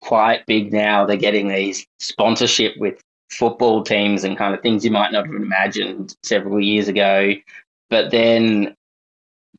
quite 0.02 0.44
big 0.46 0.72
now. 0.72 1.06
They're 1.06 1.16
getting 1.16 1.48
these 1.48 1.86
sponsorship 1.98 2.74
with 2.76 3.00
football 3.30 3.82
teams 3.82 4.24
and 4.24 4.36
kind 4.36 4.54
of 4.54 4.60
things 4.60 4.84
you 4.84 4.90
might 4.90 5.10
not 5.10 5.26
have 5.26 5.34
imagined 5.34 6.14
several 6.22 6.60
years 6.60 6.86
ago. 6.86 7.32
But 7.88 8.10
then 8.10 8.76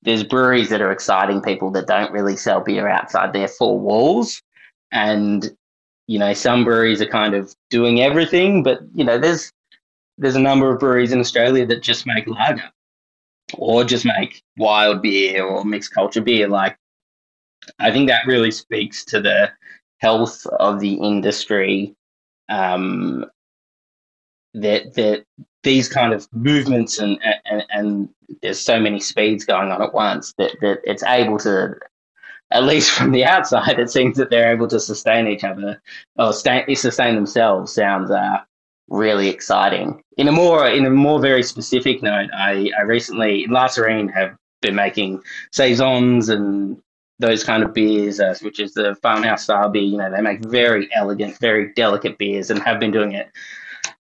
there's 0.04 0.24
breweries 0.24 0.70
that 0.70 0.80
are 0.80 0.92
exciting 0.92 1.42
people 1.42 1.72
that 1.72 1.88
don't 1.88 2.12
really 2.12 2.38
sell 2.38 2.62
beer 2.62 2.88
outside 2.88 3.34
their 3.34 3.48
four 3.48 3.80
walls. 3.80 4.44
And, 4.92 5.50
you 6.06 6.20
know, 6.20 6.34
some 6.34 6.64
breweries 6.64 7.02
are 7.02 7.08
kind 7.08 7.34
of 7.34 7.56
doing 7.72 8.00
everything, 8.00 8.62
but, 8.62 8.80
you 8.94 9.04
know, 9.04 9.18
there's 9.18 9.52
there's 10.20 10.36
a 10.36 10.40
number 10.40 10.72
of 10.72 10.80
breweries 10.80 11.14
in 11.14 11.20
Australia 11.20 11.66
that 11.66 11.82
just 11.82 12.06
make 12.06 12.28
lager 12.28 12.70
or 13.58 13.84
just 13.86 14.06
make 14.06 14.44
wild 14.58 15.02
beer 15.02 15.44
or 15.44 15.66
mixed 15.66 15.94
culture 15.94 16.22
beer. 16.22 16.48
Like 16.48 16.78
I 17.80 17.92
think 17.92 18.10
that 18.10 18.26
really 18.26 18.52
speaks 18.52 19.06
to 19.06 19.22
the 19.22 19.52
health 20.00 20.46
of 20.48 20.80
the 20.80 20.94
industry. 20.94 21.96
Um, 22.50 23.26
that 24.54 24.94
that 24.96 25.26
these 25.64 25.90
kind 25.90 26.14
of 26.14 26.28
movements 26.34 27.00
and, 27.00 27.20
and 27.46 27.64
and 27.70 28.10
there's 28.42 28.60
so 28.60 28.80
many 28.80 29.00
speeds 29.00 29.46
going 29.46 29.72
on 29.72 29.82
at 29.82 29.94
once 29.94 30.34
that 30.38 30.56
that 30.62 30.80
it's 30.84 31.04
able 31.04 31.38
to 31.38 31.76
at 32.52 32.64
least 32.64 32.92
from 32.92 33.12
the 33.12 33.26
outside 33.26 33.80
it 33.80 33.90
seems 33.90 34.18
that 34.18 34.30
they're 34.30 34.52
able 34.52 34.68
to 34.68 34.80
sustain 34.80 35.28
each 35.28 35.44
other 35.44 35.82
or 36.18 36.34
stay, 36.34 36.74
sustain 36.74 37.16
themselves 37.16 37.74
sounds 37.74 38.10
uh, 38.10 38.38
really 38.90 39.28
exciting 39.28 40.02
in 40.18 40.28
a 40.28 40.32
more 40.32 40.68
in 40.68 40.86
a 40.86 40.90
more 40.90 41.20
very 41.20 41.44
specific 41.44 42.02
note 42.02 42.30
i 42.34 42.72
i 42.80 42.82
recently 42.82 43.46
Sirène 43.48 44.12
have 44.12 44.36
been 44.62 44.76
making 44.76 45.22
saisons 45.52 46.30
and 46.30 46.82
those 47.20 47.44
kind 47.44 47.64
of 47.64 47.74
beers, 47.74 48.20
uh, 48.20 48.34
which 48.42 48.60
is 48.60 48.74
the 48.74 48.96
farmhouse 49.02 49.44
style 49.44 49.70
beer. 49.70 49.84
You 49.84 49.98
know, 49.98 50.12
they 50.12 50.22
make 50.22 50.44
very 50.46 50.90
elegant, 50.94 51.38
very 51.40 51.74
delicate 51.74 52.18
beers, 52.18 52.50
and 52.50 52.62
have 52.64 52.80
been 52.80 52.92
doing 52.92 53.12
it 53.12 53.30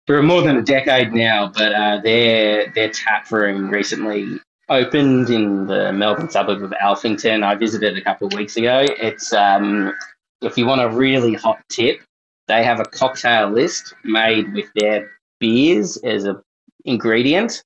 for 0.06 0.22
more 0.22 0.42
than 0.42 0.56
a 0.56 0.62
decade 0.62 1.12
now. 1.12 1.48
But 1.48 1.72
uh, 1.72 2.00
their 2.00 2.70
their 2.72 2.90
tap 2.90 3.30
room 3.30 3.70
recently 3.70 4.38
opened 4.68 5.30
in 5.30 5.66
the 5.66 5.92
Melbourne 5.92 6.30
suburb 6.30 6.62
of 6.62 6.70
Alphington. 6.82 7.42
I 7.44 7.54
visited 7.54 7.96
a 7.96 8.02
couple 8.02 8.26
of 8.26 8.34
weeks 8.34 8.56
ago. 8.56 8.86
It's 8.88 9.32
um, 9.32 9.92
if 10.40 10.56
you 10.56 10.66
want 10.66 10.80
a 10.80 10.88
really 10.88 11.34
hot 11.34 11.60
tip, 11.68 12.00
they 12.46 12.62
have 12.64 12.80
a 12.80 12.84
cocktail 12.84 13.50
list 13.50 13.94
made 14.04 14.52
with 14.54 14.66
their 14.76 15.10
beers 15.40 15.96
as 15.98 16.24
a 16.24 16.40
ingredient. 16.84 17.62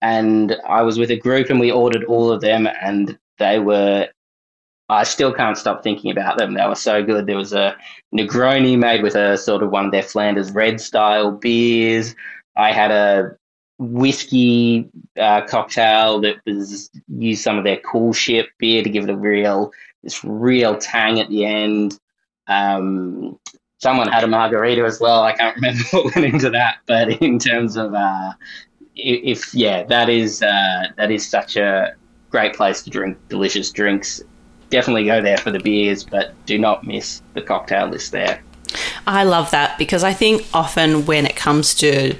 And 0.00 0.56
I 0.66 0.82
was 0.82 0.98
with 0.98 1.10
a 1.10 1.16
group 1.16 1.48
and 1.48 1.60
we 1.60 1.70
ordered 1.70 2.04
all 2.04 2.32
of 2.32 2.40
them, 2.40 2.66
and 2.66 3.16
they 3.38 3.58
were 3.58 4.08
I 4.88 5.04
still 5.04 5.32
can't 5.32 5.56
stop 5.56 5.82
thinking 5.82 6.10
about 6.10 6.38
them. 6.38 6.54
They 6.54 6.66
were 6.66 6.74
so 6.74 7.02
good. 7.02 7.26
There 7.26 7.36
was 7.36 7.52
a 7.52 7.76
Negroni 8.14 8.78
made 8.78 9.02
with 9.02 9.14
a 9.14 9.38
sort 9.38 9.62
of 9.62 9.70
one 9.70 9.86
of 9.86 9.92
their 9.92 10.02
Flanders 10.02 10.52
red 10.52 10.80
style 10.80 11.30
beers. 11.30 12.14
I 12.56 12.72
had 12.72 12.90
a 12.90 13.36
whiskey 13.78 14.88
uh, 15.18 15.42
cocktail 15.46 16.20
that 16.20 16.36
was 16.46 16.90
used 17.08 17.42
some 17.42 17.58
of 17.58 17.64
their 17.64 17.78
coolship 17.78 18.46
beer 18.58 18.82
to 18.82 18.90
give 18.90 19.04
it 19.04 19.10
a 19.10 19.16
real 19.16 19.72
this 20.02 20.24
real 20.24 20.76
tang 20.76 21.20
at 21.20 21.28
the 21.28 21.44
end. 21.44 21.98
Um, 22.48 23.38
someone 23.78 24.08
had 24.08 24.24
a 24.24 24.28
margarita 24.28 24.84
as 24.84 25.00
well. 25.00 25.22
I 25.22 25.32
can't 25.32 25.56
remember 25.60 25.82
what 25.90 26.14
went 26.14 26.34
into 26.34 26.50
that, 26.50 26.78
but 26.86 27.08
in 27.22 27.38
terms 27.38 27.76
of 27.76 27.94
uh, 27.94 28.32
if 28.94 29.54
yeah, 29.54 29.84
that 29.84 30.08
is 30.08 30.42
uh, 30.42 30.88
that 30.96 31.10
is 31.10 31.28
such 31.28 31.56
a 31.56 31.94
great 32.30 32.54
place 32.54 32.82
to 32.82 32.90
drink 32.90 33.18
delicious 33.28 33.70
drinks 33.70 34.22
definitely 34.72 35.04
go 35.04 35.20
there 35.22 35.36
for 35.36 35.52
the 35.52 35.60
beers, 35.60 36.02
but 36.02 36.34
do 36.46 36.58
not 36.58 36.84
miss 36.84 37.22
the 37.34 37.42
cocktail 37.42 37.86
list 37.86 38.10
there. 38.10 38.42
I 39.06 39.22
love 39.22 39.50
that 39.52 39.78
because 39.78 40.02
I 40.02 40.12
think 40.12 40.44
often 40.52 41.06
when 41.06 41.26
it 41.26 41.36
comes 41.36 41.74
to, 41.76 42.16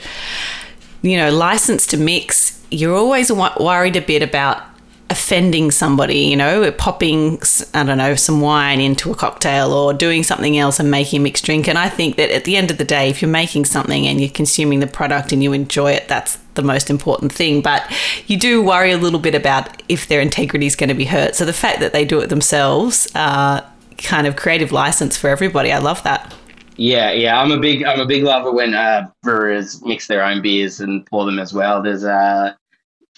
you 1.00 1.16
know, 1.16 1.30
license 1.30 1.86
to 1.88 1.96
mix, 1.96 2.62
you're 2.70 2.94
always 2.94 3.32
worried 3.32 3.96
a 3.96 4.00
bit 4.00 4.22
about 4.22 4.62
offending 5.08 5.70
somebody, 5.70 6.20
you 6.20 6.36
know, 6.36 6.70
popping, 6.72 7.40
I 7.74 7.84
don't 7.84 7.98
know, 7.98 8.14
some 8.14 8.40
wine 8.40 8.80
into 8.80 9.10
a 9.10 9.14
cocktail 9.14 9.72
or 9.72 9.92
doing 9.92 10.22
something 10.22 10.56
else 10.56 10.80
and 10.80 10.90
making 10.90 11.20
a 11.20 11.22
mixed 11.22 11.44
drink. 11.44 11.68
And 11.68 11.78
I 11.78 11.88
think 11.88 12.16
that 12.16 12.30
at 12.30 12.44
the 12.44 12.56
end 12.56 12.70
of 12.70 12.78
the 12.78 12.84
day, 12.84 13.10
if 13.10 13.20
you're 13.20 13.30
making 13.30 13.64
something 13.66 14.06
and 14.06 14.20
you're 14.20 14.30
consuming 14.30 14.80
the 14.80 14.86
product 14.86 15.32
and 15.32 15.42
you 15.42 15.52
enjoy 15.52 15.92
it, 15.92 16.08
that's 16.08 16.38
the 16.54 16.62
most 16.62 16.90
important 16.90 17.32
thing. 17.32 17.62
But 17.62 17.90
you 18.26 18.36
do 18.36 18.62
worry 18.62 18.92
a 18.92 18.98
little 18.98 19.20
bit 19.20 19.34
about 19.34 19.82
if 19.88 20.08
their 20.08 20.20
integrity 20.20 20.66
is 20.66 20.76
going 20.76 20.88
to 20.88 20.94
be 20.94 21.04
hurt. 21.04 21.34
So 21.34 21.44
the 21.44 21.52
fact 21.52 21.80
that 21.80 21.92
they 21.92 22.04
do 22.04 22.20
it 22.20 22.28
themselves, 22.28 23.08
uh, 23.14 23.62
kind 23.98 24.26
of 24.26 24.36
creative 24.36 24.72
license 24.72 25.16
for 25.16 25.28
everybody. 25.28 25.72
I 25.72 25.78
love 25.78 26.02
that. 26.02 26.34
Yeah, 26.76 27.12
yeah, 27.12 27.40
I'm 27.40 27.52
a 27.52 27.58
big 27.58 27.84
I'm 27.84 28.00
a 28.00 28.06
big 28.06 28.22
lover 28.24 28.50
when 28.50 28.74
uh, 28.74 29.08
brewers 29.22 29.82
mix 29.82 30.06
their 30.06 30.24
own 30.24 30.40
beers 30.40 30.80
and 30.80 31.04
pour 31.06 31.26
them 31.26 31.38
as 31.38 31.52
well. 31.52 31.82
There's 31.82 32.02
uh, 32.02 32.54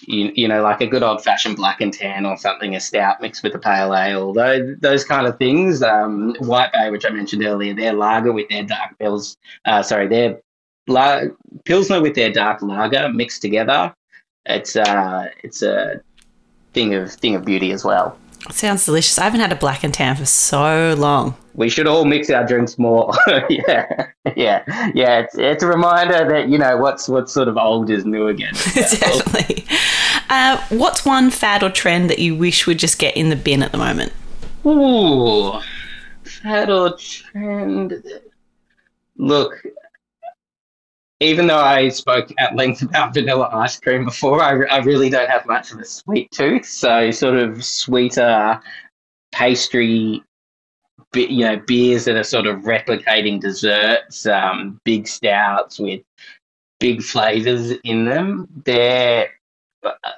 you, 0.01 0.31
you 0.35 0.47
know, 0.47 0.61
like 0.61 0.81
a 0.81 0.87
good 0.87 1.03
old 1.03 1.23
fashioned 1.23 1.55
black 1.55 1.81
and 1.81 1.93
tan 1.93 2.25
or 2.25 2.37
something, 2.37 2.75
a 2.75 2.79
stout 2.79 3.21
mixed 3.21 3.43
with 3.43 3.55
a 3.55 3.59
pale 3.59 3.95
ale, 3.95 4.33
those, 4.33 4.77
those 4.79 5.03
kind 5.03 5.25
of 5.25 5.37
things. 5.37 5.81
Um, 5.81 6.35
White 6.39 6.73
Bay, 6.73 6.89
which 6.91 7.05
I 7.05 7.09
mentioned 7.09 7.45
earlier, 7.45 7.73
their 7.73 7.93
lager 7.93 8.31
with 8.31 8.49
their 8.49 8.63
dark 8.63 8.97
pils, 8.99 9.37
uh, 9.65 9.81
sorry, 9.81 10.07
their 10.07 10.41
la- 10.87 11.23
pilsner 11.65 12.01
with 12.01 12.15
their 12.15 12.31
dark 12.31 12.61
lager 12.61 13.09
mixed 13.09 13.41
together. 13.41 13.93
It's 14.45 14.75
uh, 14.75 15.29
it's 15.43 15.61
a 15.61 16.01
thing 16.73 16.93
of 16.93 17.11
thing 17.11 17.35
of 17.35 17.45
beauty 17.45 17.71
as 17.71 17.83
well. 17.83 18.17
Sounds 18.51 18.85
delicious. 18.85 19.17
I 19.17 19.23
haven't 19.23 19.39
had 19.39 19.51
a 19.51 19.55
black 19.55 19.83
and 19.83 19.91
tan 19.91 20.15
for 20.15 20.25
so 20.25 20.93
long. 20.97 21.35
We 21.55 21.67
should 21.67 21.87
all 21.87 22.05
mix 22.05 22.29
our 22.29 22.45
drinks 22.45 22.77
more. 22.77 23.11
yeah, 23.49 24.07
yeah, 24.35 24.91
yeah. 24.93 25.19
It's, 25.21 25.35
it's 25.35 25.63
a 25.63 25.67
reminder 25.67 26.29
that 26.29 26.47
you 26.49 26.59
know 26.59 26.77
what's 26.77 27.07
what's 27.07 27.33
sort 27.33 27.47
of 27.47 27.57
old 27.57 27.89
is 27.89 28.05
new 28.05 28.27
again. 28.27 28.53
Definitely. 28.75 29.65
Uh, 30.29 30.63
what's 30.69 31.05
one 31.05 31.31
fad 31.31 31.63
or 31.63 31.69
trend 31.69 32.09
that 32.09 32.19
you 32.19 32.35
wish 32.35 32.67
would 32.67 32.77
just 32.77 32.99
get 32.99 33.17
in 33.17 33.29
the 33.29 33.35
bin 33.35 33.63
at 33.63 33.71
the 33.71 33.77
moment? 33.77 34.13
Ooh, 34.65 35.59
fad 36.23 36.69
or 36.69 36.95
trend. 36.97 38.03
Look, 39.17 39.63
even 41.19 41.47
though 41.47 41.59
I 41.59 41.89
spoke 41.89 42.31
at 42.37 42.55
length 42.55 42.81
about 42.81 43.13
vanilla 43.13 43.49
ice 43.51 43.79
cream 43.79 44.05
before, 44.05 44.41
I, 44.41 44.65
I 44.65 44.79
really 44.79 45.09
don't 45.09 45.29
have 45.29 45.45
much 45.45 45.71
of 45.71 45.79
a 45.79 45.85
sweet 45.85 46.29
tooth. 46.31 46.65
So, 46.65 47.11
sort 47.11 47.37
of 47.37 47.63
sweeter 47.63 48.59
pastry, 49.31 50.21
you 51.13 51.45
know, 51.45 51.57
beers 51.67 52.05
that 52.05 52.15
are 52.17 52.23
sort 52.23 52.47
of 52.47 52.61
replicating 52.61 53.39
desserts, 53.39 54.25
um, 54.25 54.79
big 54.83 55.07
stouts 55.07 55.79
with 55.79 56.01
big 56.79 57.01
flavors 57.01 57.71
in 57.83 58.05
them. 58.05 58.47
They're 58.65 59.29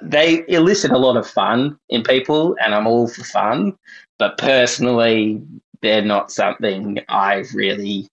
they 0.00 0.44
elicit 0.48 0.92
a 0.92 0.98
lot 0.98 1.16
of 1.16 1.28
fun 1.28 1.78
in 1.90 2.02
people, 2.02 2.56
and 2.62 2.74
I'm 2.74 2.86
all 2.86 3.06
for 3.06 3.22
fun. 3.24 3.76
But 4.18 4.38
personally, 4.38 5.42
they're 5.82 6.02
not 6.02 6.32
something 6.32 6.98
I've 7.08 7.54
really 7.54 8.08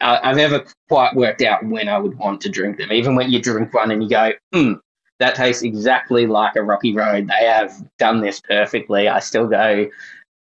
I've 0.00 0.38
ever 0.38 0.64
quite 0.88 1.14
worked 1.14 1.42
out 1.42 1.64
when 1.64 1.88
I 1.88 1.98
would 1.98 2.18
want 2.18 2.40
to 2.42 2.48
drink 2.48 2.78
them. 2.78 2.92
Even 2.92 3.14
when 3.14 3.30
you 3.30 3.40
drink 3.40 3.72
one 3.74 3.90
and 3.90 4.02
you 4.02 4.08
go, 4.08 4.32
hmm, 4.52 4.74
that 5.18 5.34
tastes 5.34 5.62
exactly 5.62 6.26
like 6.26 6.56
a 6.56 6.62
rocky 6.62 6.94
road. 6.94 7.28
They 7.28 7.46
have 7.46 7.72
done 7.98 8.20
this 8.20 8.40
perfectly. 8.40 9.08
I 9.08 9.20
still 9.20 9.46
go, 9.46 9.88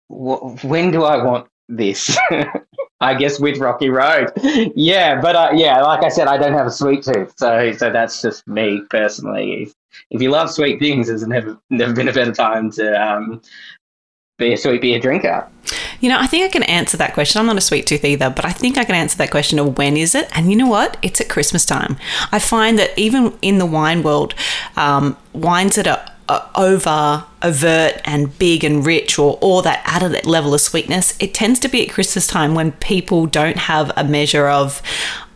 when 0.08 0.90
do 0.90 1.04
I 1.04 1.22
want 1.22 1.48
this? 1.68 2.16
I 3.02 3.14
guess 3.14 3.40
with 3.40 3.58
Rocky 3.58 3.88
Road. 3.90 4.30
yeah, 4.76 5.20
but 5.20 5.34
uh, 5.34 5.50
yeah, 5.54 5.82
like 5.82 6.04
I 6.04 6.08
said, 6.08 6.28
I 6.28 6.38
don't 6.38 6.52
have 6.52 6.68
a 6.68 6.70
sweet 6.70 7.02
tooth, 7.02 7.34
so 7.36 7.72
so 7.72 7.90
that's 7.90 8.22
just 8.22 8.46
me 8.46 8.82
personally. 8.90 9.64
If, 9.64 9.74
if 10.10 10.22
you 10.22 10.30
love 10.30 10.52
sweet 10.52 10.78
things, 10.78 11.08
there's 11.08 11.26
never 11.26 11.58
never 11.68 11.92
been 11.92 12.06
a 12.06 12.12
better 12.12 12.32
time 12.32 12.70
to 12.72 13.02
um, 13.02 13.42
be 14.38 14.52
a 14.52 14.56
sweet 14.56 14.80
beer 14.82 15.00
drinker. 15.00 15.48
You 16.03 16.09
know, 16.09 16.18
I 16.18 16.26
think 16.26 16.44
I 16.44 16.48
can 16.48 16.64
answer 16.64 16.96
that 16.96 17.14
question. 17.14 17.38
I'm 17.38 17.46
not 17.46 17.57
a 17.57 17.61
sweet 17.61 17.86
tooth 17.86 18.05
either, 18.05 18.28
but 18.28 18.44
I 18.44 18.50
think 18.50 18.76
I 18.76 18.84
can 18.84 18.96
answer 18.96 19.16
that 19.18 19.30
question 19.30 19.61
of 19.61 19.78
when 19.78 19.96
is 19.96 20.16
it? 20.16 20.28
And 20.36 20.50
you 20.50 20.57
know 20.57 20.66
what? 20.66 20.96
It's 21.00 21.20
at 21.20 21.28
Christmas 21.28 21.64
time. 21.64 21.96
I 22.32 22.40
find 22.40 22.76
that 22.80 22.90
even 22.98 23.38
in 23.40 23.59
the 23.59 23.66
wine 23.66 24.03
world, 24.03 24.34
um, 24.76 25.16
wines 25.32 25.76
that 25.76 25.86
are 25.86 26.05
over 26.57 27.24
overt 27.42 28.00
and 28.05 28.36
big 28.38 28.64
and 28.64 28.84
rich 28.84 29.18
or, 29.18 29.38
or 29.40 29.62
that 29.62 29.82
added 29.84 30.24
level 30.26 30.55
of 30.55 30.61
sweetness, 30.61 31.16
it 31.20 31.34
tends 31.34 31.61
to 31.61 31.68
be 31.68 31.86
at 31.86 31.92
Christmas 31.92 32.26
time 32.26 32.55
when 32.55 32.72
people 32.72 33.26
don't 33.26 33.59
have 33.59 33.92
a 33.96 34.03
measure 34.03 34.48
of, 34.48 34.82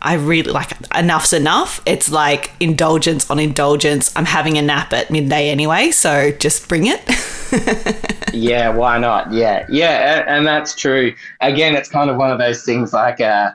I 0.07 0.15
really 0.15 0.53
like 0.53 0.71
enough's 0.95 1.33
enough. 1.33 1.83
It's 1.85 2.09
like 2.13 2.53
indulgence 2.61 3.29
on 3.29 3.41
indulgence. 3.41 4.13
I'm 4.15 4.25
having 4.25 4.57
a 4.57 4.63
nap 4.63 4.93
at 4.93 5.11
midday 5.11 5.51
anyway, 5.51 5.91
so 5.91 6.31
just 6.31 6.69
bring 6.69 6.87
it. 6.87 7.03
yeah, 8.33 8.69
why 8.69 8.99
not? 8.99 9.33
Yeah, 9.33 9.67
yeah, 9.69 10.21
and, 10.21 10.29
and, 10.29 10.47
that's 10.47 10.77
true. 10.77 11.13
Again, 11.41 11.75
it's 11.75 11.89
kind 11.89 12.09
of 12.09 12.19
one 12.19 12.31
of 12.31 12.39
those 12.39 12.63
things 12.63 12.93
like 12.93 13.21
uh, 13.21 13.51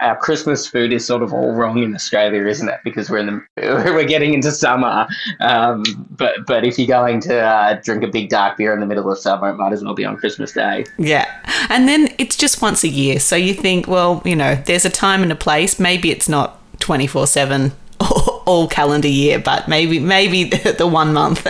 our 0.00 0.16
Christmas 0.16 0.66
food 0.66 0.92
is 0.92 1.04
sort 1.04 1.22
of 1.22 1.32
all 1.32 1.52
wrong 1.52 1.82
in 1.82 1.94
Australia, 1.94 2.46
isn't 2.46 2.68
it? 2.68 2.80
Because 2.84 3.10
we're 3.10 3.18
in 3.18 3.26
the 3.26 3.42
we're 3.94 4.04
getting 4.04 4.34
into 4.34 4.50
summer. 4.50 5.06
Um, 5.40 5.84
but 6.10 6.46
but 6.46 6.64
if 6.64 6.78
you're 6.78 6.88
going 6.88 7.20
to 7.22 7.38
uh, 7.38 7.80
drink 7.82 8.02
a 8.02 8.08
big 8.08 8.30
dark 8.30 8.56
beer 8.56 8.72
in 8.72 8.80
the 8.80 8.86
middle 8.86 9.10
of 9.10 9.18
summer, 9.18 9.50
it 9.50 9.56
might 9.56 9.72
as 9.72 9.84
well 9.84 9.94
be 9.94 10.04
on 10.04 10.16
Christmas 10.16 10.52
Day. 10.52 10.84
Yeah, 10.98 11.26
and 11.68 11.86
then 11.86 12.08
it's 12.18 12.36
just 12.36 12.62
once 12.62 12.82
a 12.84 12.88
year, 12.88 13.20
so 13.20 13.36
you 13.36 13.54
think, 13.54 13.86
well, 13.86 14.22
you 14.24 14.36
know, 14.36 14.54
there's 14.54 14.84
a 14.84 14.90
time 14.90 15.22
and 15.22 15.30
a 15.30 15.36
place. 15.36 15.78
Maybe 15.78 16.10
it's 16.10 16.28
not 16.28 16.58
twenty 16.80 17.06
four 17.06 17.26
seven 17.26 17.72
all 18.46 18.68
calendar 18.68 19.08
year, 19.08 19.38
but 19.38 19.68
maybe 19.68 19.98
maybe 19.98 20.44
the 20.78 20.86
one 20.86 21.12
month. 21.12 21.46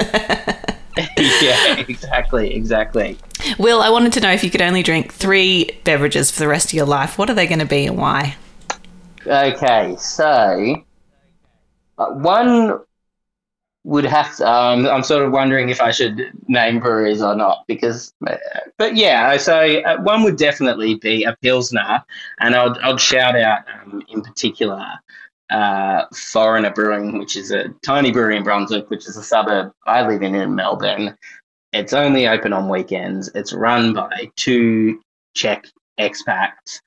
yeah, 1.16 1.78
exactly, 1.78 2.54
exactly. 2.54 3.16
Will, 3.58 3.82
I 3.82 3.90
wanted 3.90 4.12
to 4.14 4.20
know 4.20 4.32
if 4.32 4.44
you 4.44 4.50
could 4.50 4.62
only 4.62 4.82
drink 4.82 5.12
three 5.12 5.70
beverages 5.84 6.30
for 6.30 6.38
the 6.40 6.48
rest 6.48 6.66
of 6.68 6.74
your 6.74 6.86
life, 6.86 7.18
what 7.18 7.30
are 7.30 7.34
they 7.34 7.46
going 7.46 7.58
to 7.58 7.66
be 7.66 7.86
and 7.86 7.96
why? 7.96 8.36
Okay, 9.26 9.96
so 9.98 10.76
uh, 11.98 12.06
one 12.10 12.80
would 13.84 14.04
have 14.04 14.36
to. 14.36 14.48
Um, 14.48 14.86
I'm 14.86 15.02
sort 15.02 15.24
of 15.24 15.32
wondering 15.32 15.68
if 15.68 15.80
I 15.80 15.90
should 15.90 16.20
name 16.48 16.80
breweries 16.80 17.22
or 17.22 17.34
not 17.34 17.64
because, 17.66 18.12
uh, 18.26 18.36
but 18.78 18.96
yeah. 18.96 19.36
So 19.36 19.58
uh, 19.58 19.98
one 20.02 20.22
would 20.22 20.36
definitely 20.36 20.96
be 20.96 21.24
a 21.24 21.36
pilsner, 21.42 22.02
and 22.40 22.54
I'd 22.54 22.78
I'd 22.78 23.00
shout 23.00 23.36
out 23.36 23.60
um, 23.82 24.02
in 24.08 24.22
particular 24.22 24.86
uh, 25.50 26.04
Foreigner 26.14 26.70
Brewing, 26.70 27.18
which 27.18 27.36
is 27.36 27.50
a 27.50 27.68
tiny 27.82 28.12
brewery 28.12 28.36
in 28.36 28.44
Brunswick, 28.44 28.88
which 28.90 29.08
is 29.08 29.16
a 29.16 29.22
suburb 29.22 29.72
I 29.86 30.06
live 30.06 30.22
in 30.22 30.34
in 30.34 30.54
Melbourne. 30.54 31.16
It's 31.72 31.92
only 31.92 32.28
open 32.28 32.52
on 32.52 32.68
weekends. 32.68 33.30
It's 33.34 33.52
run 33.52 33.94
by 33.94 34.30
two 34.36 35.00
Czech 35.34 35.64
expats. 35.98 36.80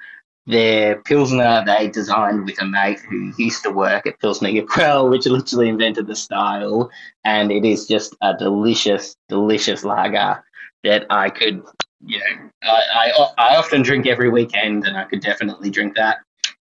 Their 0.48 1.02
Pilsner 1.02 1.64
they 1.66 1.88
designed 1.88 2.46
with 2.46 2.62
a 2.62 2.66
mate 2.66 3.00
who 3.00 3.34
used 3.38 3.64
to 3.64 3.72
work 3.72 4.06
at 4.06 4.20
Pilsner 4.20 4.50
Urquell, 4.62 5.10
which 5.10 5.26
literally 5.26 5.70
invented 5.70 6.06
the 6.06 6.16
style. 6.16 6.92
And 7.24 7.52
it 7.52 7.66
is 7.66 7.88
just 7.88 8.16
a 8.22 8.36
delicious, 8.38 9.16
delicious 9.28 9.84
lager 9.84 10.44
that 10.84 11.08
I 11.10 11.32
could, 11.32 11.64
you 12.06 12.20
know, 12.20 12.50
I, 12.62 13.12
I, 13.18 13.54
I 13.54 13.56
often 13.56 13.82
drink 13.82 14.06
every 14.06 14.30
weekend 14.30 14.86
and 14.86 14.96
I 14.96 15.06
could 15.06 15.22
definitely 15.22 15.72
drink 15.72 15.96
that 15.96 16.20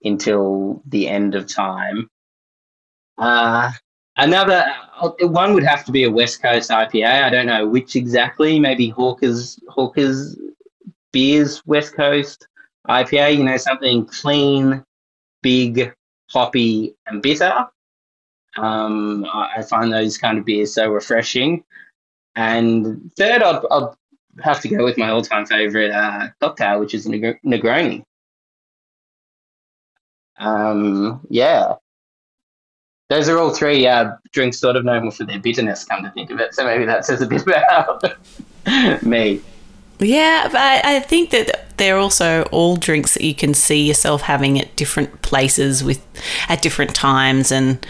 until 0.02 0.82
the 0.86 1.06
end 1.06 1.34
of 1.34 1.46
time. 1.46 2.08
Uh, 3.18 3.72
another 4.16 4.64
uh, 5.00 5.10
one 5.20 5.54
would 5.54 5.64
have 5.64 5.84
to 5.84 5.92
be 5.92 6.04
a 6.04 6.10
West 6.10 6.42
Coast 6.42 6.70
IPA. 6.70 7.24
I 7.24 7.30
don't 7.30 7.46
know 7.46 7.66
which 7.66 7.96
exactly. 7.96 8.58
Maybe 8.58 8.88
Hawker's 8.88 9.58
Hawker's 9.68 10.38
beers 11.12 11.64
West 11.66 11.94
Coast 11.94 12.48
IPA. 12.88 13.36
You 13.38 13.44
know, 13.44 13.56
something 13.56 14.06
clean, 14.06 14.84
big, 15.42 15.92
hoppy, 16.30 16.94
and 17.06 17.22
bitter. 17.22 17.66
Um, 18.56 19.26
I, 19.32 19.62
find 19.62 19.92
those 19.92 20.16
kind 20.16 20.38
of 20.38 20.46
beers 20.46 20.72
so 20.72 20.90
refreshing. 20.90 21.62
And 22.36 23.12
third, 23.16 23.42
I'd 23.42 23.94
have 24.42 24.60
to 24.62 24.68
go 24.68 24.82
with 24.82 24.96
my 24.96 25.10
all-time 25.10 25.44
favorite 25.44 25.90
uh, 25.90 26.28
cocktail, 26.40 26.80
which 26.80 26.94
is 26.94 27.06
Negroni. 27.06 28.02
Um, 30.38 31.20
yeah. 31.28 31.74
Those 33.08 33.28
are 33.28 33.38
all 33.38 33.50
three 33.50 33.86
uh, 33.86 34.12
drinks 34.32 34.58
sort 34.58 34.76
of 34.76 34.84
known 34.84 35.10
for 35.10 35.24
their 35.24 35.38
bitterness, 35.38 35.84
come 35.84 36.02
to 36.02 36.10
think 36.10 36.30
of 36.30 36.40
it. 36.40 36.54
So 36.54 36.64
maybe 36.64 36.84
that 36.86 37.04
says 37.04 37.20
a 37.20 37.26
bit 37.26 37.42
about 37.42 38.02
me. 39.02 39.40
Yeah, 39.98 40.48
but 40.50 40.60
I, 40.60 41.00
think 41.00 41.30
that 41.30 41.76
they're 41.78 41.96
also 41.96 42.42
all 42.52 42.76
drinks 42.76 43.14
that 43.14 43.22
you 43.22 43.34
can 43.34 43.54
see 43.54 43.86
yourself 43.86 44.22
having 44.22 44.60
at 44.60 44.76
different 44.76 45.22
places 45.22 45.82
with 45.82 46.04
at 46.48 46.60
different 46.60 46.94
times 46.94 47.50
and 47.50 47.86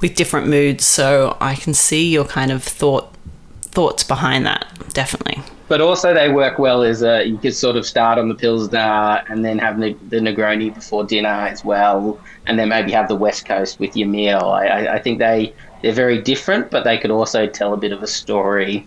with 0.00 0.16
different 0.16 0.48
moods. 0.48 0.84
So 0.84 1.36
I 1.40 1.54
can 1.54 1.74
see 1.74 2.10
your 2.10 2.24
kind 2.24 2.50
of 2.50 2.64
thought 2.64 3.14
thoughts 3.60 4.02
behind 4.02 4.46
that, 4.46 4.66
definitely. 4.92 5.42
But 5.68 5.80
also 5.80 6.14
they 6.14 6.30
work 6.30 6.58
well 6.58 6.82
as 6.82 7.02
a 7.02 7.24
you 7.24 7.38
could 7.38 7.54
sort 7.54 7.76
of 7.76 7.86
start 7.86 8.18
on 8.18 8.28
the 8.28 8.34
pilsner 8.34 9.22
and 9.28 9.44
then 9.44 9.58
have 9.58 9.78
the, 9.78 9.92
the 10.08 10.16
Negroni 10.16 10.74
before 10.74 11.04
dinner 11.04 11.28
as 11.28 11.64
well, 11.64 12.18
and 12.46 12.58
then 12.58 12.70
maybe 12.70 12.92
have 12.92 13.08
the 13.08 13.16
West 13.16 13.46
Coast 13.46 13.78
with 13.78 13.96
your 13.96 14.08
meal. 14.08 14.40
I, 14.40 14.88
I, 14.94 14.98
think 14.98 15.18
they 15.18 15.54
they're 15.82 15.92
very 15.92 16.20
different, 16.20 16.70
but 16.70 16.84
they 16.84 16.98
could 16.98 17.10
also 17.10 17.46
tell 17.46 17.74
a 17.74 17.76
bit 17.76 17.92
of 17.92 18.02
a 18.02 18.06
story 18.06 18.86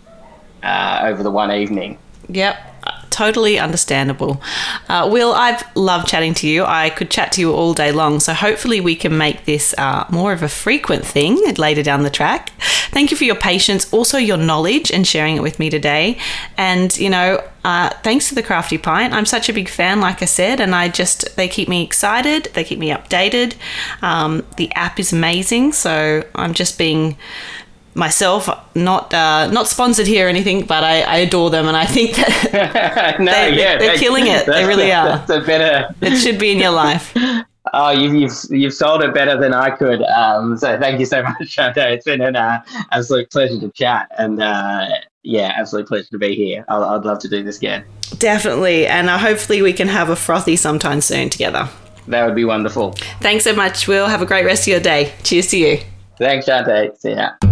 uh, 0.62 1.00
over 1.04 1.22
the 1.22 1.30
one 1.30 1.52
evening. 1.52 1.98
Yep. 2.28 2.71
Totally 3.12 3.58
understandable. 3.58 4.40
Uh, 4.88 5.08
Will, 5.12 5.32
I've 5.32 5.62
loved 5.76 6.08
chatting 6.08 6.32
to 6.34 6.48
you. 6.48 6.64
I 6.64 6.88
could 6.88 7.10
chat 7.10 7.30
to 7.32 7.42
you 7.42 7.52
all 7.52 7.74
day 7.74 7.92
long. 7.92 8.20
So 8.20 8.32
hopefully 8.32 8.80
we 8.80 8.96
can 8.96 9.18
make 9.18 9.44
this 9.44 9.74
uh, 9.76 10.06
more 10.10 10.32
of 10.32 10.42
a 10.42 10.48
frequent 10.48 11.04
thing 11.04 11.36
later 11.56 11.82
down 11.82 12.04
the 12.04 12.10
track. 12.10 12.52
Thank 12.90 13.10
you 13.10 13.16
for 13.18 13.24
your 13.24 13.36
patience, 13.36 13.92
also 13.92 14.16
your 14.16 14.38
knowledge 14.38 14.90
and 14.90 15.06
sharing 15.06 15.36
it 15.36 15.42
with 15.42 15.58
me 15.58 15.68
today. 15.68 16.16
And, 16.56 16.96
you 16.96 17.10
know, 17.10 17.44
uh, 17.64 17.90
thanks 18.02 18.30
to 18.30 18.34
the 18.34 18.42
Crafty 18.42 18.78
Pint. 18.78 19.12
I'm 19.12 19.26
such 19.26 19.48
a 19.50 19.52
big 19.52 19.68
fan, 19.68 20.00
like 20.00 20.22
I 20.22 20.26
said, 20.26 20.58
and 20.58 20.74
I 20.74 20.88
just, 20.88 21.36
they 21.36 21.48
keep 21.48 21.68
me 21.68 21.84
excited. 21.84 22.48
They 22.54 22.64
keep 22.64 22.78
me 22.78 22.90
updated. 22.90 23.56
Um, 24.00 24.44
the 24.56 24.72
app 24.72 24.98
is 24.98 25.12
amazing. 25.12 25.72
So 25.72 26.24
I'm 26.34 26.54
just 26.54 26.78
being 26.78 27.16
myself 27.94 28.48
not 28.74 29.12
uh, 29.12 29.46
not 29.50 29.68
sponsored 29.68 30.06
here 30.06 30.26
or 30.26 30.28
anything 30.28 30.64
but 30.64 30.82
I, 30.84 31.02
I 31.02 31.16
adore 31.18 31.50
them 31.50 31.66
and 31.68 31.76
I 31.76 31.84
think 31.84 32.16
that 32.16 33.16
no, 33.20 33.30
they, 33.32 33.56
yeah, 33.58 33.78
they're 33.78 33.92
that- 33.92 33.98
killing 33.98 34.26
it 34.26 34.46
they 34.46 34.64
really 34.64 34.90
are 34.98 35.18
That's 35.18 35.30
a 35.30 35.40
better. 35.40 35.94
it 36.00 36.16
should 36.16 36.38
be 36.38 36.50
in 36.52 36.58
your 36.58 36.70
life 36.72 37.14
Oh, 37.74 37.90
you've, 37.90 38.12
you've 38.14 38.32
you've 38.50 38.74
sold 38.74 39.02
it 39.04 39.14
better 39.14 39.38
than 39.38 39.54
I 39.54 39.70
could. 39.70 40.02
Um, 40.02 40.58
so 40.58 40.76
thank 40.80 40.98
you 40.98 41.06
so 41.06 41.22
much, 41.22 41.36
Shante. 41.42 41.76
It's 41.92 42.04
been 42.04 42.20
an 42.20 42.34
uh, 42.34 42.60
absolute 42.90 43.30
pleasure 43.30 43.58
to 43.60 43.70
chat, 43.70 44.10
and 44.18 44.42
uh, 44.42 44.88
yeah, 45.22 45.54
absolute 45.56 45.86
pleasure 45.86 46.08
to 46.10 46.18
be 46.18 46.34
here. 46.34 46.64
I'll, 46.68 46.82
I'd 46.84 47.04
love 47.04 47.20
to 47.20 47.28
do 47.28 47.44
this 47.44 47.58
again. 47.58 47.84
definitely 48.18 48.86
and 48.88 49.08
uh, 49.08 49.16
hopefully 49.16 49.62
we 49.62 49.72
can 49.72 49.86
have 49.88 50.08
a 50.10 50.16
frothy 50.16 50.56
sometime 50.56 51.00
soon 51.00 51.30
together 51.30 51.68
That 52.08 52.26
would 52.26 52.34
be 52.34 52.44
wonderful. 52.44 52.92
thanks 53.20 53.44
so 53.44 53.54
much 53.54 53.86
Will 53.86 54.08
have 54.08 54.20
a 54.22 54.26
great 54.26 54.44
rest 54.44 54.64
of 54.64 54.72
your 54.72 54.80
day 54.80 55.14
cheers 55.22 55.46
to 55.52 55.56
you 55.56 55.78
Thanks, 56.18 56.46
Shante. 56.46 56.98
See 56.98 57.12
ya. 57.14 57.51